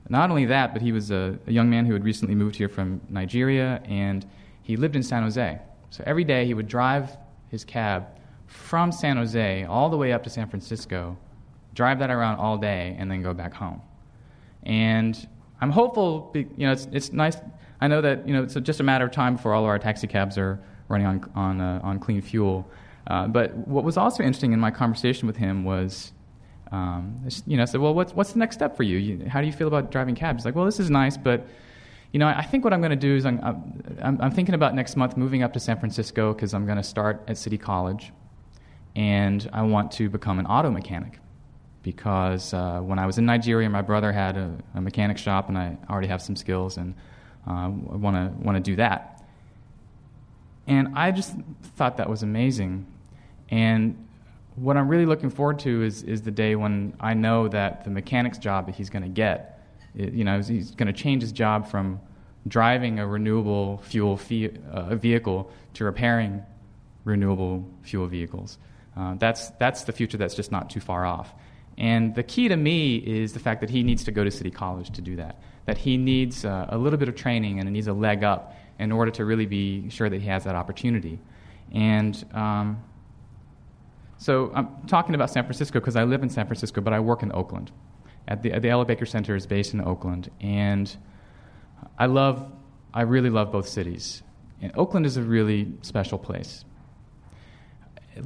not 0.09 0.31
only 0.31 0.47
that, 0.47 0.73
but 0.73 0.83
he 0.83 0.93
was 0.93 1.11
a, 1.11 1.39
a 1.47 1.53
young 1.53 1.69
man 1.69 1.87
who 1.87 1.93
had 1.93 2.05
recently 2.05 2.35
moved 2.35 2.57
here 2.57 2.69
from 2.69 3.01
Nigeria, 3.09 3.83
and 3.85 4.27
he 4.63 4.77
lived 4.77 4.97
in 4.97 5.03
San 5.03 5.23
Jose. 5.23 5.59
So 5.91 6.03
every 6.07 6.25
day 6.25 6.47
he 6.47 6.55
would 6.55 6.69
drive 6.69 7.17
his 7.51 7.65
cab 7.65 8.07
from 8.47 8.91
San 8.91 9.17
Jose 9.17 9.65
all 9.65 9.91
the 9.91 9.97
way 9.97 10.13
up 10.13 10.23
to 10.25 10.31
San 10.31 10.49
Francisco, 10.49 11.17
drive 11.75 11.99
that 11.99 12.11
around 12.11 12.39
all 12.39 12.57
day, 12.57 12.97
and 12.99 13.11
then 13.11 13.23
go 13.23 13.35
back 13.35 13.53
home. 13.53 13.81
And 14.63 15.29
I'm 15.61 15.71
hopeful, 15.71 16.31
you 16.35 16.47
know, 16.59 16.73
it's, 16.73 16.89
it's 16.93 17.13
nice. 17.13 17.37
I 17.81 17.89
know 17.89 18.01
that, 18.01 18.27
you 18.27 18.33
know, 18.33 18.43
it's 18.43 18.55
just 18.55 18.81
a 18.81 18.83
matter 18.83 19.05
of 19.05 19.11
time 19.13 19.37
before 19.37 19.55
all 19.55 19.63
of 19.63 19.69
our 19.69 19.79
taxi 19.79 20.07
cabs 20.07 20.39
are 20.39 20.59
running 20.89 21.07
on, 21.07 21.31
on, 21.35 21.61
uh, 21.61 21.81
on 21.83 21.99
clean 21.99 22.23
fuel. 22.23 22.69
Uh, 23.07 23.27
but 23.27 23.55
what 23.69 23.85
was 23.85 23.97
also 23.97 24.23
interesting 24.23 24.53
in 24.53 24.61
my 24.61 24.71
conversation 24.71 25.27
with 25.27 25.37
him 25.37 25.65
was, 25.65 26.13
um, 26.71 27.27
you 27.47 27.57
know, 27.57 27.63
I 27.63 27.67
said, 27.67 27.81
well, 27.81 27.95
what's, 27.95 28.13
what's 28.13 28.33
the 28.33 28.39
next 28.39 28.57
step 28.57 28.77
for 28.77 28.83
you? 28.83 28.99
you? 28.99 29.29
How 29.29 29.41
do 29.41 29.47
you 29.47 29.53
feel 29.53 29.69
about 29.69 29.91
driving 29.91 30.15
cabs? 30.15 30.41
He's 30.41 30.45
like, 30.45 30.55
well, 30.55 30.65
this 30.65 30.81
is 30.81 30.91
nice, 30.91 31.17
but, 31.17 31.47
you 32.13 32.19
know, 32.19 32.27
I 32.27 32.43
think 32.43 32.65
what 32.65 32.73
I'm 32.73 32.81
going 32.81 32.91
to 32.91 32.97
do 32.97 33.17
is 33.17 33.25
I'm, 33.25 33.41
I'm, 34.03 34.21
I'm 34.21 34.31
thinking 34.31 34.55
about 34.55 34.75
next 34.75 34.97
month 34.97 35.17
moving 35.17 35.43
up 35.43 35.53
to 35.55 35.61
San 35.61 35.79
Francisco 35.79 36.35
because 36.35 36.55
I'm 36.55 36.67
going 36.67 36.77
to 36.77 36.83
start 36.83 37.23
at 37.27 37.39
City 37.39 37.59
College, 37.59 38.13
and 38.97 39.49
I 39.53 39.63
want 39.63 39.93
to 39.93 40.09
become 40.09 40.39
an 40.39 40.47
auto 40.47 40.71
mechanic 40.71 41.19
because 41.83 42.53
uh, 42.53 42.81
when 42.81 42.99
I 42.99 43.07
was 43.07 43.19
in 43.19 43.25
Nigeria, 43.25 43.71
my 43.71 43.83
brother 43.83 44.13
had 44.13 44.37
a, 44.37 44.53
a, 44.75 44.81
mechanic 44.81 45.17
shop, 45.17 45.49
and 45.49 45.57
I 45.57 45.79
already 45.89 46.09
have 46.09 46.21
some 46.21 46.37
skills, 46.37 46.77
and 46.77 46.95
uh, 47.47 47.53
I 47.53 47.69
want 47.69 48.17
to 48.17 48.45
want 48.45 48.57
to 48.57 48.61
do 48.61 48.77
that. 48.77 49.23
And 50.67 50.89
I 50.95 51.13
just 51.13 51.35
thought 51.77 51.97
that 51.97 52.11
was 52.11 52.23
amazing. 52.23 52.87
And 53.49 54.08
what 54.61 54.77
I'm 54.77 54.89
really 54.89 55.07
looking 55.07 55.31
forward 55.31 55.59
to 55.61 55.83
is 55.83 56.03
is 56.03 56.23
the 56.23 56.31
day 56.31 56.57
when 56.57 56.95
I 57.01 57.15
know 57.15 57.49
that 57.49 57.85
the 57.85 57.91
mechanic's 57.91 58.39
job 58.39 58.67
that 58.67 58.75
he's 58.75 58.91
going 58.91 59.03
to 59.03 59.09
get, 59.09 59.63
it, 59.95 60.13
you 60.13 60.25
know, 60.25 60.41
he's 60.41 60.73
going 60.73 60.87
to 60.87 60.93
change 60.93 61.23
his 61.23 61.33
job 61.33 61.69
from 61.69 62.01
driving 62.47 62.99
a 62.99 63.07
renewable 63.07 63.79
fuel 63.79 64.17
fee, 64.17 64.51
uh, 64.71 64.95
vehicle 64.95 65.51
to 65.75 65.85
repairing 65.85 66.43
renewable 67.05 67.69
fuel 67.83 68.07
vehicles. 68.07 68.59
Uh, 68.97 69.15
that's 69.15 69.51
that's 69.59 69.85
the 69.85 69.93
future 69.93 70.17
that's 70.17 70.35
just 70.35 70.51
not 70.51 70.71
too 70.71 70.81
far 70.81 71.07
off. 71.07 71.35
And 71.77 72.15
the 72.15 72.25
key 72.25 72.49
to 72.49 72.57
me 72.57 72.97
is 72.97 73.33
the 73.33 73.39
fact 73.39 73.61
that 73.61 73.71
he 73.71 73.85
needs 73.85 74.03
to 74.05 74.11
go 74.11 74.25
to 74.25 74.31
City 74.31 74.51
College 74.51 74.91
to 74.91 75.01
do 75.01 75.17
that. 75.17 75.41
That 75.67 75.79
he 75.79 75.97
needs 75.97 76.45
uh, 76.45 76.67
a 76.69 76.77
little 76.77 76.99
bit 76.99 77.09
of 77.09 77.15
training 77.15 77.61
and 77.61 77.69
he 77.69 77.73
needs 77.73 77.87
a 77.87 77.93
leg 77.93 78.25
up 78.25 78.57
in 78.81 78.91
order 78.91 79.13
to 79.13 79.25
really 79.25 79.47
be 79.47 79.89
sure 79.91 80.09
that 80.09 80.21
he 80.21 80.27
has 80.27 80.45
that 80.45 80.57
opportunity. 80.57 81.21
And 81.73 82.25
um, 82.33 82.83
so 84.19 84.53
I'm 84.55 84.69
talking 84.87 85.15
about 85.15 85.31
San 85.31 85.45
Francisco 85.45 85.81
because 85.81 85.97
I 85.97 86.05
live 86.05 86.23
in 86.23 86.29
San 86.29 86.47
Francisco, 86.47 86.81
but 86.81 86.93
I 86.93 87.01
work 87.01 87.23
in 87.23 87.33
Oakland. 87.33 87.71
At 88.27 88.43
the, 88.43 88.59
the 88.59 88.69
Ella 88.69 88.85
Baker 88.85 89.07
Center 89.07 89.35
is 89.35 89.47
based 89.47 89.73
in 89.73 89.81
Oakland. 89.81 90.31
And 90.41 90.95
I 91.99 92.07
love, 92.07 92.53
I 92.93 93.03
really 93.03 93.31
love 93.31 93.51
both 93.51 93.69
cities. 93.69 94.23
And 94.61 94.73
Oakland 94.77 95.07
is 95.07 95.17
a 95.17 95.23
really 95.23 95.73
special 95.83 96.19
place 96.19 96.65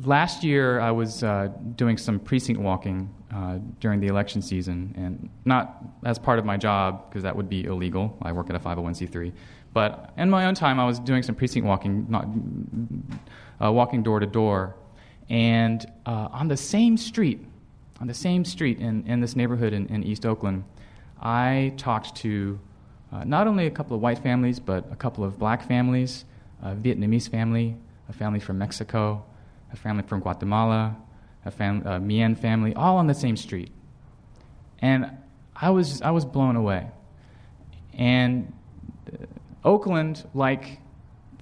last 0.04 0.44
year 0.44 0.80
I 0.80 0.90
was 0.90 1.22
uh, 1.22 1.48
doing 1.76 1.96
some 1.96 2.18
precinct 2.18 2.60
walking 2.60 3.12
uh, 3.32 3.58
during 3.80 4.00
the 4.00 4.08
election 4.08 4.42
season, 4.42 4.94
and 4.96 5.28
not 5.44 5.82
as 6.04 6.18
part 6.18 6.38
of 6.38 6.44
my 6.44 6.56
job 6.56 7.08
because 7.08 7.22
that 7.22 7.36
would 7.36 7.48
be 7.48 7.64
illegal. 7.64 8.16
I 8.22 8.32
work 8.32 8.50
at 8.50 8.56
a 8.56 8.58
501c3, 8.58 9.32
but 9.72 10.12
in 10.16 10.30
my 10.30 10.46
own 10.46 10.54
time 10.54 10.78
I 10.78 10.86
was 10.86 10.98
doing 10.98 11.22
some 11.22 11.34
precinct 11.34 11.66
walking, 11.66 12.06
not 12.08 12.26
uh, 13.64 13.72
walking 13.72 14.02
door 14.02 14.20
to 14.20 14.26
door, 14.26 14.76
and 15.28 15.84
uh, 16.06 16.28
on 16.30 16.48
the 16.48 16.56
same 16.56 16.96
street, 16.96 17.44
on 18.00 18.06
the 18.06 18.14
same 18.14 18.44
street 18.44 18.78
in, 18.78 19.06
in 19.06 19.20
this 19.20 19.36
neighborhood 19.36 19.72
in, 19.72 19.86
in 19.86 20.02
East 20.02 20.26
Oakland, 20.26 20.64
I 21.20 21.72
talked 21.76 22.16
to 22.16 22.58
uh, 23.12 23.24
not 23.24 23.46
only 23.46 23.66
a 23.66 23.70
couple 23.70 23.94
of 23.94 24.02
white 24.02 24.18
families 24.18 24.58
but 24.58 24.90
a 24.90 24.96
couple 24.96 25.24
of 25.24 25.38
black 25.38 25.66
families, 25.66 26.24
a 26.62 26.74
Vietnamese 26.74 27.28
family, 27.28 27.76
a 28.08 28.12
family 28.12 28.40
from 28.40 28.58
Mexico 28.58 29.24
a 29.72 29.76
family 29.76 30.02
from 30.02 30.20
Guatemala, 30.20 30.96
a, 31.44 31.50
fam- 31.50 31.86
a 31.86 31.98
Mien 31.98 32.34
family, 32.34 32.74
all 32.74 32.98
on 32.98 33.06
the 33.06 33.14
same 33.14 33.36
street. 33.36 33.70
And 34.80 35.10
I 35.56 35.70
was, 35.70 36.02
I 36.02 36.10
was 36.10 36.24
blown 36.24 36.56
away. 36.56 36.88
And 37.94 38.52
uh, 39.12 39.26
Oakland, 39.64 40.26
like 40.34 40.80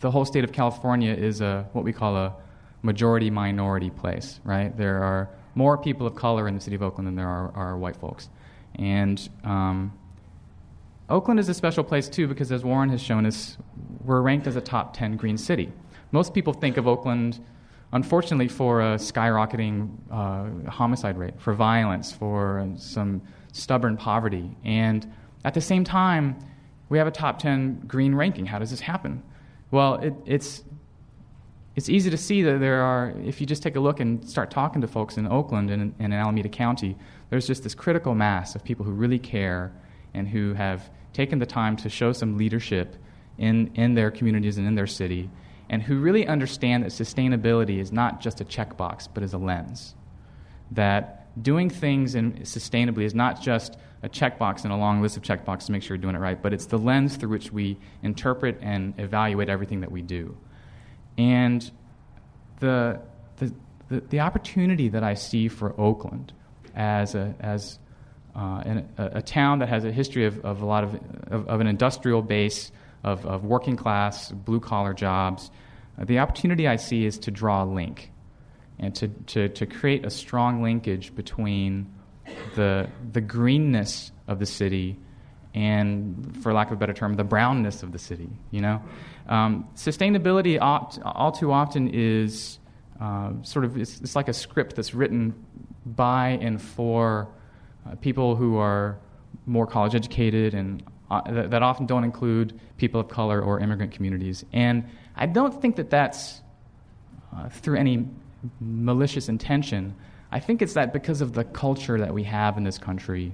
the 0.00 0.10
whole 0.10 0.24
state 0.24 0.44
of 0.44 0.52
California, 0.52 1.12
is 1.12 1.40
a, 1.40 1.68
what 1.72 1.84
we 1.84 1.92
call 1.92 2.16
a 2.16 2.34
majority 2.82 3.30
minority 3.30 3.90
place, 3.90 4.40
right? 4.44 4.76
There 4.76 5.02
are 5.02 5.30
more 5.54 5.76
people 5.76 6.06
of 6.06 6.14
color 6.14 6.48
in 6.48 6.54
the 6.54 6.60
city 6.60 6.76
of 6.76 6.82
Oakland 6.82 7.06
than 7.06 7.14
there 7.14 7.28
are, 7.28 7.52
are 7.54 7.76
white 7.76 7.96
folks. 7.96 8.28
And 8.76 9.28
um, 9.44 9.92
Oakland 11.08 11.40
is 11.40 11.48
a 11.48 11.54
special 11.54 11.84
place 11.84 12.08
too 12.08 12.26
because, 12.28 12.52
as 12.52 12.64
Warren 12.64 12.88
has 12.90 13.02
shown 13.02 13.26
us, 13.26 13.58
we're 14.04 14.20
ranked 14.20 14.46
as 14.46 14.56
a 14.56 14.60
top 14.60 14.96
10 14.96 15.16
green 15.16 15.36
city. 15.36 15.72
Most 16.12 16.32
people 16.34 16.52
think 16.52 16.76
of 16.76 16.86
Oakland 16.88 17.40
unfortunately, 17.92 18.48
for 18.48 18.80
a 18.80 18.96
skyrocketing 18.96 19.90
uh, 20.10 20.70
homicide 20.70 21.18
rate, 21.18 21.34
for 21.38 21.52
violence, 21.52 22.12
for 22.12 22.68
some 22.76 23.20
stubborn 23.52 23.96
poverty. 23.96 24.56
And 24.64 25.12
at 25.44 25.54
the 25.54 25.60
same 25.60 25.84
time, 25.84 26.38
we 26.88 26.98
have 26.98 27.06
a 27.06 27.10
top 27.10 27.38
10 27.38 27.84
green 27.86 28.14
ranking. 28.14 28.46
How 28.46 28.58
does 28.58 28.70
this 28.70 28.80
happen? 28.80 29.22
Well, 29.70 29.94
it, 29.96 30.14
it's, 30.26 30.64
it's 31.80 31.88
easy 31.88 32.10
to 32.10 32.18
see 32.18 32.42
that 32.42 32.60
there 32.60 32.82
are, 32.82 33.14
if 33.24 33.40
you 33.40 33.46
just 33.46 33.62
take 33.62 33.74
a 33.74 33.80
look 33.80 34.00
and 34.00 34.28
start 34.28 34.50
talking 34.50 34.82
to 34.82 34.86
folks 34.86 35.16
in 35.16 35.26
Oakland 35.26 35.70
and, 35.70 35.94
and 35.98 36.12
in 36.12 36.12
Alameda 36.12 36.50
County, 36.50 36.94
there's 37.30 37.46
just 37.46 37.62
this 37.62 37.74
critical 37.74 38.14
mass 38.14 38.54
of 38.54 38.62
people 38.62 38.84
who 38.84 38.92
really 38.92 39.18
care 39.18 39.72
and 40.12 40.28
who 40.28 40.52
have 40.52 40.90
taken 41.14 41.38
the 41.38 41.46
time 41.46 41.78
to 41.78 41.88
show 41.88 42.12
some 42.12 42.36
leadership 42.36 42.96
in, 43.38 43.70
in 43.76 43.94
their 43.94 44.10
communities 44.10 44.58
and 44.58 44.66
in 44.66 44.74
their 44.74 44.86
city 44.86 45.30
and 45.70 45.82
who 45.82 45.98
really 46.00 46.26
understand 46.26 46.84
that 46.84 46.90
sustainability 46.90 47.78
is 47.78 47.92
not 47.92 48.20
just 48.20 48.42
a 48.42 48.44
checkbox, 48.44 49.08
but 49.14 49.22
is 49.22 49.32
a 49.32 49.38
lens. 49.38 49.94
That 50.72 51.42
doing 51.42 51.70
things 51.70 52.14
in, 52.14 52.40
sustainably 52.40 53.04
is 53.04 53.14
not 53.14 53.40
just 53.40 53.78
a 54.02 54.08
checkbox 54.10 54.64
and 54.64 54.72
a 54.74 54.76
long 54.76 55.00
list 55.00 55.16
of 55.16 55.22
checkboxes 55.22 55.64
to 55.64 55.72
make 55.72 55.82
sure 55.82 55.94
you're 55.96 56.02
doing 56.02 56.14
it 56.14 56.18
right, 56.18 56.42
but 56.42 56.52
it's 56.52 56.66
the 56.66 56.78
lens 56.78 57.16
through 57.16 57.30
which 57.30 57.50
we 57.50 57.78
interpret 58.02 58.58
and 58.60 58.92
evaluate 58.98 59.48
everything 59.48 59.80
that 59.80 59.90
we 59.90 60.02
do. 60.02 60.36
And 61.20 61.70
the, 62.60 62.98
the, 63.36 63.52
the, 63.90 64.00
the 64.08 64.20
opportunity 64.20 64.88
that 64.88 65.04
I 65.04 65.12
see 65.12 65.48
for 65.48 65.78
Oakland 65.78 66.32
as, 66.74 67.14
a, 67.14 67.34
as 67.40 67.78
uh, 68.34 68.62
a, 68.96 69.10
a, 69.16 69.22
town 69.22 69.58
that 69.58 69.68
has 69.68 69.84
a 69.84 69.92
history 69.92 70.24
of, 70.24 70.42
of 70.46 70.62
a 70.62 70.64
lot 70.64 70.82
of, 70.82 70.94
of, 71.26 71.46
of 71.46 71.60
an 71.60 71.66
industrial 71.66 72.22
base, 72.22 72.72
of, 73.04 73.26
of 73.26 73.44
working 73.44 73.76
class, 73.76 74.32
blue 74.32 74.60
collar 74.60 74.94
jobs. 74.94 75.50
Uh, 76.00 76.06
the 76.06 76.20
opportunity 76.20 76.66
I 76.66 76.76
see 76.76 77.04
is 77.04 77.18
to 77.18 77.30
draw 77.30 77.64
a 77.64 77.66
link 77.66 78.12
and 78.78 78.94
to, 78.94 79.08
to, 79.08 79.50
to 79.50 79.66
create 79.66 80.06
a 80.06 80.10
strong 80.10 80.62
linkage 80.62 81.14
between 81.14 81.92
the, 82.56 82.88
the 83.12 83.20
greenness 83.20 84.10
of 84.26 84.38
the 84.38 84.46
city 84.46 84.96
and, 85.52 86.38
for 86.42 86.54
lack 86.54 86.68
of 86.68 86.74
a 86.74 86.76
better 86.76 86.94
term, 86.94 87.14
the 87.14 87.24
brownness 87.24 87.82
of 87.82 87.92
the 87.92 87.98
city. 87.98 88.30
You 88.50 88.62
know, 88.62 88.82
um, 89.30 89.68
sustainability 89.76 90.60
all, 90.60 90.92
all, 91.04 91.30
too 91.30 91.52
often 91.52 91.88
is 91.92 92.58
uh, 93.00 93.30
sort 93.42 93.64
of 93.64 93.78
it's, 93.78 94.00
it's, 94.00 94.16
like 94.16 94.28
a 94.28 94.32
script 94.32 94.74
that's 94.74 94.92
written 94.92 95.32
by 95.86 96.30
and 96.42 96.60
for 96.60 97.28
uh, 97.86 97.94
people 97.96 98.34
who 98.34 98.56
are 98.56 98.98
more 99.46 99.68
college 99.68 99.94
educated 99.94 100.52
and 100.54 100.82
uh, 101.12 101.22
that, 101.30 101.50
that, 101.52 101.62
often 101.62 101.86
don't 101.86 102.02
include 102.02 102.60
people 102.76 103.00
of 103.00 103.08
color 103.08 103.40
or 103.40 103.60
immigrant 103.60 103.92
communities. 103.92 104.44
And 104.52 104.84
I 105.16 105.26
don't 105.26 105.60
think 105.62 105.76
that 105.76 105.90
that's 105.90 106.40
uh, 107.34 107.48
through 107.48 107.78
any 107.78 108.08
malicious 108.60 109.28
intention. 109.28 109.94
I 110.32 110.40
think 110.40 110.60
it's 110.60 110.74
that 110.74 110.92
because 110.92 111.20
of 111.20 111.34
the 111.34 111.44
culture 111.44 111.98
that 111.98 112.12
we 112.12 112.24
have 112.24 112.56
in 112.56 112.64
this 112.64 112.78
country, 112.78 113.32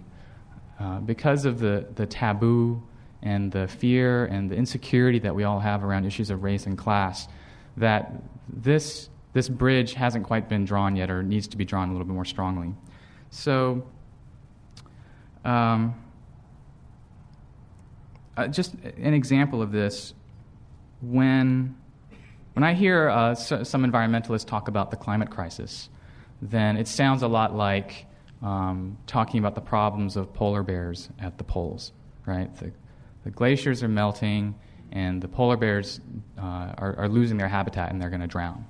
uh, 0.78 1.00
because 1.00 1.46
of 1.46 1.58
the, 1.58 1.86
the 1.94 2.06
taboo 2.06 2.82
and 3.22 3.50
the 3.52 3.66
fear 3.68 4.26
and 4.26 4.50
the 4.50 4.56
insecurity 4.56 5.18
that 5.20 5.34
we 5.34 5.44
all 5.44 5.60
have 5.60 5.82
around 5.84 6.04
issues 6.04 6.30
of 6.30 6.42
race 6.42 6.66
and 6.66 6.76
class, 6.76 7.28
that 7.76 8.12
this, 8.48 9.08
this 9.32 9.48
bridge 9.48 9.94
hasn't 9.94 10.24
quite 10.24 10.48
been 10.48 10.64
drawn 10.64 10.96
yet 10.96 11.10
or 11.10 11.22
needs 11.22 11.48
to 11.48 11.56
be 11.56 11.64
drawn 11.64 11.88
a 11.88 11.92
little 11.92 12.06
bit 12.06 12.14
more 12.14 12.24
strongly. 12.24 12.74
So, 13.30 13.86
um, 15.44 15.94
uh, 18.36 18.48
just 18.48 18.74
an 18.74 19.14
example 19.14 19.62
of 19.62 19.72
this 19.72 20.14
when 21.00 21.76
when 22.56 22.64
I 22.64 22.72
hear 22.72 23.10
uh, 23.10 23.34
so, 23.34 23.62
some 23.64 23.84
environmentalists 23.84 24.46
talk 24.46 24.68
about 24.68 24.90
the 24.90 24.96
climate 24.96 25.30
crisis, 25.30 25.90
then 26.40 26.78
it 26.78 26.88
sounds 26.88 27.22
a 27.22 27.28
lot 27.28 27.54
like 27.54 28.06
um, 28.42 28.96
talking 29.06 29.40
about 29.40 29.54
the 29.54 29.60
problems 29.60 30.16
of 30.16 30.32
polar 30.32 30.62
bears 30.62 31.10
at 31.20 31.36
the 31.36 31.44
poles, 31.44 31.92
right? 32.24 32.54
The, 32.56 32.72
the 33.26 33.32
glaciers 33.32 33.82
are 33.82 33.88
melting, 33.88 34.54
and 34.92 35.20
the 35.20 35.26
polar 35.26 35.56
bears 35.56 36.00
uh, 36.38 36.72
are, 36.78 36.94
are 36.96 37.08
losing 37.08 37.38
their 37.38 37.48
habitat 37.48 37.90
and 37.90 38.00
they're 38.00 38.08
going 38.08 38.20
to 38.20 38.28
drown. 38.28 38.64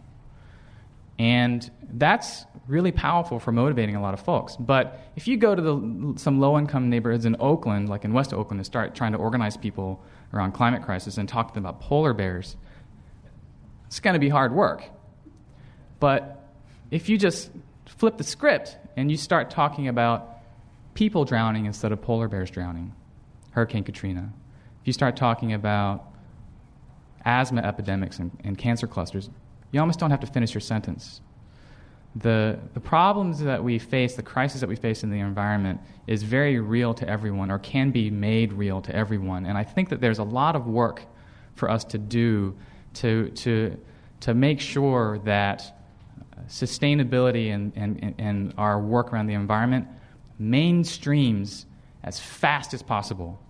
And 1.19 1.71
that's 1.93 2.47
really 2.67 2.91
powerful 2.91 3.39
for 3.39 3.53
motivating 3.53 3.97
a 3.97 4.01
lot 4.01 4.15
of 4.15 4.21
folks. 4.21 4.57
But 4.57 4.99
if 5.15 5.29
you 5.29 5.37
go 5.37 5.55
to 5.55 5.61
the, 5.61 6.15
some 6.17 6.41
low 6.41 6.59
income 6.59 6.89
neighborhoods 6.89 7.27
in 7.27 7.37
Oakland, 7.39 7.91
like 7.91 8.07
in 8.07 8.15
West 8.15 8.33
Oakland, 8.33 8.59
and 8.59 8.65
start 8.65 8.95
trying 8.95 9.13
to 9.13 9.19
organize 9.19 9.59
people 9.59 10.03
around 10.33 10.53
climate 10.53 10.83
crisis 10.83 11.19
and 11.19 11.29
talk 11.29 11.49
to 11.49 11.55
them 11.55 11.67
about 11.67 11.83
polar 11.83 12.15
bears, 12.15 12.57
it's 13.89 14.01
going 14.01 14.15
to 14.15 14.21
be 14.21 14.31
hard 14.31 14.55
work. 14.55 14.89
But 16.01 16.49
if 16.91 17.11
you 17.11 17.19
just 17.19 17.51
flip 17.85 18.17
the 18.17 18.25
script 18.25 18.79
and 18.97 19.11
you 19.11 19.19
start 19.19 19.51
talking 19.51 19.89
about 19.89 20.39
people 20.95 21.27
drowning 21.27 21.67
instead 21.67 21.93
of 21.93 22.01
polar 22.01 22.27
bears 22.27 22.51
drowning, 22.51 22.95
Hurricane 23.51 23.85
Katrina, 23.85 24.33
if 24.87 24.89
you 24.89 24.93
start 24.93 25.17
talking 25.17 25.53
about 25.53 26.13
asthma 27.25 27.61
epidemics 27.61 28.21
and, 28.21 28.31
and 28.45 28.57
cancer 28.57 28.87
clusters, 28.87 29.31
you 29.73 29.81
almost 29.81 29.99
don't 29.99 30.13
have 30.13 30.21
to 30.21 30.29
finish 30.29 30.55
your 30.55 30.61
sentence. 30.61 31.23
The, 32.15 32.61
the 32.73 32.79
problems 32.79 33.41
that 33.41 33.65
we 33.65 33.81
face, 33.81 34.15
the 34.15 34.23
crisis 34.23 34.61
that 34.61 34.69
we 34.69 34.77
face 34.77 35.03
in 35.03 35.11
the 35.11 35.19
environment, 35.19 35.81
is 36.07 36.23
very 36.23 36.61
real 36.61 36.95
to 36.95 37.09
everyone 37.09 37.51
or 37.51 37.59
can 37.59 37.91
be 37.91 38.13
made 38.13 38.53
real 38.53 38.81
to 38.83 38.95
everyone. 38.95 39.47
And 39.47 39.59
I 39.59 39.65
think 39.65 39.89
that 39.89 40.01
there's 40.01 40.21
a 40.21 40.23
lot 40.23 40.55
of 40.55 40.69
work 40.69 41.03
for 41.57 41.69
us 41.69 41.83
to 41.87 41.99
do 41.99 42.57
to, 42.95 43.31
to, 43.31 43.77
to 44.21 44.35
make 44.35 44.61
sure 44.61 45.19
that 45.25 45.83
sustainability 46.47 47.53
and, 47.53 47.73
and, 47.75 48.15
and 48.19 48.55
our 48.57 48.81
work 48.81 49.13
around 49.13 49.27
the 49.27 49.35
environment 49.35 49.89
mainstreams 50.41 51.65
as 52.05 52.21
fast 52.21 52.73
as 52.73 52.85
possible 52.85 53.43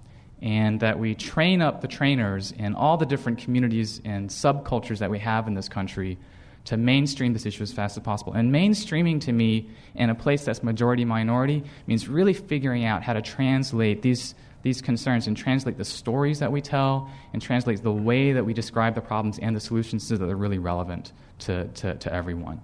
and 0.43 0.81
that 0.81 0.99
we 0.99 1.15
train 1.15 1.63
up 1.63 1.81
the 1.81 1.89
trainers 1.89 2.53
in 2.53 2.75
all 2.75 2.97
the 2.97 3.07
different 3.07 3.39
communities 3.39 4.01
and 4.05 4.29
subcultures 4.29 4.99
that 4.99 5.11
we 5.11 5.19
have 5.19 5.49
in 5.49 5.55
this 5.55 5.69
country 5.69 6.19
to 6.67 6.77
mainstream 6.77 7.33
this 7.33 7.47
issue 7.47 7.63
as 7.63 7.73
fast 7.73 7.97
as 7.97 8.03
possible. 8.03 8.33
And 8.33 8.53
mainstreaming 8.53 9.21
to 9.23 9.33
me 9.33 9.71
in 9.95 10.11
a 10.11 10.15
place 10.15 10.45
that's 10.45 10.63
majority 10.63 11.05
minority 11.05 11.63
means 11.87 12.09
really 12.09 12.35
figuring 12.35 12.85
out 12.85 13.03
how 13.03 13.13
to 13.13 13.23
translate 13.23 14.03
these, 14.03 14.35
these 14.63 14.83
concerns 14.83 15.29
and 15.29 15.37
translate 15.37 15.79
the 15.79 15.85
stories 15.85 16.41
that 16.41 16.51
we 16.51 16.61
tell 16.61 17.09
and 17.33 17.41
translate 17.41 17.83
the 17.83 17.93
way 17.93 18.33
that 18.33 18.45
we 18.45 18.53
describe 18.53 18.97
the 18.97 19.01
problems 19.01 19.39
and 19.39 19.55
the 19.55 19.61
solutions 19.61 20.07
so 20.07 20.17
that 20.17 20.27
they're 20.27 20.37
really 20.37 20.59
relevant 20.59 21.13
to, 21.39 21.69
to, 21.69 21.95
to 21.95 22.13
everyone. 22.13 22.61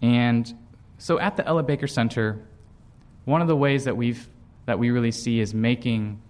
And 0.00 0.52
so 0.96 1.18
at 1.20 1.36
the 1.36 1.46
Ella 1.46 1.62
Baker 1.62 1.86
Center, 1.86 2.42
one 3.26 3.42
of 3.42 3.48
the 3.48 3.56
ways 3.56 3.84
that, 3.84 3.98
we've, 3.98 4.28
that 4.64 4.78
we 4.78 4.90
really 4.90 5.12
see 5.12 5.40
is 5.40 5.52
making 5.52 6.22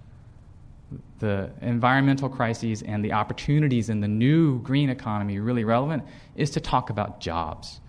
the 1.24 1.50
environmental 1.62 2.28
crises 2.28 2.82
and 2.82 3.02
the 3.02 3.12
opportunities 3.12 3.88
in 3.88 3.98
the 4.00 4.08
new 4.08 4.58
green 4.60 4.90
economy 4.90 5.38
really 5.38 5.64
relevant 5.64 6.02
is 6.36 6.50
to 6.50 6.60
talk 6.60 6.90
about 6.90 7.18
jobs. 7.18 7.80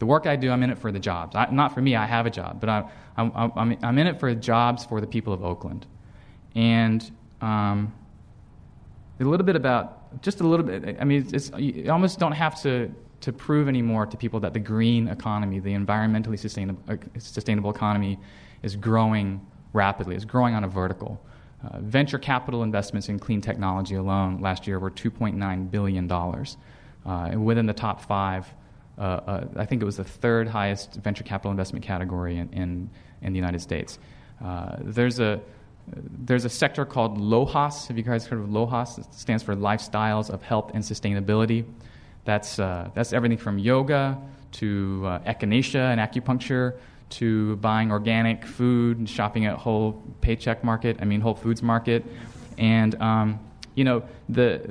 The 0.00 0.06
work 0.06 0.26
I 0.26 0.34
do, 0.34 0.50
I'm 0.50 0.64
in 0.64 0.70
it 0.70 0.78
for 0.78 0.90
the 0.90 0.98
jobs. 0.98 1.36
I, 1.36 1.48
not 1.52 1.72
for 1.72 1.80
me, 1.80 1.94
I 1.94 2.04
have 2.04 2.26
a 2.26 2.30
job, 2.30 2.60
but 2.60 2.68
I, 2.68 2.90
I'm, 3.16 3.30
I'm, 3.34 3.78
I'm 3.80 3.98
in 3.98 4.08
it 4.08 4.18
for 4.18 4.34
jobs 4.34 4.84
for 4.84 5.00
the 5.00 5.06
people 5.06 5.32
of 5.32 5.44
Oakland. 5.44 5.86
And 6.56 7.08
um, 7.40 7.92
a 9.20 9.24
little 9.24 9.46
bit 9.46 9.54
about, 9.54 10.20
just 10.20 10.40
a 10.40 10.46
little 10.46 10.66
bit, 10.66 10.96
I 11.00 11.04
mean, 11.04 11.28
it's, 11.32 11.52
you 11.56 11.92
almost 11.92 12.18
don't 12.18 12.32
have 12.32 12.60
to, 12.62 12.90
to 13.20 13.32
prove 13.32 13.68
anymore 13.68 14.04
to 14.06 14.16
people 14.16 14.40
that 14.40 14.52
the 14.52 14.58
green 14.60 15.06
economy, 15.06 15.60
the 15.60 15.74
environmentally 15.74 16.38
sustainable, 16.38 16.82
uh, 16.88 16.96
sustainable 17.18 17.70
economy, 17.70 18.18
is 18.64 18.74
growing 18.74 19.40
rapidly, 19.72 20.16
is 20.16 20.24
growing 20.24 20.54
on 20.54 20.64
a 20.64 20.68
vertical. 20.68 21.20
Uh, 21.64 21.80
venture 21.80 22.18
capital 22.18 22.62
investments 22.62 23.08
in 23.08 23.18
clean 23.18 23.40
technology 23.40 23.96
alone 23.96 24.40
last 24.40 24.66
year 24.66 24.78
were 24.78 24.90
$2.9 24.90 25.70
billion. 25.70 26.10
Uh, 26.10 26.44
and 27.04 27.44
within 27.44 27.66
the 27.66 27.72
top 27.72 28.00
five, 28.00 28.46
uh, 28.96 29.02
uh, 29.02 29.48
I 29.56 29.64
think 29.64 29.82
it 29.82 29.84
was 29.84 29.96
the 29.96 30.04
third 30.04 30.46
highest 30.46 30.94
venture 30.94 31.24
capital 31.24 31.50
investment 31.50 31.84
category 31.84 32.38
in, 32.38 32.48
in, 32.52 32.90
in 33.22 33.32
the 33.32 33.38
United 33.38 33.60
States. 33.60 33.98
Uh, 34.44 34.76
there's, 34.80 35.18
a, 35.18 35.40
there's 35.88 36.44
a 36.44 36.48
sector 36.48 36.84
called 36.84 37.18
LOHAS. 37.18 37.88
Have 37.88 37.96
you 37.96 38.04
guys 38.04 38.26
heard 38.26 38.38
of 38.38 38.46
LOHAS? 38.50 38.98
It 38.98 39.12
stands 39.12 39.42
for 39.42 39.56
Lifestyles 39.56 40.30
of 40.30 40.42
Health 40.42 40.70
and 40.74 40.84
Sustainability. 40.84 41.64
That's, 42.24 42.60
uh, 42.60 42.90
that's 42.94 43.12
everything 43.12 43.38
from 43.38 43.58
yoga 43.58 44.16
to 44.52 45.00
echinacea 45.26 45.92
and 45.92 46.00
acupuncture 46.00 46.78
to 47.10 47.56
buying 47.56 47.90
organic 47.90 48.44
food, 48.44 48.98
and 48.98 49.08
shopping 49.08 49.46
at 49.46 49.56
Whole 49.56 50.02
Paycheck 50.20 50.64
Market, 50.64 50.98
I 51.00 51.04
mean 51.04 51.20
Whole 51.20 51.34
Foods 51.34 51.62
Market, 51.62 52.04
and 52.56 52.94
um, 53.00 53.40
you 53.74 53.84
know 53.84 54.02
the 54.28 54.62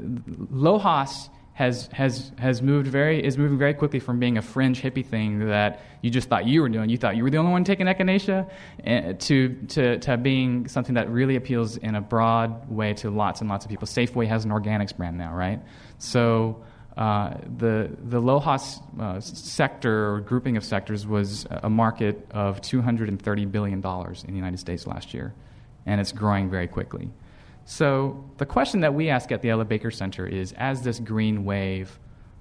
LOHAS 0.52 1.30
has 1.58 1.90
has 1.92 2.32
has 2.38 2.62
moved 2.62 2.88
very 2.88 3.24
is 3.26 3.36
moving 3.36 3.58
very 3.58 3.74
quickly 3.74 4.00
from 4.00 4.20
being 4.20 4.38
a 4.38 4.42
fringe 4.44 4.80
hippie 4.80 5.04
thing 5.04 5.48
that 5.48 5.82
you 6.04 6.12
just 6.12 6.30
thought 6.30 6.46
you 6.46 6.62
were 6.62 6.70
doing, 6.70 6.88
you 6.88 6.98
thought 6.98 7.16
you 7.16 7.24
were 7.24 7.32
the 7.32 7.38
only 7.38 7.52
one 7.52 7.64
taking 7.64 7.88
echinacea, 7.88 8.48
eh, 8.84 9.14
to 9.14 9.56
to 9.70 9.98
to 9.98 10.18
being 10.18 10.68
something 10.68 10.94
that 10.94 11.10
really 11.10 11.36
appeals 11.36 11.78
in 11.78 11.96
a 11.96 12.02
broad 12.02 12.70
way 12.70 12.94
to 12.94 13.10
lots 13.10 13.42
and 13.42 13.50
lots 13.50 13.66
of 13.66 13.72
people. 13.72 13.88
Safeway 13.88 14.28
has 14.28 14.46
an 14.46 14.52
organics 14.52 14.96
brand 14.96 15.18
now, 15.18 15.34
right? 15.34 15.60
So 15.98 16.64
uh, 16.98 17.38
the 17.58 17.96
the 18.06 18.20
LOHAS 18.20 18.82
uh, 19.00 19.22
sector 19.22 20.16
or 20.16 20.22
grouping 20.22 20.58
of 20.58 20.64
sectors 20.64 21.06
was 21.06 21.46
a 21.50 21.70
market 21.70 22.28
of 22.32 22.60
230 22.62 23.46
billion 23.46 23.82
dollars 23.82 24.24
in 24.24 24.32
the 24.32 24.36
United 24.36 24.58
States 24.58 24.88
last 24.88 25.14
year, 25.14 25.32
and 25.86 26.02
it's 26.02 26.12
growing 26.12 26.50
very 26.50 26.68
quickly. 26.68 27.12
So 27.66 28.26
the 28.38 28.48
question 28.48 28.82
that 28.82 28.96
we 28.96 29.10
ask 29.10 29.32
at 29.32 29.44
the 29.44 29.52
Ella 29.52 29.66
Baker 29.66 29.92
Center 29.92 30.26
is: 30.26 30.54
as 30.54 30.82
this 30.82 31.00
green 31.00 31.46
wave 31.46 32.00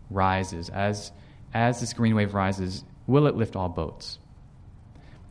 rises, 0.08 0.70
as 0.70 1.12
as 1.52 1.80
this 1.80 1.92
green 1.92 2.14
wave 2.14 2.32
rises, 2.32 2.82
will 3.06 3.26
it 3.26 3.36
lift 3.36 3.56
all 3.56 3.68
boats? 3.68 4.18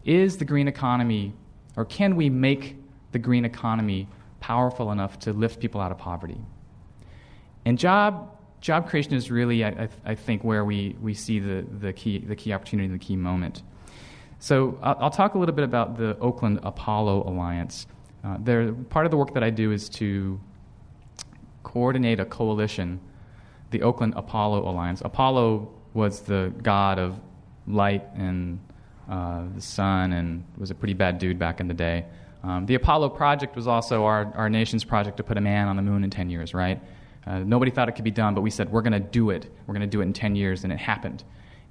Is 0.04 0.38
the 0.38 0.46
green 0.46 0.68
economy, 0.68 1.34
or 1.76 1.86
can 1.86 2.16
we 2.16 2.30
make 2.30 2.76
the 3.12 3.18
green 3.18 3.44
economy 3.44 4.08
powerful 4.40 4.92
enough 4.92 5.18
to 5.22 5.34
lift 5.34 5.60
people 5.60 5.82
out 5.82 5.92
of 5.92 5.98
poverty? 5.98 6.38
And 7.66 7.80
job 7.80 8.35
job 8.66 8.90
creation 8.90 9.14
is 9.14 9.30
really, 9.30 9.64
I, 9.64 9.88
I, 10.04 10.16
think, 10.16 10.44
where 10.44 10.66
we, 10.66 10.96
we 11.00 11.14
see 11.14 11.38
the, 11.38 11.64
the, 11.80 11.94
key, 11.94 12.18
the 12.18 12.36
key 12.36 12.52
opportunity, 12.52 12.88
the 12.88 12.98
key 12.98 13.16
moment. 13.16 13.62
So 14.40 14.80
I'll, 14.82 14.98
I'll 15.02 15.10
talk 15.12 15.36
a 15.36 15.38
little 15.38 15.54
bit 15.54 15.66
about 15.66 15.98
the 15.98 16.18
Oakland 16.18 16.62
Apollo 16.64 17.30
Alliance. 17.30 17.86
Uh, 18.24 18.38
there, 18.40 18.74
part 18.74 19.06
of 19.06 19.12
the 19.12 19.18
work 19.18 19.36
that 19.36 19.44
I 19.44 19.52
do 19.52 19.72
is 19.72 19.88
to 19.90 20.40
coordinate 21.62 22.20
a 22.20 22.26
coalition, 22.26 23.00
the 23.70 23.84
Oakland 23.84 24.16
Apollo 24.18 24.68
Alliance. 24.68 25.04
Apollo 25.06 25.72
was 25.94 26.22
the 26.22 26.52
god 26.64 26.98
of 26.98 27.20
light 27.68 28.04
and 28.16 28.60
uh, 29.08 29.44
the 29.54 29.62
sun 29.62 30.12
and 30.14 30.44
was 30.58 30.72
a 30.72 30.76
pretty 30.76 30.96
bad 30.96 31.20
dude 31.20 31.38
back 31.38 31.60
in 31.60 31.68
the 31.68 31.74
day. 31.76 32.04
Um, 32.44 32.66
the 32.66 32.74
Apollo 32.74 33.10
project 33.10 33.56
was 33.56 33.68
also 33.68 34.06
our, 34.06 34.34
our 34.36 34.50
nation's 34.50 34.84
project 34.84 35.18
to 35.18 35.24
put 35.24 35.38
a 35.38 35.42
man 35.42 35.68
on 35.68 35.76
the 35.76 35.84
moon 35.84 36.04
in 36.04 36.10
10 36.10 36.32
years, 36.32 36.56
right? 36.56 36.82
Uh, 37.26 37.40
nobody 37.40 37.72
thought 37.72 37.90
it 37.90 37.94
could 37.94 38.06
be 38.06 38.12
done, 38.12 38.36
but 38.36 38.42
we 38.42 38.52
said, 38.52 38.72
we're 38.72 38.82
going 38.82 38.94
to 38.94 39.00
do 39.00 39.32
it. 39.32 39.50
We're 39.66 39.74
going 39.74 39.82
to 39.82 39.88
do 39.88 40.02
it 40.02 40.04
in 40.04 40.14
10 40.14 40.36
years, 40.36 40.64
and 40.64 40.72
it 40.72 40.80
happened. 40.80 41.24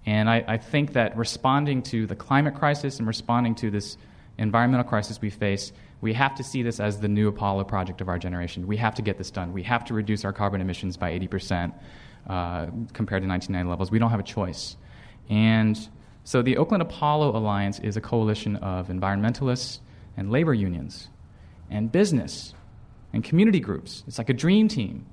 And 0.07 0.29
I, 0.29 0.45
I, 0.47 0.59
think 0.59 0.93
that 0.95 1.17
responding 1.17 1.83
to 1.85 2.07
the 2.07 2.15
climate 2.15 2.55
crisis 2.55 2.99
and 2.99 3.07
responding 3.07 3.55
to 3.57 3.71
this 3.71 3.97
environmental 4.37 4.85
crisis 4.85 5.21
we 5.21 5.31
face, 5.31 5.73
we 6.01 6.13
have 6.13 6.35
to 6.35 6.45
see 6.45 6.63
this 6.63 6.81
as 6.81 7.01
the 7.01 7.09
new 7.09 7.29
Apollo 7.29 7.65
project 7.65 8.01
of 8.01 8.09
our 8.09 8.19
generation. 8.19 8.67
We 8.67 8.77
have 8.77 8.95
to 8.97 9.03
get 9.03 9.17
this 9.17 9.31
done. 9.31 9.53
We 9.53 9.63
have 9.63 9.85
to 9.87 9.95
reduce 9.95 10.25
our 10.25 10.33
carbon 10.33 10.61
emissions 10.61 10.97
by 10.99 11.19
80% 11.19 11.73
uh, 12.29 12.67
compared 12.93 13.23
to 13.23 13.29
1990 13.29 13.69
levels. 13.69 13.91
We 13.91 13.99
don't 13.99 14.11
have 14.11 14.21
a 14.21 14.25
choice. 14.25 14.77
And 15.31 15.79
so 16.25 16.43
the 16.43 16.59
Oakland 16.59 16.83
Apollo 16.83 17.37
Alliance 17.37 17.79
is 17.79 17.97
a 17.97 18.01
coalition 18.01 18.57
of 18.57 18.89
environmentalists 18.89 19.81
and 20.17 20.31
labor 20.31 20.53
unions 20.53 21.09
and 21.71 21.91
business 21.91 22.55
and 23.13 23.25
community 23.25 23.61
groups. 23.61 24.05
It's 24.07 24.19
like 24.19 24.29
a 24.29 24.35
dream 24.35 24.69
team. 24.69 25.07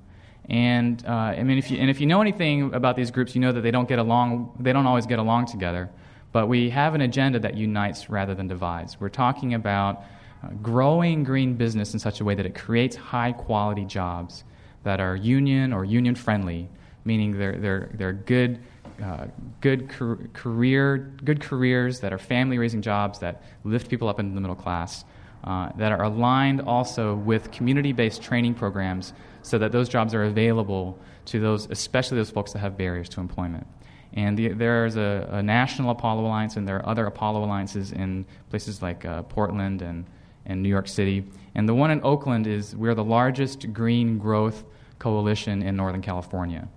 And 0.48 1.04
uh, 1.06 1.10
I 1.10 1.42
mean, 1.42 1.58
if 1.58 1.70
you, 1.70 1.78
and 1.78 1.88
if 1.88 2.00
you 2.00 2.06
know 2.06 2.20
anything 2.20 2.74
about 2.74 2.96
these 2.96 3.10
groups, 3.10 3.34
you 3.34 3.40
know 3.40 3.52
that 3.52 3.60
they 3.60 3.70
don't 3.70 3.88
get 3.88 3.98
along. 3.98 4.56
They 4.58 4.72
don't 4.72 4.86
always 4.86 5.06
get 5.06 5.18
along 5.18 5.46
together. 5.46 5.90
But 6.32 6.48
we 6.48 6.70
have 6.70 6.94
an 6.94 7.02
agenda 7.02 7.38
that 7.40 7.56
unites 7.56 8.08
rather 8.08 8.34
than 8.34 8.48
divides. 8.48 8.98
We're 8.98 9.10
talking 9.10 9.54
about 9.54 10.02
uh, 10.42 10.48
growing 10.62 11.24
green 11.24 11.54
business 11.54 11.92
in 11.92 12.00
such 12.00 12.20
a 12.20 12.24
way 12.24 12.34
that 12.34 12.46
it 12.46 12.54
creates 12.54 12.96
high 12.96 13.32
quality 13.32 13.84
jobs 13.84 14.44
that 14.82 14.98
are 14.98 15.14
union 15.14 15.72
or 15.72 15.84
union 15.84 16.14
friendly, 16.14 16.68
meaning 17.04 17.38
they're, 17.38 17.58
they're, 17.58 17.90
they're 17.94 18.12
good, 18.14 18.58
uh, 19.02 19.26
good 19.60 19.88
career, 19.88 21.12
good 21.22 21.40
careers 21.40 22.00
that 22.00 22.12
are 22.12 22.18
family 22.18 22.58
raising 22.58 22.82
jobs 22.82 23.18
that 23.18 23.42
lift 23.62 23.88
people 23.88 24.08
up 24.08 24.18
into 24.18 24.34
the 24.34 24.40
middle 24.40 24.56
class, 24.56 25.04
uh, 25.44 25.70
that 25.76 25.92
are 25.92 26.02
aligned 26.02 26.62
also 26.62 27.14
with 27.14 27.50
community 27.52 27.92
based 27.92 28.22
training 28.22 28.54
programs 28.54 29.12
so 29.42 29.58
that 29.58 29.72
those 29.72 29.88
jobs 29.88 30.14
are 30.14 30.24
available 30.24 30.98
to 31.26 31.40
those, 31.40 31.68
especially 31.70 32.16
those 32.16 32.30
folks 32.30 32.52
that 32.52 32.60
have 32.60 32.76
barriers 32.76 33.08
to 33.10 33.20
employment. 33.20 33.66
And 34.14 34.36
the, 34.36 34.48
there's 34.48 34.96
a, 34.96 35.28
a, 35.30 35.42
national 35.42 35.90
Apollo 35.90 36.26
Alliance, 36.26 36.56
and 36.56 36.68
there 36.68 36.76
are 36.76 36.88
other 36.88 37.06
Apollo 37.06 37.44
Alliances 37.44 37.92
in 37.92 38.26
places 38.50 38.82
like 38.82 39.04
uh, 39.04 39.22
Portland 39.22 39.80
and, 39.80 40.04
and 40.44 40.62
New 40.62 40.68
York 40.68 40.86
City. 40.86 41.24
And 41.54 41.68
the 41.68 41.74
one 41.74 41.90
in 41.90 42.00
Oakland 42.02 42.46
is 42.46 42.76
we're 42.76 42.94
the 42.94 43.04
largest 43.04 43.72
green 43.72 44.18
growth 44.18 44.64
coalition 44.98 45.62
in 45.62 45.76
Northern 45.76 46.02
California. 46.02 46.68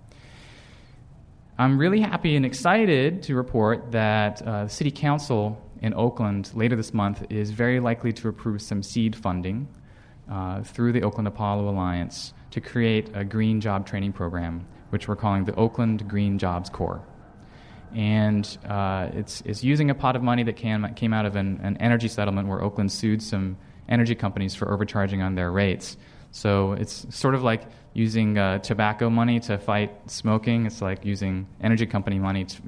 I'm 1.58 1.78
really 1.78 2.00
happy 2.00 2.36
and 2.36 2.44
excited 2.44 3.22
to 3.24 3.34
report 3.34 3.92
that 3.92 4.42
uh, 4.42 4.64
the 4.64 4.70
City 4.70 4.90
Council 4.90 5.62
in 5.82 5.94
Oakland 5.94 6.50
later 6.54 6.76
this 6.76 6.94
month 6.94 7.24
is 7.30 7.50
very 7.50 7.80
likely 7.80 8.12
to 8.14 8.28
approve 8.28 8.62
some 8.62 8.82
seed 8.82 9.14
funding 9.14 9.68
uh, 10.30 10.62
through 10.62 10.92
the 10.92 11.02
Oakland 11.02 11.28
Apollo 11.28 11.68
Alliance 11.68 12.32
to 12.50 12.60
create 12.60 13.10
a 13.14 13.24
green 13.24 13.60
job 13.60 13.86
training 13.86 14.12
program, 14.12 14.66
which 14.90 15.08
we're 15.08 15.16
calling 15.16 15.44
the 15.44 15.54
Oakland 15.54 16.08
Green 16.08 16.38
Jobs 16.38 16.70
Corps. 16.70 17.02
And 17.94 18.58
uh, 18.68 19.08
it's, 19.12 19.42
it's 19.42 19.64
using 19.64 19.90
a 19.90 19.94
pot 19.94 20.16
of 20.16 20.22
money 20.22 20.42
that 20.44 20.56
came, 20.56 20.86
came 20.94 21.12
out 21.12 21.26
of 21.26 21.36
an, 21.36 21.60
an 21.62 21.76
energy 21.78 22.08
settlement 22.08 22.48
where 22.48 22.62
Oakland 22.62 22.92
sued 22.92 23.22
some 23.22 23.56
energy 23.88 24.14
companies 24.14 24.54
for 24.54 24.72
overcharging 24.72 25.22
on 25.22 25.34
their 25.34 25.50
rates. 25.50 25.96
So 26.30 26.72
it's 26.72 27.06
sort 27.14 27.34
of 27.34 27.42
like 27.42 27.62
using 27.94 28.36
uh, 28.36 28.58
tobacco 28.58 29.08
money 29.08 29.40
to 29.40 29.56
fight 29.56 30.10
smoking. 30.10 30.66
It's 30.66 30.82
like 30.82 31.04
using 31.04 31.46
energy 31.62 31.86
company 31.86 32.18
money 32.18 32.44
to, 32.44 32.62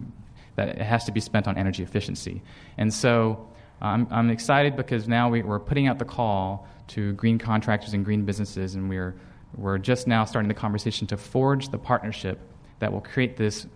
that 0.57 0.79
has 0.79 1.05
to 1.05 1.13
be 1.13 1.21
spent 1.21 1.47
on 1.47 1.59
energy 1.59 1.83
efficiency. 1.83 2.43
And 2.79 2.93
so 2.93 3.49
I'm, 3.81 4.07
I'm 4.11 4.31
excited 4.31 4.77
because 4.77 5.07
now 5.07 5.29
we, 5.29 5.43
are 5.43 5.61
putting 5.61 5.87
out 5.87 5.99
the 5.99 6.05
call 6.05 6.67
to 6.89 7.13
green 7.13 7.39
contractors 7.39 7.93
and 7.93 8.05
green 8.05 8.25
businesses, 8.25 8.75
and 8.75 8.89
we're, 8.89 9.15
we're 9.57 9.79
just 9.79 10.07
now 10.07 10.25
starting 10.25 10.49
the 10.49 10.55
conversation 10.55 11.07
to 11.09 11.17
forge 11.17 11.71
the 11.71 11.79
partnership 11.79 12.41
that 12.79 12.93
will 12.93 13.01
create 13.01 13.37
this 13.37 13.67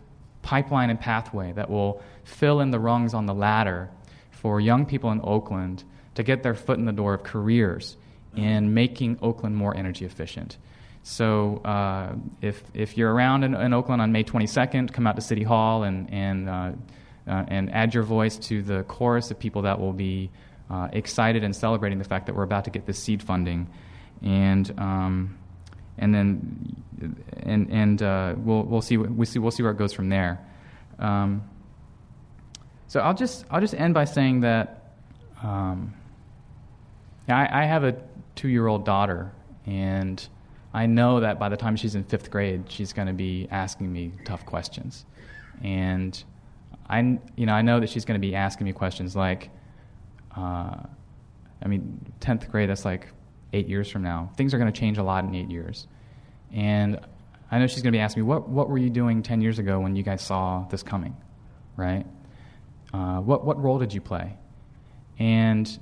pipeline 0.42 0.90
and 0.90 1.00
pathway 1.00 1.52
that 1.52 1.70
will 1.70 2.02
fill 2.24 2.60
in 2.60 2.70
the 2.70 2.78
rungs 2.78 3.14
on 3.14 3.26
the 3.26 3.34
ladder 3.34 3.90
for 4.30 4.60
young 4.60 4.84
people 4.84 5.10
in 5.12 5.20
Oakland 5.22 5.84
to 6.14 6.22
get 6.22 6.42
their 6.42 6.54
foot 6.54 6.78
in 6.78 6.84
the 6.84 6.92
door 6.92 7.14
of 7.14 7.22
careers 7.22 7.96
in 8.36 8.74
making 8.74 9.18
Oakland 9.22 9.56
more 9.56 9.76
energy 9.76 10.04
efficient. 10.04 10.58
So 11.02 11.56
uh, 11.64 12.14
if, 12.40 12.62
if 12.74 12.96
you're 12.96 13.12
around 13.12 13.44
in, 13.44 13.54
in, 13.54 13.72
Oakland 13.72 14.00
on 14.00 14.12
May 14.12 14.24
22nd, 14.24 14.92
come 14.92 15.06
out 15.06 15.16
to 15.16 15.22
City 15.22 15.42
Hall 15.42 15.82
and, 15.82 16.12
and, 16.12 16.48
uh, 16.48 16.72
uh, 17.26 17.44
and 17.48 17.72
add 17.72 17.92
your 17.92 18.04
voice 18.04 18.36
to 18.38 18.62
the 18.62 18.84
chorus 18.84 19.30
of 19.30 19.38
people 19.38 19.62
that 19.62 19.78
will 19.78 19.92
be 19.92 20.30
uh, 20.70 20.88
excited 20.92 21.44
and 21.44 21.54
celebrating 21.54 21.98
the 21.98 22.04
fact 22.04 22.26
that 22.26 22.36
we're 22.36 22.44
about 22.44 22.64
to 22.64 22.70
get 22.70 22.86
this 22.86 22.98
seed 22.98 23.22
funding. 23.22 23.68
And, 24.22 24.72
um, 24.78 25.38
and 26.02 26.14
then 26.14 26.82
and, 27.42 27.70
and 27.70 28.02
uh, 28.02 28.34
we'll, 28.36 28.62
we'll, 28.62 28.82
see, 28.82 28.96
we'll, 28.96 29.26
see, 29.26 29.38
we'll 29.38 29.50
see 29.50 29.62
where 29.62 29.72
it 29.72 29.78
goes 29.78 29.92
from 29.92 30.08
there. 30.08 30.40
Um, 30.98 31.42
so 32.86 33.00
I'll 33.00 33.14
just, 33.14 33.44
I'll 33.50 33.60
just 33.60 33.74
end 33.74 33.94
by 33.94 34.04
saying 34.04 34.40
that 34.40 34.92
um, 35.42 35.94
I, 37.28 37.62
I 37.62 37.64
have 37.64 37.84
a 37.84 37.96
two 38.34 38.48
year 38.48 38.66
old 38.66 38.84
daughter, 38.84 39.32
and 39.66 40.26
I 40.74 40.86
know 40.86 41.20
that 41.20 41.38
by 41.38 41.48
the 41.48 41.56
time 41.56 41.76
she's 41.76 41.94
in 41.94 42.04
fifth 42.04 42.30
grade, 42.30 42.64
she's 42.68 42.92
going 42.92 43.08
to 43.08 43.14
be 43.14 43.48
asking 43.50 43.92
me 43.92 44.12
tough 44.24 44.44
questions. 44.46 45.04
And 45.62 46.22
I, 46.88 47.18
you 47.36 47.46
know, 47.46 47.54
I 47.54 47.62
know 47.62 47.80
that 47.80 47.90
she's 47.90 48.04
going 48.04 48.20
to 48.20 48.26
be 48.26 48.34
asking 48.34 48.66
me 48.66 48.72
questions 48.72 49.16
like, 49.16 49.50
uh, 50.36 50.76
I 51.64 51.68
mean, 51.68 52.12
10th 52.20 52.50
grade, 52.50 52.68
that's 52.68 52.84
like 52.84 53.08
eight 53.52 53.68
years 53.68 53.88
from 53.88 54.02
now. 54.02 54.30
Things 54.36 54.54
are 54.54 54.58
going 54.58 54.72
to 54.72 54.78
change 54.78 54.98
a 54.98 55.02
lot 55.02 55.24
in 55.24 55.34
eight 55.34 55.50
years. 55.50 55.86
And 56.52 57.00
I 57.50 57.58
know 57.58 57.66
she's 57.66 57.82
going 57.82 57.92
to 57.92 57.96
be 57.96 58.00
asking 58.00 58.22
me, 58.22 58.28
what, 58.28 58.48
what 58.48 58.68
were 58.68 58.78
you 58.78 58.90
doing 58.90 59.22
10 59.22 59.40
years 59.40 59.58
ago 59.58 59.80
when 59.80 59.96
you 59.96 60.02
guys 60.02 60.22
saw 60.22 60.66
this 60.70 60.82
coming, 60.82 61.16
right? 61.76 62.06
Uh, 62.92 63.18
what, 63.20 63.44
what 63.44 63.62
role 63.62 63.78
did 63.78 63.92
you 63.92 64.00
play? 64.00 64.36
And 65.18 65.78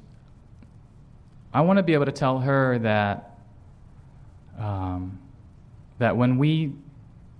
I 1.52 1.62
want 1.62 1.78
to 1.78 1.82
be 1.82 1.94
able 1.94 2.06
to 2.06 2.12
tell 2.12 2.38
her 2.38 2.78
that 2.78 3.38
um, 4.58 5.18
that 5.98 6.16
when 6.16 6.38
we 6.38 6.72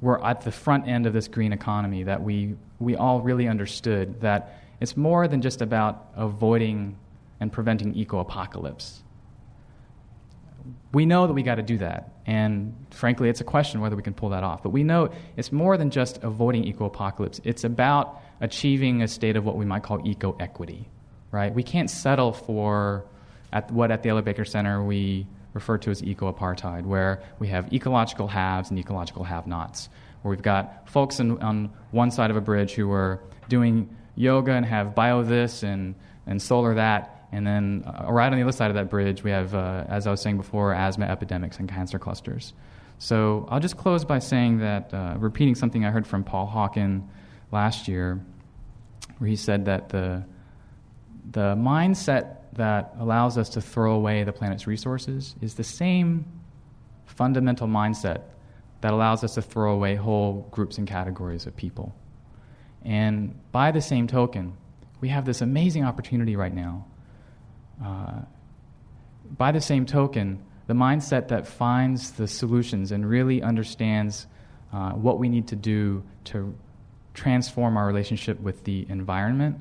were 0.01 0.25
at 0.25 0.41
the 0.41 0.51
front 0.51 0.89
end 0.89 1.07
of 1.07 1.13
this 1.13 1.29
green 1.29 1.53
economy, 1.53 2.03
that 2.05 2.23
we 2.23 2.55
we 2.79 2.97
all 2.97 3.21
really 3.21 3.47
understood 3.47 4.21
that 4.21 4.59
it's 4.81 4.97
more 4.97 5.29
than 5.29 5.43
just 5.43 5.61
about 5.61 6.09
avoiding 6.17 6.97
and 7.41 7.53
preventing 7.53 7.95
eco 7.95 8.21
apocalypse. 8.21 9.03
We 10.93 11.07
know 11.07 11.27
that 11.27 11.33
we 11.33 11.43
got 11.43 11.57
to 11.57 11.63
do 11.63 11.79
that, 11.79 12.15
and 12.27 12.75
frankly, 12.91 13.29
it's 13.29 13.41
a 13.41 13.45
question 13.45 13.81
whether 13.81 13.95
we 13.95 14.03
can 14.03 14.15
pull 14.15 14.31
that 14.31 14.43
off. 14.43 14.63
But 14.63 14.71
we 14.71 14.83
know 14.83 15.11
it's 15.37 15.53
more 15.53 15.77
than 15.77 15.91
just 15.91 16.19
avoiding 16.23 16.65
eco 16.65 16.87
apocalypse. 16.87 17.41
It's 17.45 17.63
about 17.63 18.21
achieving 18.41 19.03
a 19.03 19.09
state 19.09 19.37
of 19.37 19.45
what 19.45 19.57
we 19.57 19.65
might 19.65 19.85
call 19.85 20.05
eco 20.07 20.37
equity, 20.41 20.89
right? 21.31 21.55
We 21.55 21.63
can't 21.63 21.89
settle 21.89 22.33
for 22.33 23.05
at 23.53 23.71
what 23.71 23.91
at 23.91 24.03
the 24.03 24.09
Ella 24.09 24.23
Baker 24.23 24.45
Center 24.45 24.83
we 24.83 25.27
refer 25.53 25.79
to 25.79 25.91
as 25.91 26.03
eco 26.03 26.33
apartheid, 26.33 26.85
where 26.85 27.23
we 27.39 27.49
have 27.49 27.73
ecological 27.73 28.29
haves 28.29 28.71
and 28.71 28.79
ecological 28.79 29.25
have 29.25 29.47
nots, 29.47 29.89
where 30.23 30.31
we've 30.31 30.43
got 30.43 30.89
folks 30.89 31.21
in, 31.21 31.39
on 31.43 31.71
one 31.91 32.11
side 32.11 32.31
of 32.31 32.37
a 32.37 32.41
bridge 32.41 32.73
who 32.75 32.91
are 32.93 33.21
doing 33.49 33.95
yoga 34.15 34.53
and 34.53 34.67
have 34.67 34.95
bio 34.95 35.23
this 35.23 35.63
and, 35.63 35.95
and 36.27 36.41
solar 36.41 36.75
that, 36.75 37.20
and 37.33 37.47
then 37.47 37.85
uh, 37.87 38.13
right 38.13 38.33
on 38.33 38.37
the 38.37 38.43
other 38.43 38.53
side 38.53 38.71
of 38.71 38.75
that 38.75 38.91
bridge, 38.91 39.23
we 39.23 39.31
have, 39.31 39.55
uh, 39.55 39.85
as 39.89 40.07
I 40.07 40.11
was 40.11 40.21
saying 40.21 40.37
before, 40.37 40.75
asthma 40.75 41.07
epidemics 41.07 41.59
and 41.59 41.69
cancer 41.69 41.99
clusters. 41.99 42.53
So 42.99 43.47
I'll 43.49 43.61
just 43.61 43.77
close 43.77 44.05
by 44.05 44.19
saying 44.19 44.59
that, 44.59 44.93
uh, 44.93 45.15
repeating 45.19 45.55
something 45.55 45.85
I 45.85 45.91
heard 45.91 46.07
from 46.07 46.25
Paul 46.25 46.51
Hawken 46.53 47.07
last 47.53 47.89
year, 47.89 48.21
where 49.19 49.29
he 49.29 49.37
said 49.37 49.65
that 49.67 49.89
the, 49.89 50.25
the 51.31 51.55
mindset 51.57 52.37
that 52.55 52.95
allows 52.99 53.39
us 53.39 53.49
to 53.51 53.61
throw 53.61 53.95
away 53.95 54.25
the 54.25 54.33
planet's 54.33 54.67
resources 54.67 55.35
is 55.41 55.55
the 55.55 55.65
same 55.65 56.25
fundamental 57.07 57.69
mindset 57.69 58.23
that 58.81 58.93
allows 58.93 59.23
us 59.23 59.35
to 59.35 59.43
throw 59.43 59.73
away 59.73 59.95
whole 59.95 60.49
groups 60.51 60.79
and 60.79 60.87
categories 60.89 61.47
of 61.47 61.55
people. 61.57 61.95
And 62.85 63.39
by 63.53 63.71
the 63.71 63.81
same 63.81 64.07
token, 64.07 64.55
we 65.01 65.09
have 65.09 65.25
this 65.25 65.43
amazing 65.43 65.85
opportunity 65.85 66.35
right 66.35 66.53
now. 66.53 66.87
Uh, 67.85 68.21
by 69.37 69.53
the 69.53 69.61
same 69.61 69.87
token, 69.87 70.43
the 70.67 70.75
mindset 70.75 71.29
that 71.29 71.47
finds 71.47 72.13
the 72.13 72.29
solutions 72.29 72.93
and 72.93 73.09
really 73.09 73.43
understands 73.43 74.27
uh, 74.73 74.91
what 74.93 75.19
we 75.19 75.29
need 75.29 75.49
to 75.49 75.57
do 75.57 76.03
to 76.25 76.55
transform 77.15 77.77
our 77.77 77.87
relationship 77.87 78.41
with 78.41 78.65
the 78.65 78.87
environment 78.89 79.61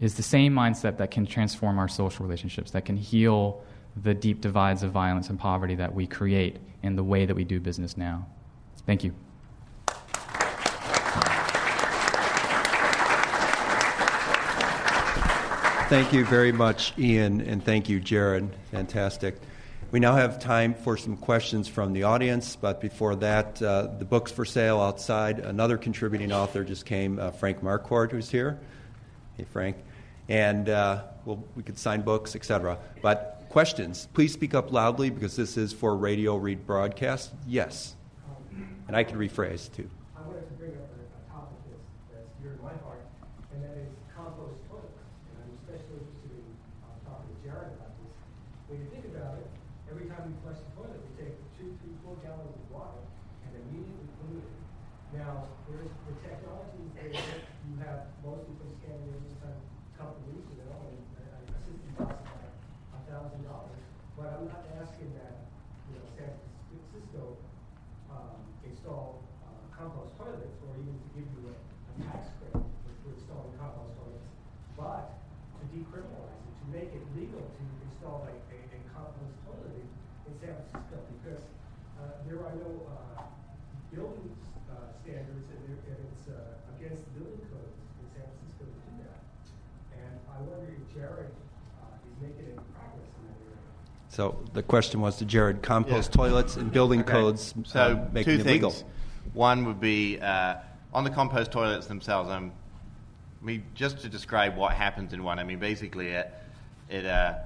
is 0.00 0.14
the 0.14 0.22
same 0.22 0.52
mindset 0.52 0.96
that 0.96 1.10
can 1.10 1.26
transform 1.26 1.78
our 1.78 1.88
social 1.88 2.24
relationships, 2.24 2.72
that 2.72 2.84
can 2.84 2.96
heal 2.96 3.62
the 4.02 4.14
deep 4.14 4.40
divides 4.40 4.82
of 4.82 4.90
violence 4.90 5.28
and 5.28 5.38
poverty 5.38 5.74
that 5.74 5.94
we 5.94 6.06
create 6.06 6.56
in 6.82 6.96
the 6.96 7.04
way 7.04 7.26
that 7.26 7.36
we 7.36 7.44
do 7.44 7.60
business 7.60 7.96
now. 7.96 8.26
Thank 8.86 9.04
you. 9.04 9.14
Thank 15.92 16.14
you 16.14 16.24
very 16.24 16.52
much, 16.52 16.94
Ian, 16.98 17.42
and 17.42 17.62
thank 17.62 17.90
you, 17.90 18.00
Jared. 18.00 18.48
Fantastic. 18.70 19.36
We 19.90 20.00
now 20.00 20.14
have 20.14 20.40
time 20.40 20.72
for 20.72 20.96
some 20.96 21.18
questions 21.18 21.68
from 21.68 21.92
the 21.92 22.04
audience, 22.04 22.56
but 22.56 22.80
before 22.80 23.14
that, 23.16 23.60
uh, 23.60 23.88
the 23.98 24.06
book's 24.06 24.32
for 24.32 24.46
sale 24.46 24.80
outside. 24.80 25.38
Another 25.38 25.76
contributing 25.76 26.32
author 26.32 26.64
just 26.64 26.86
came, 26.86 27.18
uh, 27.18 27.30
Frank 27.32 27.62
Marquardt, 27.62 28.10
who's 28.10 28.30
here. 28.30 28.58
Hey, 29.36 29.44
Frank 29.44 29.76
and 30.28 30.68
uh, 30.68 31.02
well, 31.24 31.44
we 31.56 31.62
could 31.62 31.78
sign 31.78 32.02
books, 32.02 32.34
etc. 32.34 32.78
But 33.02 33.44
questions, 33.50 34.08
please 34.14 34.32
speak 34.32 34.54
up 34.54 34.72
loudly 34.72 35.10
because 35.10 35.36
this 35.36 35.56
is 35.56 35.72
for 35.72 35.96
radio 35.96 36.36
read 36.36 36.66
broadcast. 36.66 37.32
Yes, 37.46 37.96
and 38.88 38.96
I 38.96 39.04
can 39.04 39.18
rephrase 39.18 39.72
too. 39.72 39.88
I 40.16 40.22
wanted 40.22 40.48
to 40.48 40.54
bring 40.56 40.72
up 40.72 40.88
a, 40.88 41.04
a 41.04 41.22
topic 41.28 41.58
that's, 41.68 41.92
that's 42.16 42.30
dear 42.40 42.56
to 42.56 42.62
my 42.62 42.72
heart, 42.80 43.04
and 43.52 43.62
that 43.62 43.76
is 43.76 43.92
compost 44.16 44.62
toilets. 44.70 45.04
And 45.28 45.44
I'm 45.44 45.52
especially 45.60 46.00
interested 46.00 46.32
in 46.32 46.48
uh, 46.80 46.96
talking 47.04 47.28
to 47.28 47.36
Jared 47.44 47.76
about 47.76 47.92
this. 47.98 48.14
When 48.72 48.80
you 48.80 48.88
think 48.88 49.04
about 49.12 49.36
it, 49.36 49.46
every 49.90 50.08
time 50.08 50.22
we 50.30 50.34
flush 50.46 50.64
the 50.64 50.70
toilet, 50.78 50.96
we 50.96 51.12
take 51.18 51.36
two, 51.58 51.76
three, 51.82 51.92
four 52.06 52.16
gallons 52.24 52.56
of 52.56 52.64
water 52.72 53.04
and 53.44 53.52
immediately 53.68 54.08
pollute 54.22 54.48
it. 54.48 55.18
Now, 55.18 55.44
there's 55.68 55.92
the 56.08 56.14
technologies 56.24 56.88
there 56.96 57.12
you 57.12 57.76
have 57.84 58.08
mostly 58.24 58.56
from 58.58 58.72
Scandinavia 58.80 59.32
companies, 59.98 60.42
you 60.50 60.58
know, 60.66 60.82
and 60.90 61.36
a 61.46 61.58
system 61.62 61.90
costs 61.94 62.26
about 62.26 62.52
a 62.96 63.00
thousand 63.06 63.42
dollars. 63.46 63.82
But 64.18 64.34
I'm 64.34 64.46
not 64.50 64.66
asking 64.82 65.14
that, 65.14 65.46
you 65.86 65.94
know, 65.94 66.04
San 66.18 66.30
Francisco 66.34 67.38
um, 68.10 68.34
install 68.66 69.22
uh, 69.46 69.54
compost 69.70 70.18
toilets 70.18 70.58
or 70.66 70.74
even 70.74 70.94
to 70.98 71.08
give 71.14 71.28
you 71.38 71.42
a, 71.50 71.54
a 71.54 71.92
tax 72.02 72.34
credit 72.42 72.66
for, 72.82 72.92
for 73.06 73.10
installing 73.14 73.54
compost 73.54 73.94
toilets, 73.94 74.30
but 74.74 75.22
to 75.58 75.62
decriminalize 75.70 76.42
it, 76.42 76.54
to 76.58 76.66
make 76.74 76.90
it 76.90 77.04
legal 77.14 77.46
to 77.46 77.62
install 77.86 78.26
a, 78.26 78.34
a, 78.50 78.58
a 78.58 78.78
compost 78.90 79.38
toilet 79.46 79.74
in, 79.78 79.86
in 79.86 80.34
San 80.42 80.54
Francisco 80.56 80.98
because 81.20 81.42
uh, 82.02 82.18
there 82.26 82.42
are 82.42 82.54
no 82.58 82.90
uh, 82.90 83.22
building 83.94 84.34
uh, 84.66 84.90
standards 85.04 85.46
and, 85.52 85.62
and 85.86 85.98
it's 86.10 86.26
uh, 86.26 86.58
against 86.76 87.06
the 87.06 87.22
building 87.22 87.44
codes 87.52 87.78
in 88.00 88.06
San 88.10 88.26
Francisco 88.26 88.64
to 88.66 88.78
do 88.90 88.92
that. 89.06 89.20
And 89.94 90.12
I 90.32 90.42
wonder 90.42 90.66
if 90.72 90.91
Jared 91.02 91.26
uh, 91.82 91.96
is 92.06 92.22
make 92.22 92.36
progress 92.74 93.08
in 93.18 93.26
that 93.26 93.34
area. 93.44 93.58
So 94.08 94.38
the 94.52 94.62
question 94.62 95.00
was 95.00 95.16
to 95.16 95.24
Jared, 95.24 95.62
compost 95.62 96.12
Yeah. 96.12 96.16
toilets 96.16 96.56
and 96.56 96.70
building 96.70 97.00
Okay. 97.00 97.10
codes 97.10 97.54
So 97.64 97.80
uh, 97.80 98.08
making 98.12 98.34
two 98.36 98.40
it 98.40 98.44
things. 98.44 98.52
legal. 98.64 98.74
One 99.32 99.64
would 99.64 99.80
be 99.80 100.20
uh, 100.20 100.56
on 100.94 101.02
the 101.04 101.10
compost 101.10 101.50
toilets 101.50 101.86
themselves. 101.88 102.30
Um, 102.30 102.52
I 103.40 103.44
mean, 103.44 103.64
just 103.74 103.98
to 104.02 104.08
describe 104.08 104.56
what 104.56 104.74
happens 104.74 105.12
in 105.12 105.24
one. 105.24 105.40
I 105.40 105.44
mean, 105.44 105.58
basically, 105.58 106.08
it, 106.08 106.32
it 106.88 107.04
uh, 107.04 107.38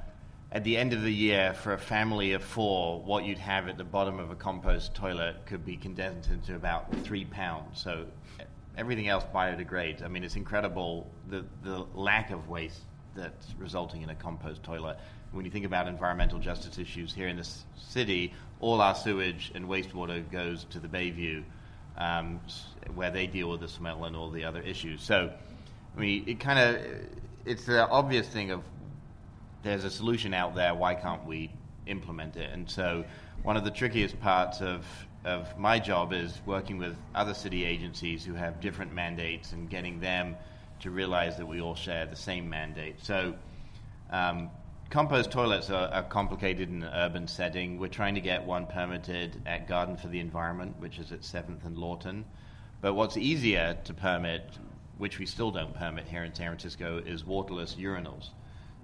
at 0.52 0.62
the 0.64 0.76
end 0.76 0.92
of 0.92 1.00
the 1.02 1.12
year 1.12 1.54
for 1.54 1.72
a 1.72 1.78
family 1.78 2.32
of 2.32 2.44
four, 2.44 3.00
what 3.00 3.24
you'd 3.24 3.38
have 3.38 3.68
at 3.68 3.78
the 3.78 3.84
bottom 3.84 4.18
of 4.18 4.30
a 4.30 4.34
compost 4.34 4.94
toilet 4.94 5.36
could 5.46 5.64
be 5.64 5.76
condensed 5.78 6.30
into 6.30 6.54
about 6.54 6.94
three 7.04 7.24
pounds. 7.24 7.80
So 7.80 8.04
everything 8.76 9.08
else 9.08 9.24
biodegrades. 9.34 10.02
I 10.04 10.08
mean, 10.08 10.24
it's 10.24 10.36
incredible 10.36 11.10
the 11.30 11.46
the 11.62 11.86
lack 11.94 12.30
of 12.30 12.48
waste 12.50 12.82
that's 13.16 13.54
resulting 13.58 14.02
in 14.02 14.10
a 14.10 14.14
compost 14.14 14.62
toilet. 14.62 14.98
When 15.32 15.44
you 15.44 15.50
think 15.50 15.64
about 15.64 15.88
environmental 15.88 16.38
justice 16.38 16.78
issues 16.78 17.12
here 17.12 17.28
in 17.28 17.36
this 17.36 17.64
city, 17.76 18.32
all 18.60 18.80
our 18.80 18.94
sewage 18.94 19.52
and 19.54 19.66
wastewater 19.66 20.30
goes 20.30 20.64
to 20.70 20.78
the 20.78 20.88
Bayview, 20.88 21.42
um, 21.98 22.40
where 22.94 23.10
they 23.10 23.26
deal 23.26 23.50
with 23.50 23.60
the 23.60 23.68
smell 23.68 24.04
and 24.04 24.14
all 24.14 24.30
the 24.30 24.44
other 24.44 24.60
issues. 24.60 25.02
So, 25.02 25.32
I 25.96 26.00
mean, 26.00 26.24
it 26.26 26.40
kind 26.40 26.58
of 26.58 26.82
it's 27.44 27.64
the 27.64 27.88
obvious 27.88 28.28
thing 28.28 28.50
of 28.50 28.62
there's 29.62 29.84
a 29.84 29.90
solution 29.90 30.34
out 30.34 30.54
there. 30.54 30.74
Why 30.74 30.94
can't 30.94 31.24
we 31.26 31.50
implement 31.86 32.36
it? 32.36 32.50
And 32.52 32.70
so, 32.70 33.04
one 33.42 33.56
of 33.56 33.64
the 33.64 33.70
trickiest 33.70 34.20
parts 34.20 34.60
of 34.60 34.84
of 35.26 35.58
my 35.58 35.78
job 35.78 36.12
is 36.12 36.40
working 36.46 36.78
with 36.78 36.96
other 37.14 37.34
city 37.34 37.64
agencies 37.64 38.24
who 38.24 38.34
have 38.34 38.60
different 38.60 38.92
mandates 38.94 39.52
and 39.52 39.68
getting 39.68 39.98
them 39.98 40.36
to 40.80 40.90
realize 40.90 41.36
that 41.36 41.46
we 41.46 41.60
all 41.60 41.74
share 41.74 42.06
the 42.06 42.16
same 42.16 42.48
mandate. 42.48 42.96
So, 43.02 43.34
um, 44.10 44.50
compost 44.90 45.30
toilets 45.30 45.70
are, 45.70 45.88
are 45.88 46.02
complicated 46.04 46.68
in 46.68 46.82
an 46.82 46.90
urban 46.94 47.26
setting. 47.28 47.78
We're 47.78 47.88
trying 47.88 48.14
to 48.14 48.20
get 48.20 48.44
one 48.44 48.66
permitted 48.66 49.42
at 49.46 49.68
Garden 49.68 49.96
for 49.96 50.08
the 50.08 50.20
Environment, 50.20 50.76
which 50.78 50.98
is 50.98 51.12
at 51.12 51.20
7th 51.20 51.64
and 51.64 51.76
Lawton. 51.76 52.24
But 52.80 52.94
what's 52.94 53.16
easier 53.16 53.76
to 53.84 53.94
permit, 53.94 54.58
which 54.98 55.18
we 55.18 55.26
still 55.26 55.50
don't 55.50 55.74
permit 55.74 56.06
here 56.06 56.24
in 56.24 56.34
San 56.34 56.48
Francisco, 56.48 57.02
is 57.04 57.24
waterless 57.24 57.74
urinals. 57.74 58.30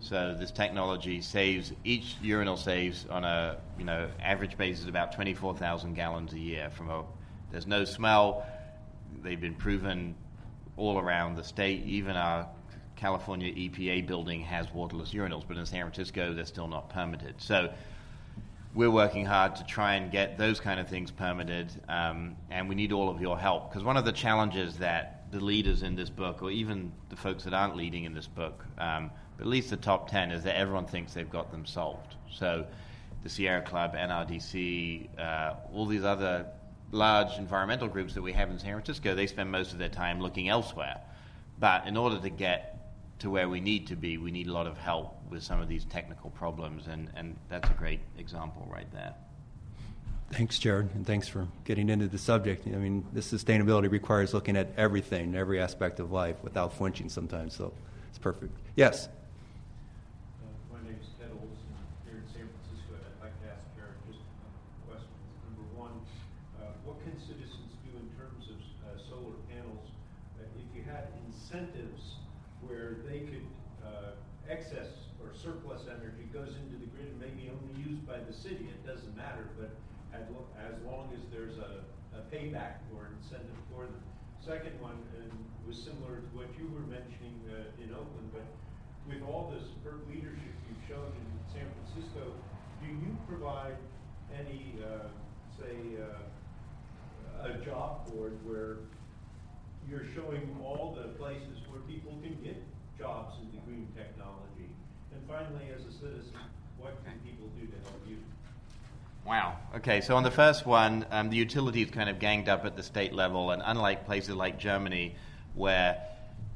So 0.01 0.35
this 0.37 0.51
technology 0.51 1.21
saves 1.21 1.73
each 1.85 2.17
urinal 2.21 2.57
saves 2.57 3.07
on 3.09 3.23
a 3.23 3.59
you 3.79 3.85
know 3.85 4.09
average 4.21 4.59
basis 4.59 4.89
about 4.89 5.13
24,000 5.13 5.95
gallons 5.95 6.33
a 6.33 6.39
year. 6.39 6.71
From 6.71 6.91
a 6.91 7.05
there's 7.53 7.69
no 7.69 7.85
smell. 7.85 8.45
They've 9.23 9.41
been 9.41 9.55
proven 9.55 10.17
all 10.77 10.99
around 10.99 11.37
the 11.37 11.45
state. 11.45 11.85
Even 11.85 12.17
our 12.17 12.49
California 12.97 13.53
EPA 13.53 14.07
building 14.07 14.41
has 14.41 14.73
waterless 14.73 15.13
urinals, 15.13 15.45
but 15.47 15.57
in 15.57 15.67
San 15.67 15.83
Francisco 15.83 16.33
they're 16.33 16.45
still 16.45 16.69
not 16.69 16.89
permitted. 16.89 17.35
So 17.39 17.73
we're 18.75 18.91
working 18.91 19.27
hard 19.27 19.57
to 19.57 19.65
try 19.65 19.95
and 19.95 20.11
get 20.11 20.39
those 20.39 20.61
kind 20.61 20.81
of 20.81 20.89
things 20.89 21.11
permitted, 21.11 21.69
um, 21.89 22.37
and 22.51 22.69
we 22.69 22.75
need 22.75 22.93
all 22.93 23.11
of 23.11 23.21
your 23.21 23.39
help 23.39 23.71
because 23.71 23.85
one 23.85 23.97
of 23.97 24.05
the 24.05 24.13
challenges 24.13 24.79
that 24.79 25.25
the 25.31 25.41
leaders 25.41 25.83
in 25.83 25.97
this 25.97 26.11
book, 26.11 26.43
or 26.43 26.51
even 26.51 26.93
the 27.09 27.17
folks 27.17 27.45
that 27.45 27.55
aren't 27.55 27.77
leading 27.77 28.05
in 28.05 28.15
this 28.15 28.29
book, 28.29 28.65
um, 28.79 29.11
but 29.37 29.43
at 29.43 29.49
least 29.49 29.71
the 29.71 29.77
top 29.77 30.09
ten, 30.09 30.31
is 30.31 30.45
that 30.45 30.57
everyone 30.57 30.87
thinks 30.87 31.13
they've 31.15 31.31
got 31.31 31.51
them 31.51 31.67
solved. 31.67 32.15
So 32.31 32.67
the 33.23 33.29
Sierra 33.29 33.63
Club, 33.63 33.95
NRDC, 33.95 35.19
uh, 35.19 35.55
all 35.73 35.87
these 35.87 36.05
other 36.05 36.47
large 36.93 37.39
environmental 37.39 37.89
groups 37.89 38.15
that 38.15 38.23
we 38.23 38.33
have 38.33 38.51
in 38.51 38.59
San 38.59 38.73
Francisco, 38.73 39.15
they 39.15 39.27
spend 39.27 39.51
most 39.51 39.73
of 39.73 39.79
their 39.79 39.89
time 39.89 40.21
looking 40.21 40.49
elsewhere. 40.49 41.01
But 41.59 41.87
in 41.87 41.97
order 41.97 42.19
to 42.21 42.31
get 42.31 42.93
to 43.21 43.31
where 43.31 43.49
we 43.49 43.61
need 43.61 43.87
to 43.89 43.97
be, 43.97 44.19
we 44.19 44.31
need 44.31 44.47
a 44.49 44.53
lot 44.53 44.67
of 44.67 44.77
help 44.79 45.17
with 45.31 45.43
some 45.43 45.61
of 45.61 45.69
these 45.69 45.85
technical 45.87 46.31
problems, 46.31 46.87
and, 46.87 47.09
and 47.17 47.37
that's 47.49 47.69
a 47.69 47.75
great 47.75 48.01
example 48.19 48.69
right 48.71 48.91
there. 48.93 49.15
Thanks, 50.33 50.59
Jared, 50.59 50.95
and 50.95 51.07
thanks 51.07 51.29
for 51.29 51.47
getting 51.65 51.89
into 51.89 52.09
the 52.09 52.19
subject. 52.19 52.67
I 52.67 52.71
mean, 52.71 53.05
this 53.13 53.31
sustainability 53.31 53.91
requires 53.91 54.33
looking 54.33 54.57
at 54.57 54.69
everything, 54.77 55.35
every 55.35 55.61
aspect 55.61 56.01
of 56.01 56.11
life, 56.11 56.37
without 56.43 56.73
flinching 56.73 57.09
sometimes. 57.11 57.55
So 57.55 57.73
it's 58.09 58.19
perfect. 58.19 58.53
Yes. 58.75 59.09
Uh, 59.09 59.13
My 60.73 60.81
name 60.89 60.97
is 61.01 61.09
Ted 61.21 61.29
Olson, 61.37 61.53
here 62.09 62.17
in 62.17 62.27
San 62.33 62.49
Francisco. 62.49 62.97
I'd 62.97 63.29
like 63.29 63.37
to 63.45 63.49
ask 63.53 63.61
Jared 63.77 63.93
just 64.09 64.25
a 64.25 64.29
couple 64.41 64.73
questions. 64.89 65.21
Number 65.53 65.69
one, 65.77 65.95
uh, 66.57 66.81
what 66.89 66.97
can 67.05 67.13
citizens 67.21 67.77
do 67.85 67.93
in 67.93 68.09
terms 68.17 68.49
of 68.49 68.57
uh, 68.89 68.97
solar 69.05 69.37
panels 69.53 69.85
uh, 70.41 70.49
if 70.49 70.65
you 70.73 70.81
had 70.89 71.13
incentives 71.29 72.25
where 72.65 73.05
they 73.05 73.29
could, 73.29 73.45
uh, 73.85 74.17
excess 74.49 75.13
or 75.21 75.37
surplus 75.37 75.85
energy 75.93 76.25
goes 76.33 76.57
into 76.57 76.81
the 76.81 76.89
grid 76.97 77.13
and 77.13 77.21
maybe 77.21 77.53
only 77.53 77.77
used 77.85 78.01
by 78.09 78.17
the 78.17 78.33
city? 78.33 78.73
It 78.73 78.81
doesn't 78.89 79.13
matter, 79.13 79.45
but 79.61 79.77
as 80.13 80.29
lo- 80.29 80.53
as 80.61 80.77
long 80.85 81.09
as 81.17 81.25
there's 81.33 81.57
a 81.57 81.81
a 82.13 82.21
payback 82.29 82.85
or 82.93 83.09
incentive 83.17 83.57
for 83.73 83.89
them. 83.89 83.97
Second 84.45 84.77
one, 84.77 85.01
and 85.17 85.33
was 85.65 85.81
similar 85.81 86.21
to 86.21 86.29
what 86.37 86.53
you 86.61 86.69
were 86.69 86.85
mentioning 86.85 87.33
uh, 87.49 87.73
in 87.81 87.89
Oakland, 87.97 88.29
but 88.29 88.45
with 89.09 89.25
all 89.25 89.49
the 89.49 89.57
superb 89.65 90.05
leadership 90.13 90.53
you've 90.69 90.85
shown 90.85 91.09
in 91.17 91.29
San 91.49 91.65
Francisco, 91.65 92.37
do 92.85 92.93
you 92.93 93.17
provide 93.33 93.77
any, 94.39 94.75
uh, 94.83 95.09
say, 95.59 95.97
uh, 96.01 97.49
a 97.49 97.65
job 97.65 98.07
board 98.11 98.39
where 98.45 98.77
you're 99.89 100.07
showing 100.15 100.57
all 100.63 100.97
the 100.97 101.09
places 101.19 101.59
where 101.71 101.81
people 101.83 102.13
can 102.23 102.37
get 102.43 102.63
jobs 102.99 103.35
in 103.41 103.51
the 103.53 103.65
green 103.67 103.89
technology? 103.97 104.69
And 105.13 105.23
finally, 105.27 105.71
as 105.75 105.83
a 105.83 105.93
citizen, 105.93 106.33
what 106.79 107.03
can 107.05 107.15
people 107.25 107.49
do 107.59 107.67
to 107.67 107.73
help 107.89 108.03
you? 108.09 108.17
Wow. 109.27 109.57
Okay, 109.77 110.01
so 110.01 110.17
on 110.17 110.25
the 110.25 110.31
first 110.31 110.67
one, 110.67 111.07
um, 111.11 111.31
the 111.31 111.37
utilities 111.37 111.91
kind 111.91 112.11
of 112.11 112.19
ganged 112.19 112.49
up 112.49 112.65
at 112.65 112.77
the 112.77 112.83
state 112.83 113.15
level, 113.15 113.51
and 113.51 113.63
unlike 113.65 114.05
places 114.05 114.35
like 114.35 114.59
Germany, 114.59 115.15
where 115.55 116.03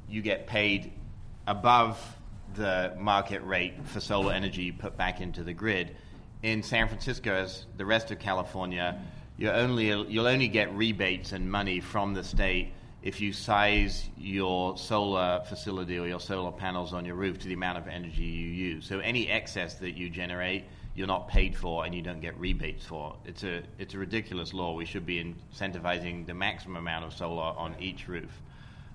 you 0.09 0.21
get 0.21 0.47
paid 0.47 0.93
above 1.47 1.99
the 2.55 2.95
market 2.99 3.43
rate 3.43 3.75
for 3.87 4.01
solar 4.01 4.33
energy 4.33 4.73
put 4.73 4.97
back 4.97 5.21
into 5.21 5.43
the 5.43 5.53
grid, 5.53 5.97
in 6.47 6.63
San 6.63 6.87
Francisco, 6.87 7.35
as 7.35 7.67
the 7.77 7.85
rest 7.85 8.13
of 8.13 8.21
California, 8.21 9.03
you 9.37 9.51
only 9.51 9.87
you'll 9.87 10.29
only 10.29 10.47
get 10.47 10.73
rebates 10.73 11.33
and 11.33 11.51
money 11.51 11.81
from 11.81 12.15
the 12.15 12.23
state 12.23 12.73
if 13.03 13.21
you 13.21 13.33
size 13.33 14.09
your 14.17 14.79
solar 14.79 15.43
facility 15.49 15.99
or 15.99 16.07
your 16.07 16.21
solar 16.21 16.53
panels 16.53 16.93
on 16.93 17.05
your 17.05 17.17
roof 17.17 17.37
to 17.41 17.49
the 17.49 17.55
amount 17.55 17.79
of 17.79 17.89
energy 17.89 18.23
you 18.23 18.47
use. 18.47 18.87
So 18.87 19.01
any 19.01 19.29
excess 19.29 19.75
that 19.75 19.97
you 19.97 20.09
generate, 20.09 20.67
you're 20.95 21.09
not 21.09 21.27
paid 21.27 21.57
for 21.57 21.85
and 21.85 21.93
you 21.93 22.01
don't 22.01 22.21
get 22.21 22.39
rebates 22.39 22.87
for. 22.87 23.17
It's 23.25 23.43
a 23.43 23.65
it's 23.81 23.95
a 23.95 23.99
ridiculous 23.99 24.55
law. 24.55 24.73
We 24.73 24.85
should 24.87 25.05
be 25.05 25.19
incentivizing 25.25 26.27
the 26.27 26.35
maximum 26.35 26.77
amount 26.77 27.07
of 27.07 27.13
solar 27.13 27.59
on 27.59 27.75
each 27.81 28.07
roof. 28.07 28.41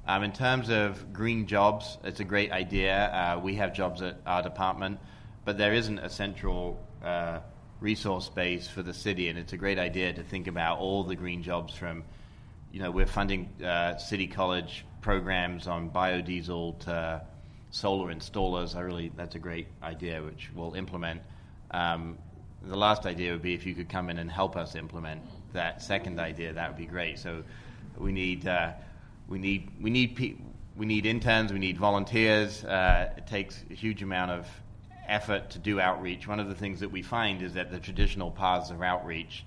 Um, 0.08 0.24
in 0.24 0.32
terms 0.32 0.70
of 0.70 1.12
green 1.12 1.48
jobs, 1.48 1.98
it's 2.06 2.22
a 2.22 2.30
great 2.34 2.54
idea. 2.54 2.96
Uh, 3.08 3.40
we 3.40 3.56
have 3.56 3.74
jobs 3.74 4.02
at 4.02 4.22
our 4.26 4.42
department, 4.42 5.00
but 5.44 5.58
there 5.58 5.74
isn't 5.74 6.00
a 6.00 6.10
central 6.10 6.80
uh, 7.04 7.40
resource 7.80 8.30
base 8.30 8.68
for 8.68 8.84
the 8.84 8.94
city, 8.94 9.30
and 9.30 9.40
it's 9.40 9.54
a 9.54 9.58
great 9.58 9.80
idea 9.80 10.14
to 10.14 10.24
think 10.24 10.48
about 10.48 10.80
all 10.80 11.04
the 11.04 11.16
green 11.16 11.44
jobs 11.44 11.74
from, 11.74 12.04
you 12.72 12.80
know, 12.80 12.92
we're 12.92 13.08
funding 13.08 13.50
uh, 13.64 13.98
city 13.98 14.28
college 14.28 14.86
programs 15.02 15.68
on 15.68 15.90
biodiesel 15.90 16.80
to 16.80 17.22
solar 17.72 18.14
installers. 18.14 18.76
I 18.76 18.82
really, 18.82 19.12
that's 19.16 19.36
a 19.36 19.40
great 19.40 19.68
idea, 19.82 20.22
which 20.22 20.52
we'll 20.54 20.76
implement. 20.76 21.22
Um, 21.72 22.18
the 22.64 22.78
last 22.78 23.06
idea 23.06 23.32
would 23.32 23.42
be 23.42 23.56
if 23.56 23.66
you 23.66 23.74
could 23.74 23.90
come 23.90 24.10
in 24.10 24.20
and 24.20 24.30
help 24.30 24.56
us 24.56 24.76
implement 24.76 25.22
that 25.54 25.82
second 25.82 26.20
idea, 26.20 26.54
that 26.54 26.70
would 26.70 26.78
be 26.78 26.86
great. 26.86 27.18
So 27.18 27.44
we 27.98 28.12
need 28.12 28.48
uh, 28.48 28.74
we 29.28 29.40
need 29.40 29.72
we 29.82 29.90
need 29.90 30.16
pe- 30.16 30.36
we 30.76 30.86
need 30.86 31.06
interns, 31.06 31.52
we 31.52 31.60
need 31.60 31.78
volunteers. 31.78 32.64
Uh, 32.64 33.12
it 33.18 33.28
takes 33.28 33.64
a 33.70 33.74
huge 33.74 34.04
amount 34.04 34.32
of 34.32 34.48
effort 35.12 35.52
to 35.52 35.60
do 35.60 35.80
outreach. 35.80 36.28
One 36.28 36.40
of 36.40 36.48
the 36.48 36.56
things 36.56 36.80
that 36.80 36.90
we 36.90 37.02
find 37.02 37.42
is 37.42 37.54
that 37.54 37.70
the 37.70 37.80
traditional 37.80 38.32
paths 38.32 38.72
of 38.72 38.82
outreach 38.82 39.46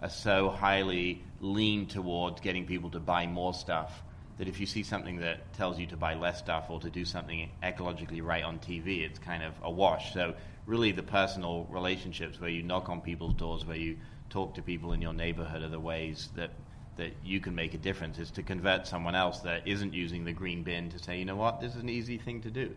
are 0.00 0.10
so 0.10 0.50
highly 0.50 1.24
lean 1.40 1.86
towards 1.86 2.40
getting 2.40 2.66
people 2.66 2.90
to 2.90 3.00
buy 3.00 3.26
more 3.26 3.54
stuff 3.54 4.02
that 4.38 4.48
if 4.48 4.60
you 4.60 4.66
see 4.66 4.82
something 4.82 5.16
that 5.16 5.52
tells 5.54 5.78
you 5.78 5.86
to 5.86 5.96
buy 5.96 6.14
less 6.14 6.38
stuff 6.38 6.66
or 6.68 6.78
to 6.80 6.90
do 6.90 7.04
something 7.04 7.48
ecologically 7.62 8.22
right 8.22 8.44
on 8.44 8.58
TV, 8.58 9.00
it's 9.00 9.18
kind 9.18 9.42
of 9.42 9.54
a 9.62 9.70
wash. 9.70 10.12
So 10.12 10.34
really 10.66 10.92
the 10.92 11.02
personal 11.02 11.66
relationships 11.70 12.38
where 12.38 12.50
you 12.50 12.62
knock 12.62 12.90
on 12.90 13.00
people's 13.00 13.34
doors, 13.34 13.64
where 13.64 13.78
you 13.78 13.96
talk 14.28 14.54
to 14.54 14.62
people 14.62 14.92
in 14.92 15.00
your 15.00 15.14
neighborhood 15.14 15.62
are 15.62 15.68
the 15.68 15.80
ways 15.80 16.28
that 16.36 16.50
that 16.96 17.12
you 17.22 17.40
can 17.40 17.54
make 17.54 17.74
a 17.74 17.78
difference 17.78 18.18
is 18.18 18.30
to 18.30 18.42
convert 18.42 18.86
someone 18.86 19.14
else 19.14 19.40
that 19.40 19.66
isn't 19.66 19.92
using 19.92 20.24
the 20.24 20.32
green 20.32 20.62
bin 20.62 20.88
to 20.88 20.98
say, 20.98 21.18
you 21.18 21.26
know 21.26 21.36
what, 21.36 21.60
this 21.60 21.74
is 21.74 21.82
an 21.82 21.90
easy 21.90 22.16
thing 22.16 22.40
to 22.40 22.50
do. 22.50 22.74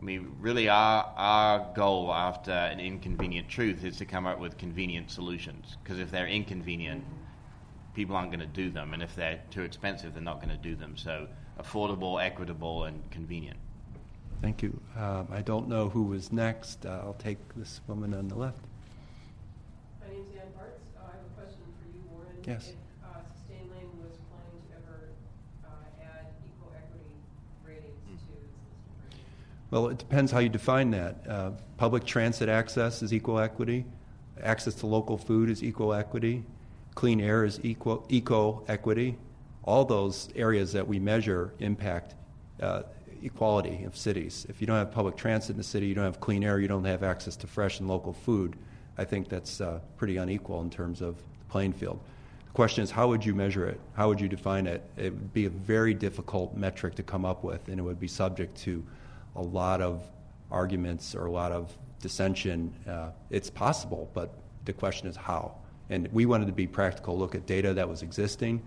I 0.00 0.04
mean, 0.04 0.36
really, 0.40 0.68
our, 0.68 1.12
our 1.16 1.72
goal 1.74 2.12
after 2.12 2.50
an 2.50 2.80
inconvenient 2.80 3.48
truth 3.48 3.84
is 3.84 3.96
to 3.98 4.04
come 4.04 4.26
up 4.26 4.38
with 4.38 4.58
convenient 4.58 5.10
solutions. 5.10 5.76
Because 5.82 5.98
if 5.98 6.10
they're 6.10 6.26
inconvenient, 6.26 7.04
people 7.94 8.16
aren't 8.16 8.30
going 8.30 8.40
to 8.40 8.46
do 8.46 8.70
them. 8.70 8.92
And 8.92 9.02
if 9.02 9.14
they're 9.14 9.40
too 9.50 9.62
expensive, 9.62 10.14
they're 10.14 10.22
not 10.22 10.36
going 10.42 10.54
to 10.54 10.62
do 10.62 10.76
them. 10.76 10.96
So, 10.96 11.26
affordable, 11.58 12.22
equitable, 12.22 12.84
and 12.84 13.08
convenient. 13.10 13.56
Thank 14.42 14.62
you. 14.62 14.78
Um, 14.98 15.28
I 15.32 15.40
don't 15.40 15.68
know 15.68 15.88
who 15.88 16.02
was 16.02 16.30
next. 16.32 16.84
Uh, 16.84 17.00
I'll 17.02 17.16
take 17.18 17.38
this 17.54 17.80
woman 17.86 18.12
on 18.12 18.28
the 18.28 18.34
left. 18.34 18.58
My 20.02 20.12
name's 20.12 20.28
Ann 20.36 20.52
Bartz. 20.52 20.84
Uh, 20.98 21.06
I 21.08 21.16
have 21.16 21.24
a 21.24 21.40
question 21.40 21.64
for 21.80 21.88
you, 21.96 22.02
Warren. 22.10 22.36
Yes. 22.44 22.68
If 22.68 22.76
uh, 23.02 23.24
SustainLane 23.32 23.88
was 24.02 24.18
planning 24.28 24.60
to 24.68 24.76
ever 24.84 25.16
uh, 25.64 26.02
add 26.02 26.26
eco-equity 26.44 27.16
ratings 27.64 27.96
to 28.04 28.12
its 28.12 28.52
list 28.68 28.84
of 28.84 29.00
ratings. 29.08 29.24
Well, 29.74 29.88
it 29.88 29.98
depends 29.98 30.30
how 30.30 30.38
you 30.38 30.48
define 30.48 30.92
that. 30.92 31.16
Uh, 31.28 31.50
public 31.78 32.04
transit 32.04 32.48
access 32.48 33.02
is 33.02 33.12
eco 33.12 33.38
equity. 33.38 33.84
Access 34.40 34.76
to 34.76 34.86
local 34.86 35.18
food 35.18 35.50
is 35.50 35.64
eco 35.64 35.90
equity. 35.90 36.44
Clean 36.94 37.20
air 37.20 37.44
is 37.44 37.58
equal, 37.64 38.06
eco 38.08 38.62
equity. 38.68 39.18
All 39.64 39.84
those 39.84 40.28
areas 40.36 40.72
that 40.74 40.86
we 40.86 41.00
measure 41.00 41.54
impact 41.58 42.14
uh, 42.62 42.82
equality 43.20 43.82
of 43.82 43.96
cities. 43.96 44.46
If 44.48 44.60
you 44.60 44.68
don't 44.68 44.76
have 44.76 44.92
public 44.92 45.16
transit 45.16 45.50
in 45.50 45.56
the 45.56 45.64
city, 45.64 45.88
you 45.88 45.96
don't 45.96 46.04
have 46.04 46.20
clean 46.20 46.44
air, 46.44 46.60
you 46.60 46.68
don't 46.68 46.84
have 46.84 47.02
access 47.02 47.34
to 47.34 47.48
fresh 47.48 47.80
and 47.80 47.88
local 47.88 48.12
food. 48.12 48.54
I 48.96 49.04
think 49.04 49.28
that's 49.28 49.60
uh, 49.60 49.80
pretty 49.96 50.18
unequal 50.18 50.60
in 50.60 50.70
terms 50.70 51.00
of 51.00 51.16
the 51.16 51.44
playing 51.48 51.72
field. 51.72 51.98
The 52.46 52.52
question 52.52 52.84
is, 52.84 52.92
how 52.92 53.08
would 53.08 53.26
you 53.26 53.34
measure 53.34 53.66
it? 53.66 53.80
How 53.94 54.06
would 54.06 54.20
you 54.20 54.28
define 54.28 54.68
it? 54.68 54.88
It 54.96 55.12
would 55.12 55.32
be 55.32 55.46
a 55.46 55.50
very 55.50 55.94
difficult 55.94 56.56
metric 56.56 56.94
to 56.94 57.02
come 57.02 57.24
up 57.24 57.42
with, 57.42 57.66
and 57.66 57.80
it 57.80 57.82
would 57.82 57.98
be 57.98 58.06
subject 58.06 58.56
to 58.58 58.84
a 59.36 59.42
lot 59.42 59.80
of 59.80 60.02
arguments 60.50 61.14
or 61.14 61.26
a 61.26 61.30
lot 61.30 61.52
of 61.52 61.76
dissension. 62.00 62.72
Uh, 62.88 63.10
it's 63.30 63.50
possible, 63.50 64.10
but 64.14 64.34
the 64.64 64.72
question 64.72 65.08
is 65.08 65.16
how. 65.16 65.54
And 65.90 66.08
we 66.12 66.26
wanted 66.26 66.46
to 66.46 66.52
be 66.52 66.66
practical, 66.66 67.18
look 67.18 67.34
at 67.34 67.46
data 67.46 67.74
that 67.74 67.88
was 67.88 68.02
existing. 68.02 68.62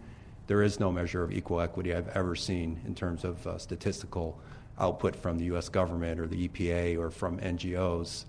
There 0.48 0.62
is 0.64 0.80
no 0.80 0.92
measure 0.92 1.24
of 1.24 1.32
eco 1.32 1.60
equity 1.60 1.94
I've 1.94 2.10
ever 2.10 2.36
seen 2.36 2.80
in 2.86 2.96
terms 2.96 3.24
of 3.24 3.46
uh, 3.46 3.58
statistical 3.58 4.40
output 4.80 5.16
from 5.16 5.38
the 5.38 5.46
U.S. 5.46 5.70
government 5.70 6.20
or 6.20 6.28
the 6.28 6.48
EPA 6.48 6.98
or 6.98 7.10
from 7.10 7.40
NGOs. 7.40 8.26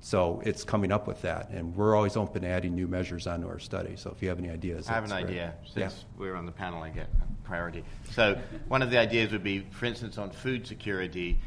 So 0.00 0.40
it's 0.46 0.64
coming 0.64 0.92
up 0.92 1.06
with 1.06 1.20
that, 1.22 1.50
and 1.50 1.76
we're 1.76 1.94
always 1.94 2.16
open 2.16 2.40
to 2.42 2.48
adding 2.48 2.74
new 2.74 2.86
measures 2.88 3.26
onto 3.26 3.46
our 3.46 3.58
study. 3.58 3.96
So 3.96 4.10
if 4.10 4.22
you 4.22 4.30
have 4.30 4.38
any 4.38 4.48
ideas, 4.48 4.88
I 4.88 4.94
have 4.94 5.04
an 5.04 5.10
great. 5.10 5.24
idea. 5.26 5.54
Since 5.66 5.76
Yeah. 5.76 6.18
we're 6.18 6.34
on 6.36 6.46
the 6.46 6.52
panel, 6.52 6.82
I 6.82 6.88
get 6.88 7.08
priority. 7.44 7.84
So 8.12 8.38
one 8.68 8.80
of 8.80 8.90
the 8.90 8.96
ideas 8.98 9.30
would 9.32 9.44
be, 9.44 9.66
for 9.70 9.84
instance, 9.84 10.16
on 10.16 10.30
food 10.30 10.66
security, 10.66 11.38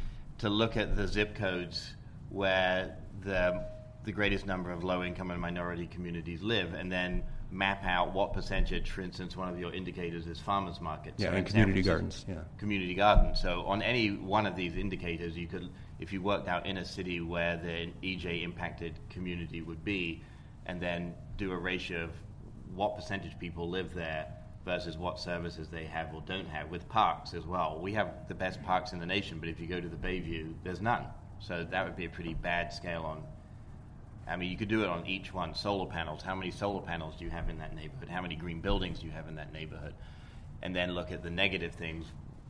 to 0.44 0.50
look 0.50 0.76
at 0.76 0.94
the 0.94 1.08
zip 1.08 1.34
codes 1.34 1.94
where 2.28 2.98
the 3.22 3.64
the 4.04 4.12
greatest 4.12 4.46
number 4.46 4.70
of 4.70 4.84
low-income 4.84 5.30
and 5.30 5.40
minority 5.40 5.86
communities 5.86 6.42
live, 6.42 6.74
and 6.74 6.92
then 6.92 7.22
map 7.50 7.82
out 7.84 8.12
what 8.12 8.34
percentage. 8.34 8.90
For 8.90 9.00
instance, 9.00 9.34
one 9.34 9.48
of 9.48 9.58
your 9.58 9.72
indicators 9.72 10.26
is 10.26 10.38
farmers 10.38 10.82
markets. 10.82 11.22
Yeah, 11.22 11.30
So 11.30 11.36
and 11.36 11.46
community 11.46 11.80
gardens, 11.80 12.26
yeah. 12.28 12.40
Community 12.58 12.94
gardens. 12.94 13.40
So 13.40 13.62
on 13.62 13.80
any 13.80 14.08
one 14.10 14.44
of 14.44 14.54
these 14.54 14.76
indicators, 14.76 15.34
you 15.34 15.46
could, 15.46 15.70
if 15.98 16.12
you 16.12 16.20
worked 16.20 16.46
out 16.46 16.66
in 16.66 16.76
a 16.76 16.84
city 16.84 17.22
where 17.22 17.56
the 17.56 17.90
EJ 18.06 18.42
impacted 18.42 19.00
community 19.08 19.62
would 19.62 19.82
be, 19.82 20.22
and 20.66 20.78
then 20.78 21.14
do 21.38 21.52
a 21.52 21.56
ratio 21.56 22.04
of 22.04 22.10
what 22.74 22.96
percentage 22.96 23.38
people 23.38 23.70
live 23.70 23.94
there 23.94 24.26
versus 24.64 24.96
what 24.96 25.20
services 25.20 25.68
they 25.68 25.84
have 25.84 26.14
or 26.14 26.22
don't 26.26 26.48
have 26.48 26.70
with 26.70 26.88
parks 26.88 27.34
as 27.34 27.44
well. 27.44 27.78
We 27.80 27.92
have 27.92 28.28
the 28.28 28.34
best 28.34 28.62
parks 28.62 28.92
in 28.92 28.98
the 28.98 29.06
nation, 29.06 29.38
but 29.38 29.48
if 29.48 29.60
you 29.60 29.66
go 29.66 29.80
to 29.80 29.88
the 29.88 29.96
Bayview, 29.96 30.54
there's 30.64 30.80
none. 30.80 31.04
So 31.40 31.66
that 31.70 31.84
would 31.84 31.96
be 31.96 32.06
a 32.06 32.08
pretty 32.08 32.34
bad 32.34 32.72
scale 32.72 33.02
on. 33.02 33.22
I 34.26 34.36
mean, 34.36 34.50
you 34.50 34.56
could 34.56 34.68
do 34.68 34.82
it 34.82 34.88
on 34.88 35.06
each 35.06 35.34
one. 35.34 35.54
Solar 35.54 35.86
panels. 35.86 36.22
How 36.22 36.34
many 36.34 36.50
solar 36.50 36.80
panels 36.80 37.14
do 37.18 37.24
you 37.24 37.30
have 37.30 37.50
in 37.50 37.58
that 37.58 37.74
neighborhood? 37.74 38.08
How 38.08 38.22
many 38.22 38.36
green 38.36 38.60
buildings 38.60 39.00
do 39.00 39.06
you 39.06 39.12
have 39.12 39.28
in 39.28 39.34
that 39.34 39.52
neighborhood? 39.52 39.92
And 40.62 40.74
then 40.74 40.92
look 40.92 41.12
at 41.12 41.22
the 41.22 41.30
negative 41.30 41.74
things. 41.74 42.06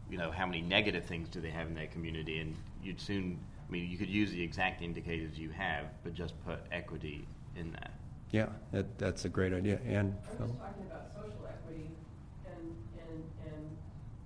You 0.08 0.18
know, 0.18 0.30
how 0.30 0.46
many 0.46 0.60
negative 0.62 1.04
things 1.04 1.28
do 1.28 1.40
they 1.40 1.50
have 1.50 1.66
in 1.66 1.74
their 1.74 1.88
community? 1.88 2.38
And 2.38 2.54
you'd 2.82 3.00
soon. 3.00 3.40
I 3.68 3.72
mean, 3.72 3.90
you 3.90 3.96
could 3.98 4.10
use 4.10 4.30
the 4.30 4.42
exact 4.42 4.82
indicators 4.82 5.36
you 5.36 5.48
have, 5.50 5.86
but 6.04 6.14
just 6.14 6.34
put 6.44 6.60
equity 6.70 7.26
in 7.56 7.72
that. 7.72 7.90
Yeah, 8.30 8.50
that, 8.72 8.98
that's 8.98 9.24
a 9.24 9.28
great 9.28 9.52
idea. 9.54 9.78
And 9.86 10.10
I'm 10.10 10.36
Phil? 10.36 10.46
just 10.46 10.58
talking 10.58 10.86
about 10.90 11.06
social 11.14 11.46
equity 11.46 11.86
and, 12.50 12.74
and, 12.98 13.22
and 13.46 13.62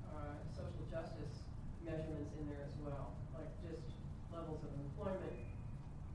uh, 0.08 0.32
social 0.56 0.80
justice 0.88 1.44
measurements 1.84 2.32
in 2.40 2.48
there 2.48 2.64
as 2.64 2.72
well, 2.80 3.12
like 3.36 3.52
just 3.60 3.84
levels 4.32 4.64
of 4.64 4.72
employment, 4.80 5.44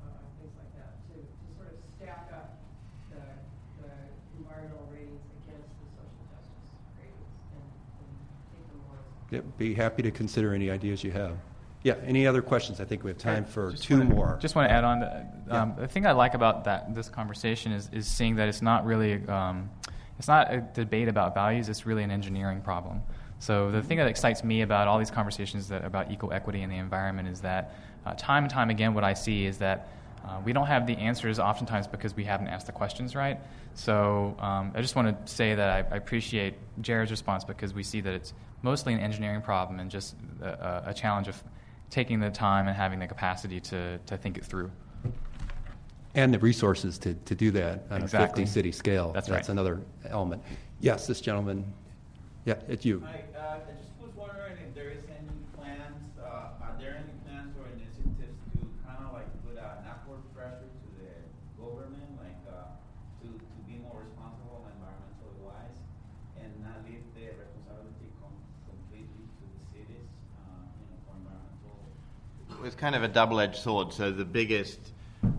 uh, 0.02 0.10
things 0.42 0.58
like 0.58 0.74
that, 0.74 0.98
to, 1.14 1.22
to 1.22 1.46
sort 1.54 1.70
of 1.70 1.78
stack 2.02 2.34
up 2.34 2.58
the, 3.14 3.22
the 3.86 3.94
environmental 4.42 4.90
ratings 4.90 5.22
against 5.46 5.70
the 5.70 5.88
social 5.94 6.26
justice 6.34 6.66
ratings 6.98 7.30
and, 7.54 7.66
and 8.02 8.10
take 8.58 8.66
them 8.74 8.82
more 8.90 8.98
as 8.98 9.06
Yep, 9.06 9.23
be 9.42 9.74
happy 9.74 10.04
to 10.04 10.12
consider 10.12 10.54
any 10.54 10.70
ideas 10.70 11.04
you 11.04 11.12
have. 11.12 11.38
Yeah, 11.84 11.96
any 12.06 12.26
other 12.26 12.42
questions? 12.42 12.80
I 12.80 12.86
think 12.86 13.04
we 13.04 13.10
have 13.10 13.18
time 13.18 13.44
for 13.44 13.74
two 13.74 13.98
wanna- 13.98 14.10
more. 14.10 14.38
Just 14.40 14.56
want 14.56 14.70
to 14.70 14.74
add 14.74 14.84
on. 14.86 15.02
To, 15.02 15.28
um, 15.50 15.74
The 15.78 15.88
thing 15.88 16.06
I 16.08 16.14
like 16.14 16.34
about 16.34 16.64
that 16.64 16.96
this 16.96 17.10
conversation 17.10 17.74
is, 17.74 17.90
is 17.92 18.08
seeing 18.08 18.36
that 18.36 18.48
it's 18.48 18.62
not 18.62 18.86
really 18.86 19.28
um, 19.28 19.70
it's 20.18 20.28
not 20.28 20.54
a 20.54 20.62
debate 20.62 21.10
about 21.10 21.34
values. 21.34 21.68
It's 21.68 21.86
really 21.86 22.04
an 22.04 22.12
engineering 22.12 22.62
problem. 22.62 23.02
So 23.40 23.72
the 23.72 23.82
thing 23.82 23.98
that 23.98 24.08
excites 24.08 24.44
me 24.44 24.62
about 24.62 24.88
all 24.88 24.98
these 24.98 25.12
conversations 25.12 25.68
that 25.68 25.84
about 25.84 26.10
eco 26.10 26.30
equity 26.30 26.62
in 26.62 26.70
the 26.70 26.78
environment 26.78 27.28
is 27.28 27.42
that 27.42 27.76
uh, 28.06 28.14
time 28.16 28.44
and 28.44 28.52
time 28.52 28.70
again, 28.70 28.94
what 28.94 29.04
I 29.04 29.14
see 29.14 29.46
is 29.46 29.58
that 29.58 29.90
uh, 30.24 30.40
we 30.44 30.54
don't 30.54 30.68
have 30.68 30.88
the 30.88 30.96
answers 30.98 31.40
oftentimes 31.40 31.88
because 31.88 32.16
we 32.16 32.24
haven't 32.24 32.48
asked 32.48 32.66
the 32.68 32.72
questions 32.72 33.16
right. 33.16 33.40
So 33.74 34.36
um, 34.40 34.72
I 34.76 34.82
just 34.82 34.96
want 34.96 35.26
to 35.26 35.32
say 35.32 35.56
that 35.56 35.70
I, 35.70 35.96
I 35.96 35.98
appreciate 35.98 36.56
Jared's 36.82 37.12
response 37.12 37.44
because 37.44 37.74
we 37.74 37.84
see 37.84 38.02
that 38.02 38.14
it's 38.14 38.34
mostly 38.62 38.94
an 38.94 39.00
engineering 39.00 39.42
problem 39.42 39.80
and 39.80 39.92
just 39.92 40.16
a, 40.42 40.84
a 40.88 40.94
challenge 40.94 41.28
of 41.28 41.44
taking 41.90 42.20
the 42.20 42.30
time 42.30 42.68
and 42.68 42.76
having 42.76 43.00
the 43.00 43.08
capacity 43.08 43.60
to, 43.60 43.98
to 44.06 44.18
think 44.18 44.38
it 44.38 44.46
through. 44.46 44.72
And 46.16 46.34
the 46.34 46.40
resources 46.40 46.98
to, 47.00 47.16
to 47.16 47.36
do 47.36 47.52
that 47.52 47.86
on 47.90 48.04
Exactly. 48.04 48.44
a 48.44 48.46
50 48.46 48.52
city 48.54 48.72
scale. 48.72 49.12
That's 49.12 49.28
That's 49.28 49.50
right. 49.50 49.54
another 49.54 49.82
element. 50.06 50.44
Yes, 50.80 51.08
this 51.08 51.20
gentleman. 51.22 51.66
Yeah, 52.46 52.56
it's 52.68 52.86
you. 52.86 53.02
Hi, 53.08 53.24
uh, 53.34 53.56
I 53.56 53.72
just 53.72 53.90
was 53.98 54.14
wondering 54.16 54.54
if 54.62 54.76
there 54.76 54.92
is 54.92 55.02
any 55.10 55.32
plans, 55.58 56.04
uh, 56.20 56.60
are 56.62 56.76
there 56.78 57.00
any 57.02 57.16
plans 57.26 57.56
or 57.58 57.66
initiatives 57.72 58.36
to 58.52 58.60
kind 58.86 59.00
of 59.00 59.16
like 59.16 59.26
put 59.48 59.56
an 59.58 59.80
upward 59.90 60.22
pressure 60.36 60.70
to 60.70 60.88
the 61.00 61.24
government, 61.56 62.20
like, 62.20 62.36
uh, 62.46 62.78
to, 63.24 63.28
to 63.32 63.60
be 63.66 63.80
more 63.80 64.04
responsible 64.04 64.68
environmentally 64.70 65.40
wise 65.40 65.80
and 66.36 66.52
not 66.62 66.84
leave 66.84 67.02
the 67.16 67.32
responsibility 67.42 68.12
com- 68.20 68.44
completely 68.70 69.24
to 69.40 69.44
the 69.50 69.64
cities, 69.72 70.04
uh, 70.36 70.68
you 70.78 70.86
know, 70.94 71.00
for 71.08 71.16
environmental 71.16 71.80
It's 72.66 72.76
kind 72.76 72.96
of 72.96 73.04
a 73.04 73.10
double-edged 73.10 73.58
sword. 73.58 73.92
So 73.92 74.12
the 74.12 74.24
biggest, 74.26 74.80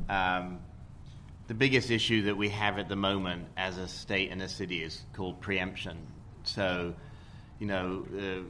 um, 0.09 0.59
the 1.47 1.55
biggest 1.55 1.91
issue 1.91 2.23
that 2.25 2.37
we 2.37 2.51
have 2.51 2.79
at 2.79 2.89
the 2.89 2.97
moment 2.97 3.47
as 3.57 3.79
a 3.79 3.89
state 3.89 4.31
and 4.31 4.43
a 4.43 4.49
city 4.49 4.83
is 4.83 5.03
called 5.15 5.41
preemption. 5.41 6.07
So, 6.43 6.95
you 7.59 7.67
know, 7.67 8.07
uh, 8.15 8.43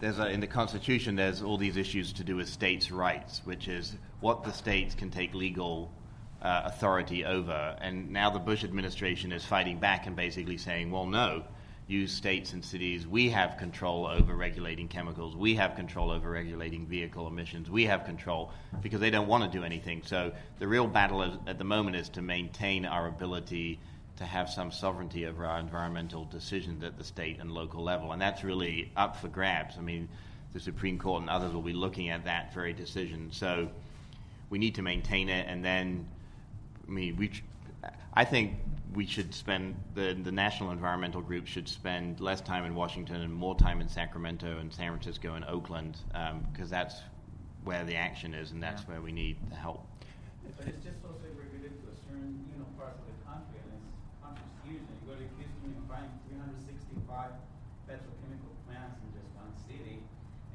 there's 0.00 0.18
a, 0.18 0.28
in 0.28 0.40
the 0.40 0.46
Constitution 0.46 1.14
there's 1.14 1.42
all 1.42 1.58
these 1.58 1.76
issues 1.76 2.12
to 2.14 2.24
do 2.24 2.36
with 2.36 2.48
states' 2.48 2.90
rights, 2.90 3.42
which 3.44 3.68
is 3.68 3.96
what 4.20 4.44
the 4.44 4.52
states 4.52 4.94
can 4.94 5.10
take 5.10 5.34
legal 5.34 5.92
uh, 6.40 6.62
authority 6.64 7.24
over. 7.24 7.76
And 7.80 8.10
now 8.10 8.30
the 8.30 8.38
Bush 8.38 8.64
administration 8.64 9.30
is 9.30 9.44
fighting 9.44 9.78
back 9.78 10.06
and 10.06 10.16
basically 10.16 10.56
saying, 10.56 10.90
well, 10.90 11.06
no, 11.06 11.44
you 11.88 12.06
states 12.06 12.52
and 12.52 12.64
cities, 12.64 13.06
we 13.06 13.28
have 13.28 13.58
control 13.58 14.06
over 14.06 14.34
regulating 14.34 14.88
chemicals, 14.88 15.36
we 15.36 15.54
have 15.54 15.74
control 15.74 16.10
over 16.10 16.30
regulating 16.30 16.86
vehicle 16.86 17.26
emissions, 17.26 17.70
we 17.70 17.84
have 17.84 18.04
control 18.04 18.52
because 18.80 19.00
they 19.00 19.10
don't 19.10 19.28
want 19.28 19.44
to 19.44 19.58
do 19.58 19.64
anything. 19.64 20.02
So 20.04 20.32
the 20.58 20.68
real 20.68 20.86
battle 20.86 21.22
is, 21.22 21.36
at 21.46 21.58
the 21.58 21.64
moment 21.64 21.96
is 21.96 22.08
to 22.10 22.22
maintain 22.22 22.86
our 22.86 23.08
ability 23.08 23.78
to 24.16 24.24
have 24.24 24.48
some 24.48 24.70
sovereignty 24.70 25.26
over 25.26 25.44
our 25.44 25.58
environmental 25.58 26.24
decisions 26.26 26.84
at 26.84 26.96
the 26.96 27.04
state 27.04 27.40
and 27.40 27.50
local 27.50 27.82
level. 27.82 28.12
And 28.12 28.22
that's 28.22 28.44
really 28.44 28.90
up 28.96 29.16
for 29.16 29.28
grabs. 29.28 29.76
I 29.76 29.80
mean, 29.80 30.08
the 30.52 30.60
Supreme 30.60 30.98
Court 30.98 31.22
and 31.22 31.30
others 31.30 31.52
will 31.52 31.62
be 31.62 31.72
looking 31.72 32.10
at 32.10 32.24
that 32.24 32.52
very 32.54 32.72
decision. 32.72 33.30
So 33.32 33.68
we 34.50 34.58
need 34.58 34.74
to 34.74 34.82
maintain 34.82 35.28
it, 35.28 35.46
and 35.48 35.64
then, 35.64 36.06
I 36.86 36.90
mean, 36.90 37.16
we. 37.16 37.30
I 38.14 38.26
think 38.26 38.52
we 38.94 39.06
should 39.06 39.34
spend 39.34 39.74
the 39.94 40.16
the 40.22 40.32
national 40.32 40.70
environmental 40.70 41.20
group 41.20 41.46
should 41.46 41.68
spend 41.68 42.20
less 42.20 42.40
time 42.40 42.64
in 42.64 42.74
Washington 42.74 43.20
and 43.22 43.32
more 43.32 43.54
time 43.56 43.80
in 43.80 43.88
Sacramento 43.88 44.58
and 44.58 44.72
San 44.72 44.88
Francisco 44.88 45.34
and 45.34 45.44
Oakland 45.46 45.98
because 46.52 46.68
that's 46.70 46.96
where 47.64 47.84
the 47.84 47.94
action 47.96 48.34
is, 48.34 48.50
and 48.50 48.62
that's 48.62 48.82
where 48.88 49.00
we 49.00 49.12
need 49.12 49.36
the 49.48 49.56
help. 49.56 49.86
But 50.58 50.66
it's 50.66 50.82
just 50.82 50.98
also 51.06 51.30
regulated 51.38 51.78
to 51.78 51.86
a 51.94 51.96
certain, 52.02 52.42
you 52.50 52.58
know, 52.58 52.66
parts 52.74 52.98
of 52.98 53.06
the 53.06 53.18
country, 53.22 53.62
and 53.62 53.70
it's 53.78 53.94
country's 54.18 54.58
huge. 54.66 54.82
And 54.82 54.98
you 54.98 55.06
go 55.06 55.14
to 55.14 55.26
Houston, 55.38 55.70
you 55.70 55.82
find 55.86 56.10
365 56.26 57.30
petrochemical 57.86 58.50
plants 58.66 58.98
in 59.06 59.14
just 59.14 59.30
one 59.38 59.54
city, 59.70 60.02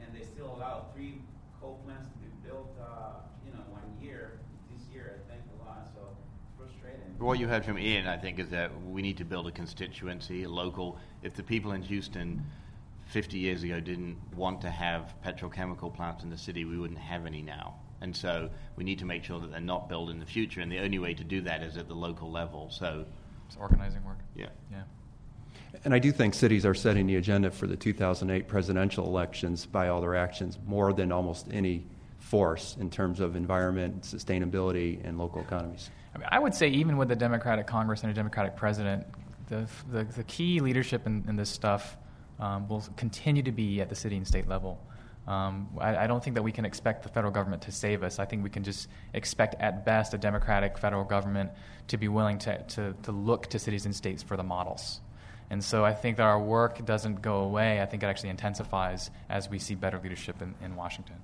and 0.03 0.11
they 0.11 0.27
still 0.27 0.51
allow 0.59 0.91
three 0.91 1.23
coal 1.63 1.79
plants 1.87 2.11
to 2.11 2.17
be 2.19 2.27
built, 2.43 2.75
uh, 2.75 3.23
you 3.47 3.55
know, 3.55 3.63
one 3.71 3.87
year. 4.03 4.43
This 4.67 4.83
year, 4.91 5.23
I 5.31 5.39
think 5.39 5.47
a 5.55 5.63
lot. 5.63 5.87
So 5.95 6.03
it's 6.11 6.51
frustrating. 6.59 7.06
What 7.19 7.39
you 7.39 7.47
heard 7.47 7.65
from 7.65 7.79
Ian, 7.79 8.07
I 8.07 8.17
think, 8.17 8.37
is 8.37 8.49
that 8.49 8.71
we 8.85 9.01
need 9.01 9.17
to 9.17 9.25
build 9.25 9.47
a 9.47 9.51
constituency, 9.51 10.43
a 10.43 10.49
local. 10.49 10.99
If 11.23 11.33
the 11.33 11.41
people 11.41 11.71
in 11.71 11.81
Houston 11.81 12.45
50 13.07 13.39
years 13.39 13.63
ago 13.63 13.79
didn't 13.79 14.17
want 14.35 14.61
to 14.61 14.69
have 14.69 15.15
petrochemical 15.25 15.93
plants 15.93 16.23
in 16.23 16.29
the 16.29 16.37
city, 16.37 16.63
we 16.63 16.77
wouldn't 16.77 16.99
have 16.99 17.25
any 17.25 17.41
now. 17.41 17.75
And 18.01 18.15
so 18.15 18.49
we 18.75 18.83
need 18.83 18.99
to 18.99 19.05
make 19.05 19.23
sure 19.23 19.39
that 19.39 19.49
they're 19.49 19.59
not 19.59 19.89
built 19.89 20.11
in 20.11 20.19
the 20.19 20.25
future, 20.27 20.61
and 20.61 20.71
the 20.71 20.77
only 20.79 20.99
way 20.99 21.15
to 21.15 21.23
do 21.23 21.41
that 21.41 21.63
is 21.63 21.75
at 21.77 21.87
the 21.87 21.95
local 21.95 22.29
level. 22.31 22.69
So, 22.69 23.05
It's 23.47 23.57
organizing 23.57 24.05
work. 24.05 24.19
yeah. 24.35 24.49
Yeah. 24.71 24.83
And 25.83 25.93
I 25.93 25.99
do 25.99 26.11
think 26.11 26.35
cities 26.35 26.65
are 26.65 26.75
setting 26.75 27.07
the 27.07 27.15
agenda 27.15 27.49
for 27.49 27.65
the 27.65 27.75
2008 27.75 28.47
presidential 28.47 29.05
elections 29.05 29.65
by 29.65 29.87
all 29.87 30.01
their 30.01 30.15
actions 30.15 30.59
more 30.67 30.93
than 30.93 31.11
almost 31.11 31.47
any 31.51 31.87
force 32.19 32.77
in 32.79 32.89
terms 32.89 33.19
of 33.19 33.35
environment, 33.35 34.03
sustainability, 34.03 35.03
and 35.03 35.17
local 35.17 35.41
economies. 35.41 35.89
I, 36.13 36.17
mean, 36.17 36.27
I 36.31 36.39
would 36.39 36.53
say 36.53 36.69
even 36.69 36.97
with 36.97 37.11
a 37.11 37.15
Democratic 37.15 37.67
Congress 37.67 38.01
and 38.03 38.11
a 38.11 38.13
Democratic 38.13 38.55
president, 38.55 39.05
the, 39.47 39.67
the, 39.91 40.03
the 40.03 40.23
key 40.23 40.59
leadership 40.59 41.05
in, 41.05 41.23
in 41.27 41.35
this 41.35 41.49
stuff 41.49 41.97
um, 42.39 42.67
will 42.67 42.83
continue 42.95 43.43
to 43.43 43.51
be 43.51 43.81
at 43.81 43.89
the 43.89 43.95
city 43.95 44.17
and 44.17 44.27
state 44.27 44.47
level. 44.47 44.79
Um, 45.27 45.67
I, 45.79 45.97
I 45.97 46.07
don't 46.07 46.23
think 46.23 46.35
that 46.35 46.43
we 46.43 46.53
can 46.53 46.63
expect 46.63 47.03
the 47.03 47.09
federal 47.09 47.33
government 47.33 47.61
to 47.63 47.71
save 47.71 48.01
us. 48.01 48.17
I 48.17 48.25
think 48.25 48.43
we 48.43 48.49
can 48.49 48.63
just 48.63 48.87
expect, 49.13 49.55
at 49.59 49.83
best, 49.83 50.13
a 50.13 50.17
Democratic 50.17 50.77
federal 50.77 51.03
government 51.03 51.51
to 51.89 51.97
be 51.97 52.07
willing 52.07 52.37
to, 52.39 52.63
to, 52.63 52.93
to 53.03 53.11
look 53.11 53.47
to 53.47 53.59
cities 53.59 53.85
and 53.85 53.93
states 53.93 54.23
for 54.23 54.37
the 54.37 54.43
models. 54.43 55.01
And 55.49 55.63
so 55.63 55.83
I 55.83 55.93
think 55.93 56.17
that 56.17 56.23
our 56.23 56.39
work 56.41 56.85
doesn't 56.85 57.21
go 57.21 57.39
away. 57.39 57.81
I 57.81 57.85
think 57.85 58.03
it 58.03 58.05
actually 58.05 58.29
intensifies 58.29 59.11
as 59.29 59.49
we 59.49 59.59
see 59.59 59.75
better 59.75 59.99
leadership 60.01 60.41
in, 60.41 60.55
in 60.63 60.75
Washington. 60.75 61.15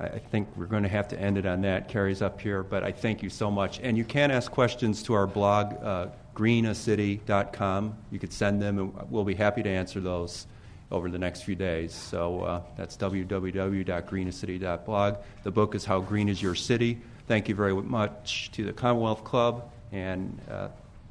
I 0.00 0.18
think 0.18 0.48
we're 0.56 0.66
going 0.66 0.84
to 0.84 0.88
have 0.88 1.08
to 1.08 1.20
end 1.20 1.38
it 1.38 1.46
on 1.46 1.62
that. 1.62 1.88
Carrie's 1.88 2.22
up 2.22 2.40
here, 2.40 2.62
but 2.62 2.84
I 2.84 2.92
thank 2.92 3.20
you 3.20 3.30
so 3.30 3.50
much. 3.50 3.80
And 3.82 3.98
you 3.98 4.04
can 4.04 4.30
ask 4.30 4.52
questions 4.52 5.02
to 5.04 5.14
our 5.14 5.26
blog, 5.26 5.74
uh, 5.82 6.08
greenacity.com. 6.34 7.96
You 8.12 8.18
could 8.20 8.32
send 8.32 8.62
them, 8.62 8.78
and 8.78 8.92
we'll 9.10 9.24
be 9.24 9.34
happy 9.34 9.64
to 9.64 9.68
answer 9.68 9.98
those 9.98 10.46
over 10.90 11.10
the 11.10 11.18
next 11.18 11.42
few 11.42 11.54
days. 11.56 11.92
So 11.92 12.40
uh, 12.42 12.62
that's 12.76 12.96
www.greenacity.blog. 12.96 15.16
The 15.42 15.50
book 15.50 15.74
is 15.74 15.84
How 15.84 16.00
Green 16.00 16.28
is 16.28 16.40
Your 16.40 16.54
City. 16.54 17.00
Thank 17.26 17.48
you 17.48 17.56
very 17.56 17.74
much 17.74 18.52
to 18.52 18.64
the 18.64 18.72
Commonwealth 18.72 19.24
Club, 19.24 19.68
and 19.92 20.40
uh, 20.48 20.68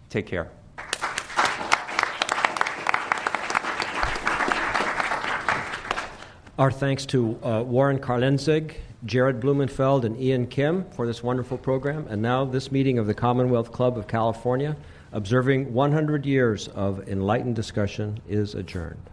take 0.10 0.28
care. 0.28 0.50
Our 6.58 6.72
thanks 6.72 7.06
to 7.08 7.38
uh, 7.44 7.62
Warren 7.62 8.00
Karlenzig, 8.00 8.78
Jared 9.06 9.40
Blumenfeld, 9.40 10.06
and 10.06 10.20
Ian 10.20 10.48
Kim 10.48 10.90
for 10.90 11.06
this 11.06 11.22
wonderful 11.22 11.56
program. 11.56 12.08
And 12.10 12.20
now, 12.20 12.46
this 12.46 12.72
meeting 12.72 12.98
of 12.98 13.06
the 13.06 13.14
Commonwealth 13.14 13.72
Club 13.72 13.96
of 13.96 14.08
California, 14.08 14.76
observing 15.12 15.72
100 15.72 16.26
years 16.26 16.68
of 16.70 17.08
enlightened 17.08 17.56
discussion, 17.56 18.22
is 18.28 18.56
adjourned. 18.56 19.08